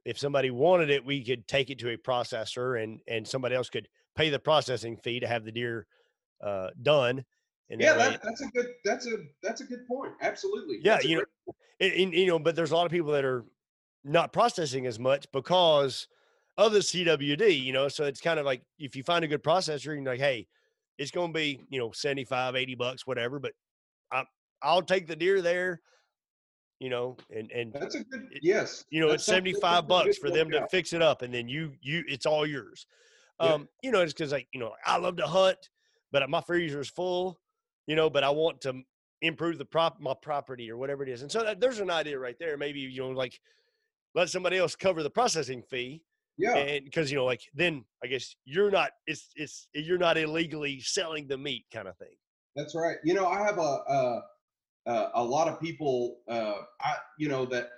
if 0.08 0.18
somebody 0.18 0.50
wanted 0.50 0.88
it, 0.88 1.04
we 1.04 1.22
could 1.22 1.46
take 1.46 1.68
it 1.68 1.78
to 1.80 1.90
a 1.90 1.96
processor, 1.98 2.82
and 2.82 2.98
and 3.06 3.28
somebody 3.28 3.54
else 3.54 3.68
could 3.68 3.88
pay 4.16 4.30
the 4.30 4.38
processing 4.38 4.96
fee 4.96 5.20
to 5.20 5.26
have 5.26 5.44
the 5.44 5.52
deer 5.52 5.86
uh, 6.42 6.68
done. 6.80 7.22
And 7.68 7.78
Yeah, 7.78 7.92
that 7.92 8.22
that's 8.24 8.40
a 8.40 8.46
good. 8.46 8.68
That's 8.86 9.06
a 9.06 9.16
that's 9.42 9.60
a 9.60 9.64
good 9.64 9.86
point. 9.86 10.14
Absolutely. 10.22 10.80
yeah, 10.82 10.94
That's 10.94 11.04
you 11.04 11.16
know, 11.16 11.54
and, 11.78 11.92
and, 11.92 12.14
you 12.14 12.26
know, 12.26 12.38
but 12.38 12.56
there's 12.56 12.70
a 12.70 12.74
lot 12.74 12.86
of 12.86 12.90
people 12.90 13.12
that 13.12 13.24
are 13.26 13.44
not 14.02 14.32
processing 14.32 14.86
as 14.86 14.98
much 14.98 15.26
because 15.30 16.08
of 16.56 16.72
the 16.72 16.78
CWD. 16.78 17.62
You 17.62 17.74
know, 17.74 17.88
so 17.88 18.04
it's 18.04 18.22
kind 18.22 18.40
of 18.40 18.46
like 18.46 18.62
if 18.78 18.96
you 18.96 19.02
find 19.02 19.26
a 19.26 19.28
good 19.28 19.44
processor, 19.44 19.94
you're 19.94 20.02
like, 20.02 20.20
hey, 20.20 20.46
it's 20.96 21.10
going 21.10 21.34
to 21.34 21.38
be 21.38 21.60
you 21.68 21.78
know 21.78 21.92
75, 21.92 22.56
80 22.56 22.74
bucks, 22.76 23.06
whatever, 23.06 23.38
but 23.38 23.52
I, 24.10 24.24
I'll 24.62 24.80
take 24.80 25.06
the 25.06 25.16
deer 25.16 25.42
there. 25.42 25.82
You 26.80 26.90
know, 26.90 27.16
and 27.34 27.50
and 27.50 27.72
That's 27.72 27.96
a 27.96 28.04
good. 28.04 28.28
it- 28.30 28.40
Yes. 28.42 28.84
you 28.90 29.00
know 29.00 29.08
that's 29.08 29.22
it's 29.22 29.26
75 29.26 29.82
good 29.84 29.88
bucks 29.88 30.18
for 30.18 30.30
them 30.30 30.50
to 30.50 30.66
fix 30.68 30.92
it 30.92 31.02
up 31.02 31.22
and 31.22 31.34
then 31.34 31.48
you 31.48 31.72
you 31.80 32.04
it's 32.06 32.24
all 32.26 32.46
yours 32.46 32.86
Yeah. 33.40 33.54
um 33.54 33.68
you 33.82 33.90
know 33.90 34.00
it's 34.00 34.12
because 34.12 34.30
like 34.32 34.46
you 34.52 34.60
know 34.60 34.72
i 34.86 34.96
love 34.96 35.16
to 35.16 35.26
hunt 35.26 35.58
but 36.12 36.28
my 36.30 36.40
freezer 36.40 36.80
is 36.80 36.88
full 36.88 37.40
you 37.88 37.96
know 37.96 38.08
but 38.08 38.22
i 38.22 38.30
want 38.30 38.60
to 38.60 38.80
improve 39.22 39.58
the 39.58 39.64
prop 39.64 39.98
my 40.00 40.14
property 40.22 40.70
or 40.70 40.76
whatever 40.76 41.02
it 41.02 41.08
is 41.08 41.22
and 41.22 41.32
so 41.32 41.42
that, 41.42 41.58
there's 41.60 41.80
an 41.80 41.90
idea 41.90 42.16
right 42.16 42.36
there 42.38 42.56
maybe 42.56 42.78
you 42.78 43.00
know 43.00 43.10
like 43.10 43.40
let 44.14 44.30
somebody 44.30 44.56
else 44.58 44.76
cover 44.76 45.02
the 45.02 45.10
processing 45.10 45.62
fee 45.62 46.04
Yeah. 46.36 46.54
and 46.56 46.84
because 46.84 47.10
you 47.10 47.16
know 47.18 47.24
like 47.24 47.42
then 47.54 47.84
i 48.04 48.06
guess 48.06 48.36
you're 48.44 48.70
not 48.70 48.92
it's 49.08 49.30
it's 49.34 49.66
you're 49.74 49.98
not 49.98 50.16
illegally 50.16 50.78
selling 50.80 51.26
the 51.26 51.38
meat 51.38 51.64
kind 51.72 51.88
of 51.88 51.96
thing 51.98 52.16
That's 52.54 52.74
right. 52.76 52.98
You 53.04 53.14
know, 53.14 53.26
I 53.26 53.38
have 53.42 53.58
a 53.58 53.70
a, 53.96 54.22
a, 54.88 55.10
a 55.14 55.24
lot 55.24 55.48
of 55.48 55.60
people. 55.60 56.18
Uh, 56.28 56.54
I 56.80 56.94
you 57.18 57.28
know 57.28 57.44
that 57.46 57.70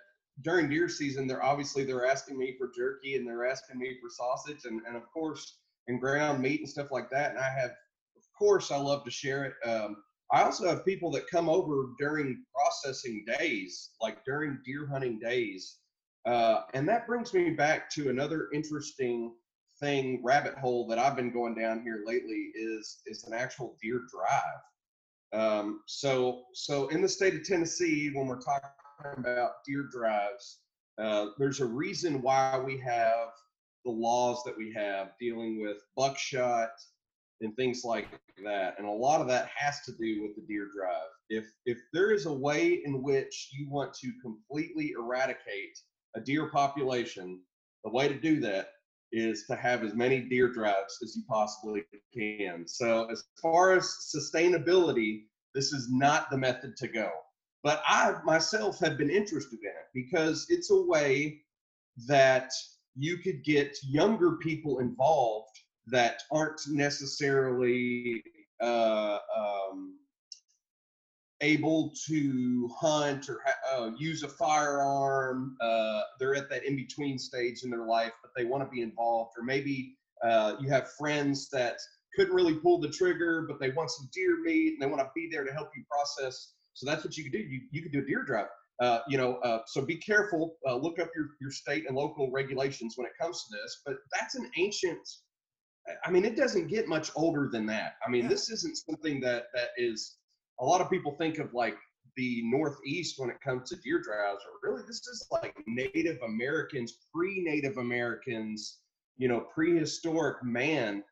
during 0.42 0.70
deer 0.70 0.88
season, 0.88 1.26
they're 1.26 1.44
obviously 1.44 1.84
they're 1.84 2.06
asking 2.06 2.38
me 2.38 2.56
for 2.56 2.70
jerky 2.74 3.16
and 3.16 3.26
they're 3.26 3.46
asking 3.46 3.78
me 3.78 3.98
for 4.00 4.08
sausage 4.08 4.64
and 4.64 4.80
and 4.86 4.96
of 4.96 5.02
course 5.12 5.58
and 5.88 6.00
ground 6.00 6.40
meat 6.40 6.60
and 6.60 6.68
stuff 6.68 6.90
like 6.90 7.10
that. 7.10 7.30
And 7.30 7.38
I 7.38 7.50
have, 7.50 7.70
of 7.70 8.22
course, 8.38 8.70
I 8.70 8.76
love 8.76 9.04
to 9.04 9.10
share 9.10 9.44
it. 9.44 9.68
Um, 9.68 9.96
I 10.32 10.42
also 10.42 10.68
have 10.68 10.84
people 10.84 11.10
that 11.12 11.26
come 11.26 11.48
over 11.48 11.88
during 11.98 12.44
processing 12.54 13.24
days, 13.38 13.90
like 14.00 14.24
during 14.24 14.60
deer 14.64 14.86
hunting 14.86 15.18
days. 15.18 15.78
Uh, 16.24 16.62
and 16.74 16.88
that 16.88 17.06
brings 17.06 17.34
me 17.34 17.50
back 17.50 17.90
to 17.90 18.10
another 18.10 18.48
interesting 18.54 19.32
thing, 19.80 20.20
rabbit 20.22 20.54
hole 20.54 20.86
that 20.86 20.98
I've 20.98 21.16
been 21.16 21.32
going 21.32 21.54
down 21.54 21.82
here 21.82 22.02
lately 22.06 22.52
is 22.54 23.00
is 23.06 23.24
an 23.24 23.32
actual 23.32 23.76
deer 23.82 24.02
drive. 24.12 24.60
Um, 25.32 25.80
so 25.86 26.42
so 26.54 26.88
in 26.88 27.02
the 27.02 27.08
state 27.08 27.34
of 27.34 27.44
Tennessee, 27.44 28.10
when 28.14 28.26
we're 28.26 28.40
talking 28.40 28.70
about 29.16 29.64
deer 29.66 29.88
drives, 29.92 30.60
uh, 30.98 31.26
there's 31.38 31.60
a 31.60 31.66
reason 31.66 32.20
why 32.20 32.58
we 32.58 32.78
have 32.78 33.28
the 33.84 33.90
laws 33.90 34.42
that 34.44 34.56
we 34.56 34.72
have 34.74 35.12
dealing 35.18 35.60
with 35.60 35.78
buckshot 35.96 36.70
and 37.40 37.56
things 37.56 37.84
like 37.84 38.08
that. 38.44 38.74
And 38.78 38.86
a 38.86 38.90
lot 38.90 39.20
of 39.20 39.28
that 39.28 39.48
has 39.54 39.80
to 39.82 39.92
do 39.92 40.22
with 40.22 40.34
the 40.34 40.42
deer 40.46 40.68
drive. 40.76 41.08
If 41.28 41.46
if 41.64 41.78
there 41.92 42.12
is 42.12 42.26
a 42.26 42.32
way 42.32 42.82
in 42.84 43.02
which 43.02 43.50
you 43.52 43.70
want 43.70 43.94
to 43.94 44.12
completely 44.20 44.92
eradicate 44.98 45.78
a 46.16 46.20
deer 46.20 46.50
population, 46.50 47.40
the 47.84 47.90
way 47.90 48.08
to 48.08 48.18
do 48.18 48.40
that 48.40 48.70
is 49.12 49.44
to 49.46 49.56
have 49.56 49.82
as 49.82 49.94
many 49.94 50.20
deer 50.20 50.52
drives 50.52 50.98
as 51.02 51.16
you 51.16 51.22
possibly 51.28 51.82
can. 52.14 52.66
So 52.66 53.06
as 53.10 53.24
far 53.40 53.72
as 53.72 54.12
sustainability, 54.14 55.22
this 55.54 55.72
is 55.72 55.88
not 55.90 56.30
the 56.30 56.38
method 56.38 56.76
to 56.76 56.88
go. 56.88 57.10
But 57.62 57.82
I 57.86 58.14
myself 58.24 58.78
have 58.80 58.96
been 58.96 59.10
interested 59.10 59.58
in 59.60 59.68
it 59.68 59.88
because 59.94 60.46
it's 60.48 60.70
a 60.70 60.82
way 60.82 61.42
that 62.06 62.50
you 62.96 63.18
could 63.18 63.44
get 63.44 63.76
younger 63.82 64.36
people 64.36 64.78
involved 64.78 65.56
that 65.88 66.22
aren't 66.32 66.60
necessarily 66.68 68.22
uh, 68.60 69.18
um, 69.36 69.98
able 71.42 71.92
to 72.06 72.68
hunt 72.78 73.28
or 73.28 73.40
ha- 73.46 73.76
uh, 73.84 73.90
use 73.98 74.22
a 74.22 74.28
firearm. 74.28 75.56
Uh, 75.60 76.02
they're 76.18 76.34
at 76.34 76.50
that 76.50 76.64
in 76.64 76.76
between 76.76 77.18
stage 77.18 77.62
in 77.64 77.70
their 77.70 77.86
life, 77.86 78.12
but 78.22 78.30
they 78.36 78.44
want 78.44 78.62
to 78.62 78.68
be 78.70 78.82
involved. 78.82 79.32
Or 79.38 79.44
maybe 79.44 79.96
uh, 80.24 80.56
you 80.60 80.68
have 80.68 80.90
friends 80.98 81.48
that 81.50 81.76
couldn't 82.14 82.34
really 82.34 82.56
pull 82.56 82.78
the 82.80 82.90
trigger, 82.90 83.46
but 83.48 83.58
they 83.60 83.70
want 83.70 83.90
some 83.90 84.08
deer 84.12 84.40
meat 84.42 84.74
and 84.74 84.82
they 84.82 84.86
want 84.86 85.00
to 85.00 85.10
be 85.14 85.28
there 85.30 85.44
to 85.44 85.52
help 85.52 85.70
you 85.76 85.82
process. 85.90 86.52
So 86.74 86.84
that's 86.86 87.04
what 87.04 87.16
you 87.16 87.24
could 87.24 87.32
do. 87.32 87.38
You, 87.38 87.60
you 87.70 87.82
could 87.82 87.92
do 87.92 88.00
a 88.00 88.04
deer 88.06 88.24
drive. 88.24 88.46
Uh, 88.80 89.00
you 89.08 89.18
know, 89.18 89.36
uh, 89.36 89.60
so 89.66 89.82
be 89.82 89.96
careful. 89.96 90.56
Uh, 90.66 90.76
look 90.76 90.98
up 90.98 91.10
your, 91.14 91.30
your 91.40 91.50
state 91.50 91.84
and 91.86 91.96
local 91.96 92.30
regulations 92.30 92.94
when 92.96 93.06
it 93.06 93.12
comes 93.20 93.44
to 93.44 93.56
this. 93.56 93.82
But 93.84 93.96
that's 94.12 94.34
an 94.34 94.50
ancient. 94.58 95.06
I 96.04 96.10
mean, 96.10 96.24
it 96.24 96.36
doesn't 96.36 96.68
get 96.68 96.88
much 96.88 97.10
older 97.16 97.48
than 97.50 97.66
that. 97.66 97.94
I 98.06 98.10
mean, 98.10 98.22
Yeah. 98.24 98.28
this 98.28 98.50
isn't 98.50 98.76
something 98.76 99.20
that 99.20 99.44
that 99.54 99.68
is. 99.76 100.16
A 100.60 100.64
lot 100.64 100.80
of 100.80 100.90
people 100.90 101.16
think 101.16 101.38
of 101.38 101.52
like 101.54 101.76
the 102.16 102.42
Northeast 102.44 103.18
when 103.18 103.30
it 103.30 103.40
comes 103.40 103.70
to 103.70 103.76
deer 103.76 104.00
drives, 104.02 104.42
or 104.44 104.70
really, 104.70 104.82
this 104.86 105.06
is 105.06 105.26
like 105.30 105.54
Native 105.66 106.20
Americans, 106.22 106.98
pre-Native 107.14 107.78
Americans, 107.78 108.78
you 109.16 109.28
know, 109.28 109.40
prehistoric 109.54 110.44
man. 110.44 111.02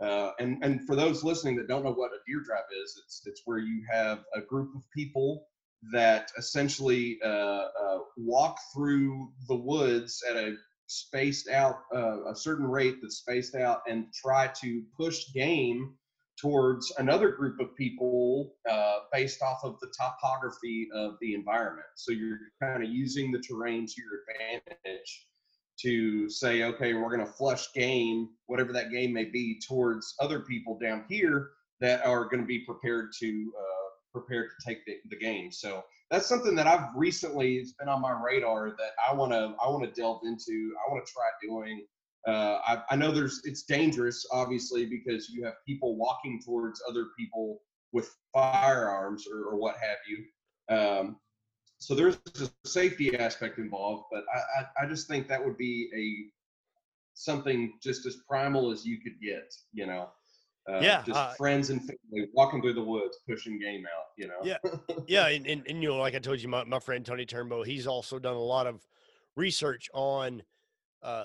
Uh, 0.00 0.32
and 0.38 0.62
and 0.62 0.86
for 0.86 0.94
those 0.94 1.24
listening 1.24 1.56
that 1.56 1.68
don't 1.68 1.84
know 1.84 1.92
what 1.92 2.12
a 2.12 2.18
deer 2.26 2.42
drive 2.44 2.64
is, 2.82 3.00
it's 3.04 3.22
it's 3.26 3.42
where 3.44 3.58
you 3.58 3.82
have 3.90 4.24
a 4.34 4.40
group 4.40 4.74
of 4.76 4.82
people 4.94 5.46
that 5.92 6.30
essentially 6.36 7.18
uh, 7.24 7.28
uh, 7.28 7.98
walk 8.16 8.58
through 8.74 9.30
the 9.48 9.54
woods 9.54 10.22
at 10.28 10.36
a 10.36 10.54
spaced 10.86 11.48
out 11.48 11.80
uh, 11.94 12.24
a 12.30 12.34
certain 12.34 12.66
rate 12.66 12.96
that's 13.02 13.18
spaced 13.18 13.54
out 13.54 13.82
and 13.88 14.06
try 14.14 14.48
to 14.48 14.82
push 14.96 15.32
game 15.34 15.94
towards 16.40 16.92
another 16.98 17.30
group 17.30 17.58
of 17.60 17.74
people 17.76 18.54
uh, 18.70 18.98
based 19.12 19.42
off 19.42 19.60
of 19.64 19.78
the 19.80 19.92
topography 19.98 20.88
of 20.94 21.14
the 21.20 21.34
environment. 21.34 21.86
So 21.96 22.12
you're 22.12 22.38
kind 22.62 22.82
of 22.82 22.88
using 22.88 23.32
the 23.32 23.40
terrain 23.40 23.86
to 23.86 23.94
your 24.00 24.20
advantage 24.30 25.26
to 25.80 26.28
say, 26.28 26.64
okay, 26.64 26.94
we're 26.94 27.14
going 27.14 27.26
to 27.26 27.32
flush 27.32 27.72
game, 27.72 28.28
whatever 28.46 28.72
that 28.72 28.90
game 28.90 29.12
may 29.12 29.24
be, 29.24 29.60
towards 29.66 30.14
other 30.20 30.40
people 30.40 30.78
down 30.78 31.04
here 31.08 31.50
that 31.80 32.04
are 32.04 32.24
going 32.24 32.40
to 32.40 32.46
be 32.46 32.60
prepared 32.60 33.10
to 33.20 33.52
uh, 33.58 33.88
prepared 34.12 34.48
to 34.48 34.66
take 34.66 34.84
the, 34.86 34.96
the 35.10 35.16
game. 35.16 35.52
So 35.52 35.84
that's 36.10 36.26
something 36.26 36.54
that 36.56 36.66
I've 36.66 36.88
recently 36.96 37.56
it's 37.56 37.72
been 37.72 37.88
on 37.88 38.00
my 38.00 38.18
radar 38.20 38.70
that 38.70 38.92
I 39.08 39.14
want 39.14 39.32
to 39.32 39.54
I 39.64 39.68
want 39.68 39.84
to 39.84 40.00
delve 40.00 40.22
into. 40.24 40.72
I 40.86 40.92
want 40.92 41.06
to 41.06 41.12
try 41.12 41.24
doing. 41.42 41.86
Uh, 42.28 42.58
I, 42.66 42.82
I 42.90 42.96
know 42.96 43.10
there's 43.10 43.40
it's 43.44 43.62
dangerous, 43.62 44.26
obviously, 44.30 44.84
because 44.84 45.30
you 45.30 45.44
have 45.44 45.54
people 45.66 45.96
walking 45.96 46.40
towards 46.44 46.82
other 46.86 47.06
people 47.18 47.62
with 47.92 48.14
firearms 48.34 49.26
or, 49.26 49.50
or 49.50 49.56
what 49.56 49.76
have 49.76 49.96
you. 50.06 50.18
Um, 50.76 51.16
so 51.78 51.94
there's 51.94 52.18
a 52.42 52.68
safety 52.68 53.16
aspect 53.16 53.58
involved, 53.58 54.04
but 54.12 54.24
I, 54.34 54.60
I, 54.60 54.84
I 54.84 54.88
just 54.88 55.08
think 55.08 55.26
that 55.28 55.42
would 55.42 55.56
be 55.56 55.88
a 55.96 56.30
something 57.14 57.78
just 57.82 58.04
as 58.04 58.16
primal 58.28 58.70
as 58.70 58.84
you 58.84 58.98
could 59.00 59.18
get, 59.22 59.54
you 59.72 59.86
know. 59.86 60.10
Uh, 60.70 60.80
Yeah, 60.82 61.02
just 61.06 61.18
uh, 61.18 61.32
friends 61.32 61.70
and 61.70 61.80
family 61.80 62.28
walking 62.34 62.60
through 62.60 62.74
the 62.74 62.84
woods, 62.84 63.18
pushing 63.26 63.58
game 63.58 63.86
out, 63.86 64.08
you 64.18 64.28
know. 64.28 64.34
Yeah. 64.42 64.58
yeah, 65.06 65.28
and, 65.28 65.46
and, 65.46 65.66
and 65.66 65.82
you 65.82 65.88
know, 65.88 65.96
like 65.96 66.14
I 66.14 66.18
told 66.18 66.42
you, 66.42 66.48
my, 66.48 66.64
my 66.64 66.78
friend 66.78 67.06
Tony 67.06 67.24
Turnbow, 67.24 67.64
he's 67.64 67.86
also 67.86 68.18
done 68.18 68.36
a 68.36 68.38
lot 68.38 68.66
of 68.66 68.86
research 69.34 69.88
on 69.94 70.42
uh, 71.02 71.24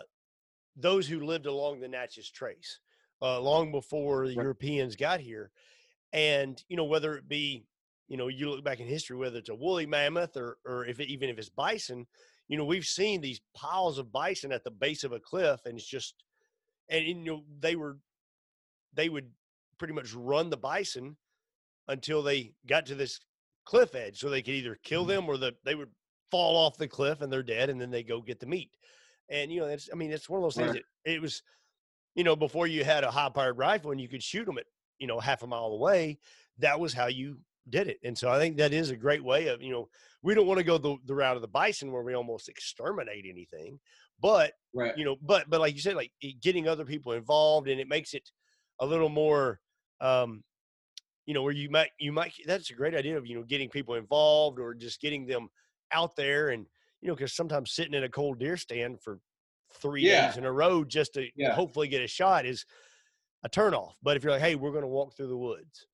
those 0.76 1.08
who 1.08 1.26
lived 1.26 1.46
along 1.46 1.80
the 1.80 1.88
Natchez 1.88 2.30
Trace 2.30 2.80
uh, 3.22 3.40
long 3.40 3.72
before 3.72 4.28
the 4.28 4.36
Right. 4.36 4.44
Europeans 4.44 4.96
got 4.96 5.20
here. 5.20 5.52
And, 6.12 6.64
you 6.68 6.78
know, 6.78 6.84
whether 6.84 7.16
it 7.16 7.28
be, 7.28 7.66
you 8.08 8.18
know, 8.18 8.28
you 8.28 8.50
look 8.50 8.64
back 8.64 8.80
in 8.80 8.88
history, 8.88 9.18
whether 9.18 9.40
it's 9.40 9.50
a 9.50 9.56
woolly 9.56 9.86
mammoth 9.86 10.38
or, 10.38 10.58
or 10.66 10.86
if 10.86 11.00
it, 11.00 11.10
even 11.10 11.30
if 11.30 11.38
it's 11.38 11.50
bison, 11.50 12.06
you 12.48 12.58
know, 12.58 12.66
we've 12.66 12.86
seen 12.86 13.22
these 13.22 13.42
piles 13.56 13.98
of 13.98 14.12
bison 14.12 14.52
at 14.52 14.64
the 14.64 14.72
base 14.72 15.04
of 15.04 15.12
a 15.12 15.20
cliff 15.20 15.62
and 15.66 15.78
it's 15.78 15.88
just, 15.88 16.24
and, 16.90 17.06
you 17.06 17.16
know, 17.16 17.44
they 17.60 17.76
were, 17.76 17.98
they 18.94 19.10
would 19.10 19.32
pretty 19.80 19.94
much 19.94 20.14
run 20.14 20.50
the 20.50 20.58
bison 20.58 21.18
until 21.88 22.22
they 22.22 22.54
got 22.68 22.86
to 22.88 22.96
this 22.96 23.20
cliff 23.66 23.96
edge 23.96 24.20
so 24.20 24.30
they 24.30 24.42
could 24.42 24.54
either 24.54 24.78
kill 24.84 25.06
them 25.06 25.28
or 25.28 25.38
the, 25.38 25.54
they 25.64 25.76
would 25.76 25.92
fall 26.30 26.58
off 26.58 26.78
the 26.78 26.88
cliff 26.88 27.22
and 27.22 27.32
they're 27.32 27.42
dead 27.42 27.70
and 27.70 27.80
then 27.80 27.90
they 27.90 28.04
go 28.04 28.22
get 28.22 28.40
the 28.40 28.46
meat. 28.46 28.72
And, 29.30 29.52
you 29.52 29.62
know, 29.62 29.68
it's, 29.68 29.90
I 29.92 29.96
mean, 29.96 30.12
it's 30.12 30.30
one 30.30 30.40
of 30.40 30.44
those 30.44 30.58
things 30.58 30.74
that 30.74 30.84
it 31.06 31.22
was, 31.22 31.44
you 32.16 32.24
know, 32.24 32.36
before 32.36 32.68
you 32.68 32.84
had 32.84 33.04
a 33.04 33.12
high 33.12 33.30
powered 33.30 33.58
rifle 33.58 33.92
and 33.92 34.00
you 34.02 34.08
could 34.10 34.24
shoot 34.24 34.46
them 34.46 34.58
at, 34.58 34.66
you 35.00 35.08
know, 35.08 35.20
half 35.20 35.44
a 35.44 35.48
mile 35.48 35.68
away, 35.68 36.20
that 36.58 36.80
was 36.80 36.94
how 36.94 37.08
you 37.08 37.40
did 37.70 37.88
it. 37.88 38.00
And 38.04 38.18
so 38.18 38.30
I 38.30 38.38
think 38.40 38.58
that 38.58 38.74
is 38.74 38.90
a 38.92 38.98
great 38.98 39.24
way 39.24 39.48
of, 39.48 39.62
you 39.62 39.72
know, 39.72 39.90
we 40.22 40.36
don't 40.36 40.48
want 40.48 40.60
to 40.60 40.64
go 40.64 40.78
the, 40.78 40.98
the 41.06 41.16
route 41.16 41.36
of 41.36 41.42
the 41.42 41.48
bison 41.48 41.92
where 41.92 42.04
we 42.04 42.14
almost 42.14 42.50
exterminate 42.50 43.26
anything, 43.26 43.80
but 44.20 44.54
Right. 44.74 44.96
you 44.96 45.06
know 45.06 45.16
but 45.22 45.50
but 45.50 45.60
like 45.60 45.74
you 45.74 45.82
said 45.82 45.96
like 45.96 46.12
getting 46.40 46.68
other 46.68 46.86
people 46.86 47.14
involved 47.14 47.68
and 47.68 47.82
it 47.82 47.88
makes 47.88 48.14
it 48.14 48.32
a 48.80 48.86
little 48.86 49.10
more 49.10 49.60
um 50.02 50.44
you 51.26 51.34
know 51.34 51.42
where 51.44 51.54
you 51.54 51.70
might 51.70 51.92
you 52.00 52.12
might 52.12 52.34
that's 52.46 52.70
a 52.70 52.76
great 52.76 52.94
idea 52.96 53.18
of 53.18 53.26
you 53.26 53.36
know 53.36 53.44
getting 53.44 53.70
people 53.70 53.96
involved 53.96 54.60
or 54.60 54.74
just 54.74 55.02
getting 55.02 55.26
them 55.26 55.50
out 55.92 56.16
there 56.16 56.50
and 56.50 56.68
you 57.04 57.10
know 57.10 57.16
because 57.16 57.34
sometimes 57.34 57.72
sitting 57.72 57.94
in 57.94 58.04
a 58.06 58.10
cold 58.10 58.40
deer 58.40 58.56
stand 58.58 59.00
for 59.02 59.20
three 59.82 60.04
Yeah. 60.04 60.28
days 60.28 60.38
in 60.38 60.46
a 60.46 60.52
row 60.52 60.84
just 60.84 61.14
to 61.16 61.28
Yeah. 61.36 61.54
hopefully 61.54 61.88
get 61.88 62.02
a 62.02 62.08
shot 62.08 62.46
is 62.46 62.66
a 63.44 63.50
turnoff 63.50 63.94
but 64.02 64.16
if 64.16 64.24
you're 64.24 64.32
like 64.32 64.42
hey 64.42 64.56
we're 64.56 64.72
going 64.72 64.84
to 64.84 64.88
walk 64.88 65.16
through 65.16 65.28
the 65.28 65.38
woods 65.38 65.88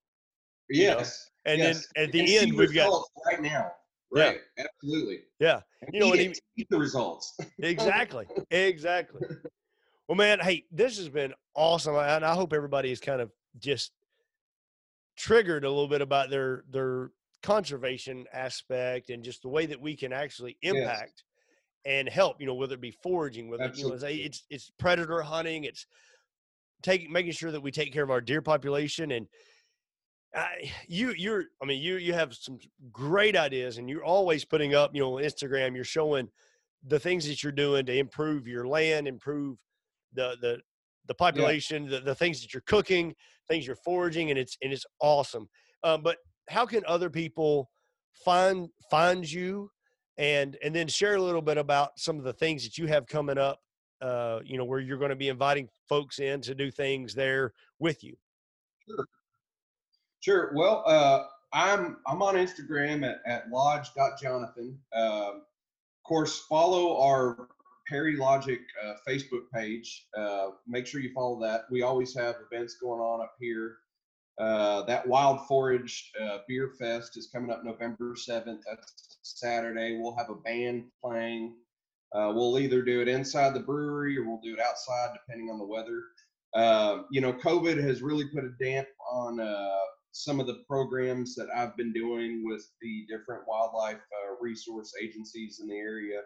you 0.70 0.88
know, 0.88 0.98
Yes. 1.00 1.30
and 1.46 1.58
yes. 1.60 1.88
then 1.96 2.06
at 2.06 2.12
the 2.12 2.38
end 2.38 2.56
we've 2.56 2.74
got 2.74 3.04
right 3.26 3.42
now. 3.42 3.72
Yeah. 4.14 4.24
Right. 4.24 4.40
Absolutely. 4.58 5.22
yeah 5.40 5.62
And 5.82 5.94
You 5.94 6.00
know, 6.00 6.14
and 6.14 6.36
the 6.70 6.78
results. 6.78 7.36
exactly 7.60 8.28
exactly 8.52 9.22
well 10.08 10.16
man 10.16 10.40
hey 10.40 10.66
this 10.72 10.98
has 10.98 11.10
been 11.10 11.34
awesome 11.56 11.96
and 11.96 12.24
i 12.24 12.34
hope 12.36 12.54
everybody 12.54 12.92
is 12.92 13.00
kind 13.00 13.20
of 13.22 13.32
just 13.58 13.92
triggered 15.18 15.66
a 15.66 15.70
little 15.70 15.88
bit 15.88 16.02
about 16.02 16.30
their 16.30 16.64
their 16.70 17.12
conservation 17.42 18.26
aspect 18.34 19.10
and 19.10 19.24
just 19.24 19.42
the 19.42 19.50
way 19.50 19.66
that 19.66 19.80
we 19.80 19.96
can 19.96 20.12
actually 20.12 20.58
Yes. 20.62 20.74
impact 20.74 21.24
and 21.86 22.10
help 22.10 22.42
you 22.42 22.46
know 22.46 22.54
whether 22.54 22.76
it 22.76 22.82
be 22.82 22.92
foraging 22.92 23.50
whether 23.50 23.72
you 23.74 23.88
know 23.88 23.98
it's, 24.02 24.44
it's 24.50 24.70
predator 24.78 25.22
hunting 25.22 25.64
it's 25.64 25.86
taking 26.82 27.12
making 27.12 27.32
sure 27.32 27.52
that 27.52 27.62
we 27.62 27.72
take 27.72 27.94
care 27.94 28.04
of 28.04 28.12
our 28.12 28.20
deer 28.20 28.42
population 28.42 29.12
and 29.12 29.28
I, 30.36 30.72
you 30.88 31.14
you're 31.18 31.46
i 31.62 31.66
mean 31.66 31.82
you 31.82 31.96
you 31.96 32.14
have 32.14 32.36
some 32.36 32.60
great 32.92 33.38
ideas 33.38 33.78
and 33.78 33.90
you're 33.90 34.04
always 34.04 34.44
putting 34.44 34.76
up 34.76 34.94
you 34.94 35.02
know 35.02 35.18
on 35.18 35.24
instagram 35.24 35.74
you're 35.74 35.86
showing 35.86 36.30
the 36.86 37.00
things 37.00 37.26
that 37.28 37.42
you're 37.42 37.52
doing 37.52 37.86
to 37.86 37.98
improve 37.98 38.48
your 38.48 38.68
land 38.68 39.08
improve 39.08 39.58
the 40.14 40.38
the 40.42 40.60
the 41.08 41.16
population 41.16 41.88
the, 41.88 42.02
the 42.02 42.14
things 42.14 42.42
that 42.42 42.54
you're 42.54 42.62
cooking 42.68 43.16
things 43.50 43.68
you're 43.68 43.76
foraging 43.76 44.30
and 44.30 44.40
it's 44.40 44.58
and 44.62 44.72
it's 44.72 44.86
awesome. 45.02 45.50
Um, 45.84 46.02
but 46.02 46.18
how 46.50 46.66
can 46.66 46.84
other 46.88 47.10
people 47.10 47.70
find 48.26 48.70
find 48.90 49.30
you 49.30 49.70
and 50.18 50.58
and 50.64 50.76
then 50.76 50.88
share 50.88 51.16
a 51.16 51.22
little 51.22 51.42
bit 51.42 51.58
about 51.58 51.98
some 51.98 52.18
of 52.18 52.24
the 52.24 52.34
things 52.34 52.64
that 52.64 52.78
you 52.78 52.88
have 52.88 53.08
coming 53.08 53.38
up 53.38 53.60
uh, 54.02 54.40
you 54.44 54.58
know 54.58 54.66
where 54.66 54.80
you're 54.80 54.98
going 54.98 55.10
to 55.10 55.16
be 55.16 55.30
inviting 55.30 55.68
folks 55.88 56.20
in 56.20 56.42
to 56.42 56.56
do 56.56 56.72
things 56.72 57.14
there 57.14 57.54
with 57.80 58.04
you 58.04 58.16
Sure. 58.90 59.08
Sure 60.22 60.52
well, 60.56 60.84
uh, 60.86 61.26
I'm 61.54 61.98
I'm 62.08 62.22
on 62.22 62.36
Instagram 62.36 63.08
at, 63.08 63.22
at 63.26 63.50
lodge.jonathan. 63.50 64.78
Um, 64.94 65.04
of 65.04 66.04
course, 66.06 66.40
follow 66.50 67.02
our 67.02 67.48
Perry 67.88 68.18
Logic 68.18 68.60
uh, 68.86 68.94
Facebook 69.08 69.50
page. 69.54 70.08
Uh, 70.16 70.50
make 70.68 70.86
sure 70.86 71.02
you 71.02 71.12
follow 71.14 71.40
that. 71.42 71.62
We 71.72 71.82
always 71.82 72.16
have 72.16 72.36
events 72.52 72.78
going 72.82 73.00
on 73.00 73.22
up 73.22 73.36
here. 73.40 73.78
Uh, 74.40 74.84
that 74.84 75.06
Wild 75.06 75.46
Forage 75.48 76.12
uh, 76.22 76.38
Beer 76.48 76.72
Fest 76.80 77.18
is 77.18 77.30
coming 77.34 77.52
up 77.52 77.66
November 77.66 78.16
7th. 78.16 78.62
That's 78.66 79.18
Saturday. 79.22 79.98
We'll 80.00 80.16
have 80.16 80.30
a 80.30 80.36
band 80.36 80.86
playing. 81.04 81.56
Uh, 82.16 82.32
we'll 82.34 82.58
either 82.58 82.82
do 82.82 83.02
it 83.02 83.08
inside 83.08 83.54
the 83.54 83.60
brewery 83.60 84.18
or 84.18 84.24
we'll 84.24 84.42
do 84.42 84.54
it 84.54 84.60
outside, 84.60 85.10
depending 85.14 85.50
on 85.50 85.60
the 85.60 85.66
weather. 85.66 86.04
Um, 86.56 87.06
you 87.12 87.22
know, 87.22 87.34
COVID 87.34 87.82
has 87.84 88.02
really 88.02 88.26
put 88.34 88.46
a 88.46 88.52
damp 88.64 88.88
on 89.12 89.40
uh, 89.40 89.70
some 90.14 90.40
of 90.40 90.48
the 90.48 90.64
programs 90.68 91.36
that 91.36 91.50
I've 91.56 91.76
been 91.78 91.94
doing 91.94 92.44
with 92.46 92.66
the 92.82 93.06
different 93.10 93.44
wildlife 93.48 93.98
uh, 93.98 94.36
resource 94.42 94.94
agencies 95.02 95.60
in 95.62 95.68
the 95.68 95.78
area. 95.78 96.22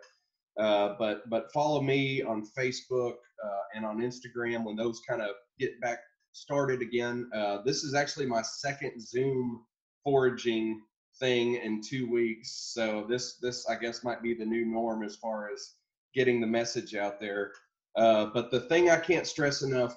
Uh, 0.58 0.96
but 1.00 1.28
but 1.30 1.52
follow 1.52 1.82
me 1.82 2.22
on 2.22 2.48
Facebook 2.58 3.16
uh, 3.44 3.64
and 3.76 3.86
on 3.86 3.98
Instagram 3.98 4.64
when 4.64 4.76
those 4.76 5.02
kind 5.08 5.22
of 5.22 5.32
get 5.60 5.80
back 5.82 6.00
started 6.34 6.82
again. 6.82 7.30
Uh, 7.34 7.60
this 7.66 7.84
is 7.84 7.94
actually 7.94 8.26
my 8.26 8.42
second 8.42 9.02
Zoom 9.02 9.66
foraging 10.04 10.82
thing 11.20 11.56
in 11.56 11.82
two 11.82 12.12
weeks, 12.12 12.72
so 12.74 13.06
this 13.08 13.38
this 13.42 13.68
I 13.70 13.76
guess 13.76 14.04
might 14.04 14.22
be 14.22 14.34
the 14.34 14.46
new 14.46 14.66
norm 14.66 15.04
as 15.04 15.16
far 15.16 15.50
as 15.52 15.76
getting 16.14 16.42
the 16.42 16.48
message 16.48 16.96
out 16.96 17.20
there. 17.20 17.52
Uh, 17.96 18.26
but 18.34 18.52
the 18.52 18.62
thing 18.62 18.90
I 18.90 18.98
can't 18.98 19.28
stress 19.28 19.62
enough 19.62 19.96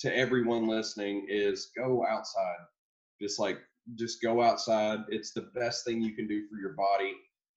to 0.00 0.16
everyone 0.16 0.66
listening 0.66 1.26
is 1.28 1.70
go 1.76 2.04
outside 2.06 2.66
just 3.20 3.38
like 3.38 3.58
just 3.94 4.20
go 4.20 4.42
outside 4.42 5.00
it's 5.08 5.32
the 5.32 5.48
best 5.54 5.84
thing 5.84 6.02
you 6.02 6.14
can 6.14 6.26
do 6.26 6.46
for 6.48 6.58
your 6.58 6.74
body 6.74 7.14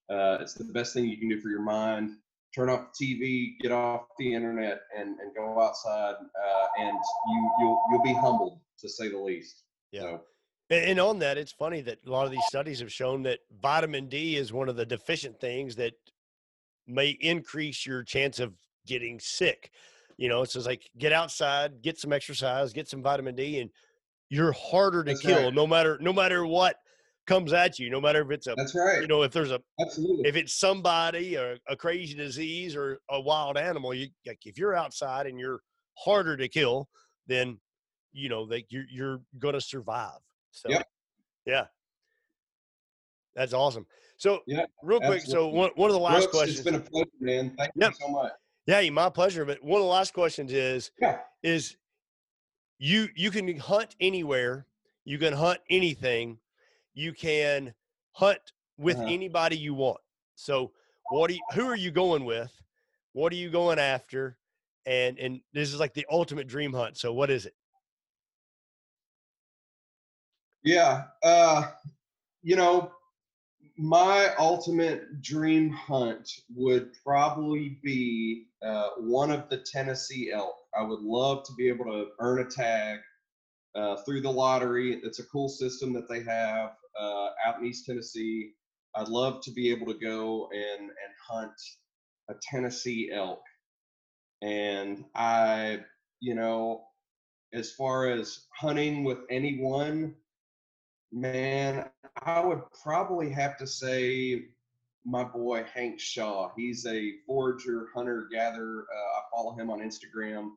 uh, 0.10 0.38
it's 0.42 0.54
the 0.54 0.64
best 0.66 0.94
thing 0.94 1.06
you 1.06 1.18
can 1.18 1.30
do 1.30 1.42
for 1.42 1.50
your 1.50 1.64
mind 1.64 2.12
turn 2.56 2.70
off 2.70 2.88
the 2.97 3.06
tv 3.06 3.60
get 3.60 3.72
off 3.72 4.03
the 4.18 4.34
internet 4.34 4.80
and, 4.97 5.20
and 5.20 5.36
go 5.36 5.62
outside 5.62 6.16
uh, 6.16 6.66
and 6.80 6.97
you 7.30 7.51
you'll 7.60 7.82
you'll 7.91 8.03
be 8.03 8.14
humbled 8.14 8.60
to 8.80 8.88
say 8.88 9.10
the 9.10 9.18
least 9.18 9.64
Yeah. 9.91 10.01
so 10.01 10.22
And, 10.70 10.99
on 10.99 11.20
that, 11.20 11.38
it's 11.38 11.51
funny 11.51 11.82
that 11.82 11.99
a 12.06 12.10
lot 12.10 12.26
of 12.26 12.32
these 12.32 12.45
studies 12.47 12.80
have 12.80 12.91
shown 12.91 13.24
that 13.24 13.39
vitamin 13.62 14.08
D 14.08 14.36
is 14.36 14.51
one 14.51 14.70
of 14.70 14.76
the 14.76 14.86
deficient 14.86 15.39
things 15.39 15.76
that 15.76 15.93
may 16.88 17.10
increase 17.10 17.86
your 17.86 18.03
chance 18.03 18.39
of 18.39 18.53
getting 18.88 19.20
sick. 19.20 19.72
You 20.18 20.30
know, 20.30 20.43
so 20.45 20.60
it's 20.60 20.68
like 20.68 20.89
get 20.97 21.12
outside, 21.12 21.82
get 21.82 21.99
some 21.99 22.14
exercise, 22.14 22.74
get 22.74 22.88
some 22.88 23.03
vitamin 23.03 23.36
D, 23.36 23.60
and 23.60 23.70
you're 24.30 24.53
harder 24.53 25.03
to 25.03 25.12
That's 25.12 25.22
kill 25.22 25.43
right. 25.43 25.53
no 25.53 25.68
matter 25.68 25.97
no 26.01 26.14
matter 26.14 26.45
what 26.45 26.78
comes 27.26 27.54
at 27.54 27.80
you. 27.80 27.90
No 27.90 28.02
matter 28.02 28.22
if 28.22 28.32
it's 28.32 28.48
a 28.48 28.56
that's 28.56 28.76
right 28.76 29.02
you 29.02 29.08
know 29.08 29.24
if 29.24 29.32
there's 29.32 29.52
a 29.52 29.62
absolutely 29.80 30.28
if 30.28 30.36
it's 30.36 30.54
somebody 30.54 31.38
or 31.38 31.58
a 31.68 31.76
crazy 31.76 32.16
disease 32.16 32.76
or 32.76 33.00
a 33.10 33.20
wild 33.20 33.58
animal, 33.58 33.94
you 33.94 34.08
like 34.26 34.40
if 34.46 34.58
you're 34.58 34.76
outside 34.76 35.28
and 35.28 35.40
you're 35.40 35.62
harder 35.98 36.36
to 36.38 36.48
kill, 36.48 36.90
then 37.28 37.60
you 38.12 38.30
know 38.30 38.46
that 38.48 38.72
you're 38.72 38.86
you're 38.90 39.22
gonna 39.40 39.62
survive. 39.62 40.20
So 40.52 40.70
Yep. 40.70 40.88
yeah. 41.46 41.66
That's 43.36 43.54
awesome. 43.54 43.86
So 44.18 44.42
Yeah, 44.48 44.66
real 44.82 45.02
quick, 45.02 45.22
so 45.26 45.50
one, 45.50 45.72
one 45.76 45.90
of 45.90 45.94
the 45.94 46.00
last 46.00 46.30
Brooks, 46.30 46.32
questions 46.32 46.60
it's 46.60 46.66
been 46.66 46.76
a 46.76 46.80
pleasure 46.80 47.10
man 47.20 47.54
thank 47.58 47.72
Yep. 47.76 47.92
you 47.92 47.98
so 48.00 48.08
much 48.08 48.32
yeah, 48.68 48.90
my 48.90 49.10
pleasure. 49.10 49.46
But 49.46 49.64
one 49.64 49.80
of 49.80 49.86
the 49.86 49.92
last 49.92 50.14
questions 50.14 50.52
is 50.52 50.92
Yeah. 51.00 51.20
is 51.44 51.78
you 52.78 53.08
you 53.16 53.32
can 53.32 53.58
hunt 53.58 53.96
anywhere, 54.00 54.68
you 55.04 55.18
can 55.18 55.34
hunt 55.34 55.60
anything, 55.70 56.40
you 56.96 57.14
can 57.14 57.74
hunt 58.14 58.39
with 58.78 58.98
Uh-huh. 58.98 59.06
anybody 59.08 59.58
you 59.58 59.74
want. 59.76 60.02
So 60.36 60.72
what 61.10 61.28
do 61.28 61.36
you, 61.36 61.41
who 61.54 61.68
are 61.68 61.76
you 61.76 61.91
going 61.91 62.26
with? 62.26 62.52
What 63.14 63.32
are 63.32 63.36
you 63.36 63.50
going 63.52 63.78
after? 63.80 64.38
And 64.88 65.20
and 65.20 65.41
this 65.54 65.74
is 65.74 65.80
like 65.80 65.93
the 65.93 66.06
ultimate 66.10 66.48
dream 66.48 66.74
hunt. 66.74 66.98
So 66.98 67.14
what 67.14 67.30
is 67.30 67.46
it? 67.46 67.56
Yeah, 70.64 71.06
uh, 71.24 71.72
you 72.41 72.56
know, 72.56 72.91
my 73.78 74.34
ultimate 74.39 75.22
dream 75.22 75.70
hunt 75.70 76.30
would 76.56 76.91
probably 77.04 77.80
be 77.84 78.48
uh, 78.64 78.89
one 78.98 79.32
of 79.32 79.50
the 79.50 79.60
Tennessee 79.60 80.32
elk. 80.32 80.56
I 80.78 80.82
would 80.82 81.02
love 81.02 81.46
to 81.46 81.54
be 81.54 81.68
able 81.68 81.86
to 81.86 82.08
earn 82.20 82.39
a 82.39 82.50
tag 82.50 83.00
uh, 83.76 83.98
through 83.98 84.22
the 84.22 84.32
lottery. 84.32 85.00
It's 85.04 85.20
a 85.20 85.26
cool 85.26 85.50
system 85.50 85.93
that 85.93 86.08
they 86.10 86.24
have 86.24 86.78
uh, 87.00 87.30
out 87.46 87.60
in 87.60 87.66
East 87.66 87.86
Tennessee. 87.86 88.52
I'd 88.96 89.10
love 89.10 89.41
to 89.43 89.52
be 89.52 89.72
able 89.72 89.88
to 89.88 90.00
go 90.00 90.50
and 90.54 90.82
and 90.82 91.14
hunt 91.28 91.54
a 92.30 92.34
Tennessee 92.41 93.12
elk. 93.14 93.41
And 94.41 95.06
I, 95.16 95.80
you 96.20 96.36
know, 96.36 96.86
as 97.54 97.72
far 97.72 98.10
as 98.10 98.46
hunting 98.54 99.04
with 99.04 99.20
anyone, 99.30 100.16
man, 101.12 101.89
I 102.22 102.39
would 102.39 102.62
probably 102.84 103.30
have 103.32 103.58
to 103.58 103.68
say 103.68 104.46
my 105.06 105.24
boy 105.24 105.64
Hank 105.74 106.00
Shaw. 106.00 106.52
He's 106.58 106.86
a 106.86 107.14
forager, 107.28 107.88
hunter, 107.96 108.28
gatherer. 108.32 108.88
Uh, 108.91 109.20
I 109.20 109.22
follow 109.32 109.56
him 109.56 109.70
on 109.70 109.80
Instagram. 109.80 110.52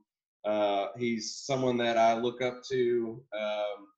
Uh, 0.44 0.88
he's 0.96 1.34
someone 1.34 1.76
that 1.78 1.98
I 1.98 2.18
look 2.18 2.40
up 2.40 2.62
to. 2.70 3.22
Um, 3.38 3.88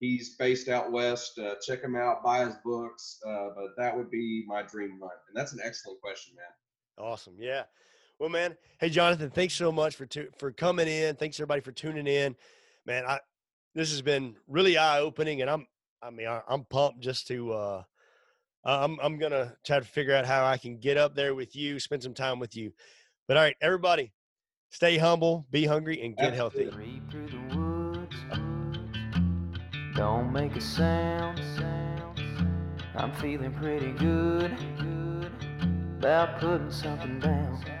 he's 0.00 0.36
based 0.36 0.68
out 0.68 0.90
west. 0.90 1.38
Uh, 1.38 1.54
check 1.64 1.82
him 1.82 1.94
out, 1.94 2.24
buy 2.24 2.44
his 2.44 2.56
books. 2.64 3.18
Uh, 3.26 3.48
but 3.54 3.68
that 3.76 3.96
would 3.96 4.10
be 4.10 4.44
my 4.46 4.62
dream 4.62 4.98
hunt, 5.00 5.12
and 5.28 5.36
that's 5.36 5.52
an 5.52 5.60
excellent 5.62 6.00
question, 6.00 6.34
man. 6.34 7.06
Awesome. 7.06 7.36
Yeah. 7.38 7.64
Well, 8.18 8.28
man. 8.28 8.56
Hey, 8.78 8.90
Jonathan. 8.90 9.30
Thanks 9.30 9.54
so 9.54 9.70
much 9.70 9.96
for 9.96 10.06
tu- 10.06 10.30
for 10.38 10.50
coming 10.50 10.88
in. 10.88 11.16
Thanks 11.16 11.38
everybody 11.38 11.60
for 11.60 11.72
tuning 11.72 12.06
in. 12.06 12.36
Man, 12.84 13.04
I 13.06 13.20
this 13.74 13.90
has 13.92 14.02
been 14.02 14.36
really 14.48 14.76
eye 14.76 15.00
opening, 15.00 15.40
and 15.42 15.50
I'm 15.50 15.66
I 16.02 16.10
mean 16.10 16.26
I, 16.26 16.42
I'm 16.48 16.64
pumped 16.64 17.00
just 17.00 17.28
to. 17.28 17.52
uh 17.52 17.82
I'm 18.64 18.98
I'm 19.00 19.18
gonna 19.18 19.56
try 19.64 19.78
to 19.78 19.84
figure 19.86 20.14
out 20.14 20.26
how 20.26 20.44
I 20.44 20.58
can 20.58 20.78
get 20.78 20.98
up 20.98 21.14
there 21.14 21.34
with 21.34 21.56
you, 21.56 21.80
spend 21.80 22.02
some 22.02 22.12
time 22.12 22.38
with 22.38 22.54
you. 22.56 22.72
But 23.26 23.38
all 23.38 23.42
right, 23.42 23.56
everybody, 23.62 24.12
stay 24.70 24.98
humble, 24.98 25.46
be 25.50 25.64
hungry, 25.64 26.02
and 26.02 26.14
get 26.16 26.34
healthy. 26.34 26.70
Don't 30.00 30.32
make 30.32 30.56
a 30.56 30.60
sound. 30.62 31.42
I'm 32.96 33.12
feeling 33.16 33.52
pretty 33.52 33.92
good 33.92 34.50
about 35.98 36.40
putting 36.40 36.70
something 36.70 37.20
down. 37.20 37.79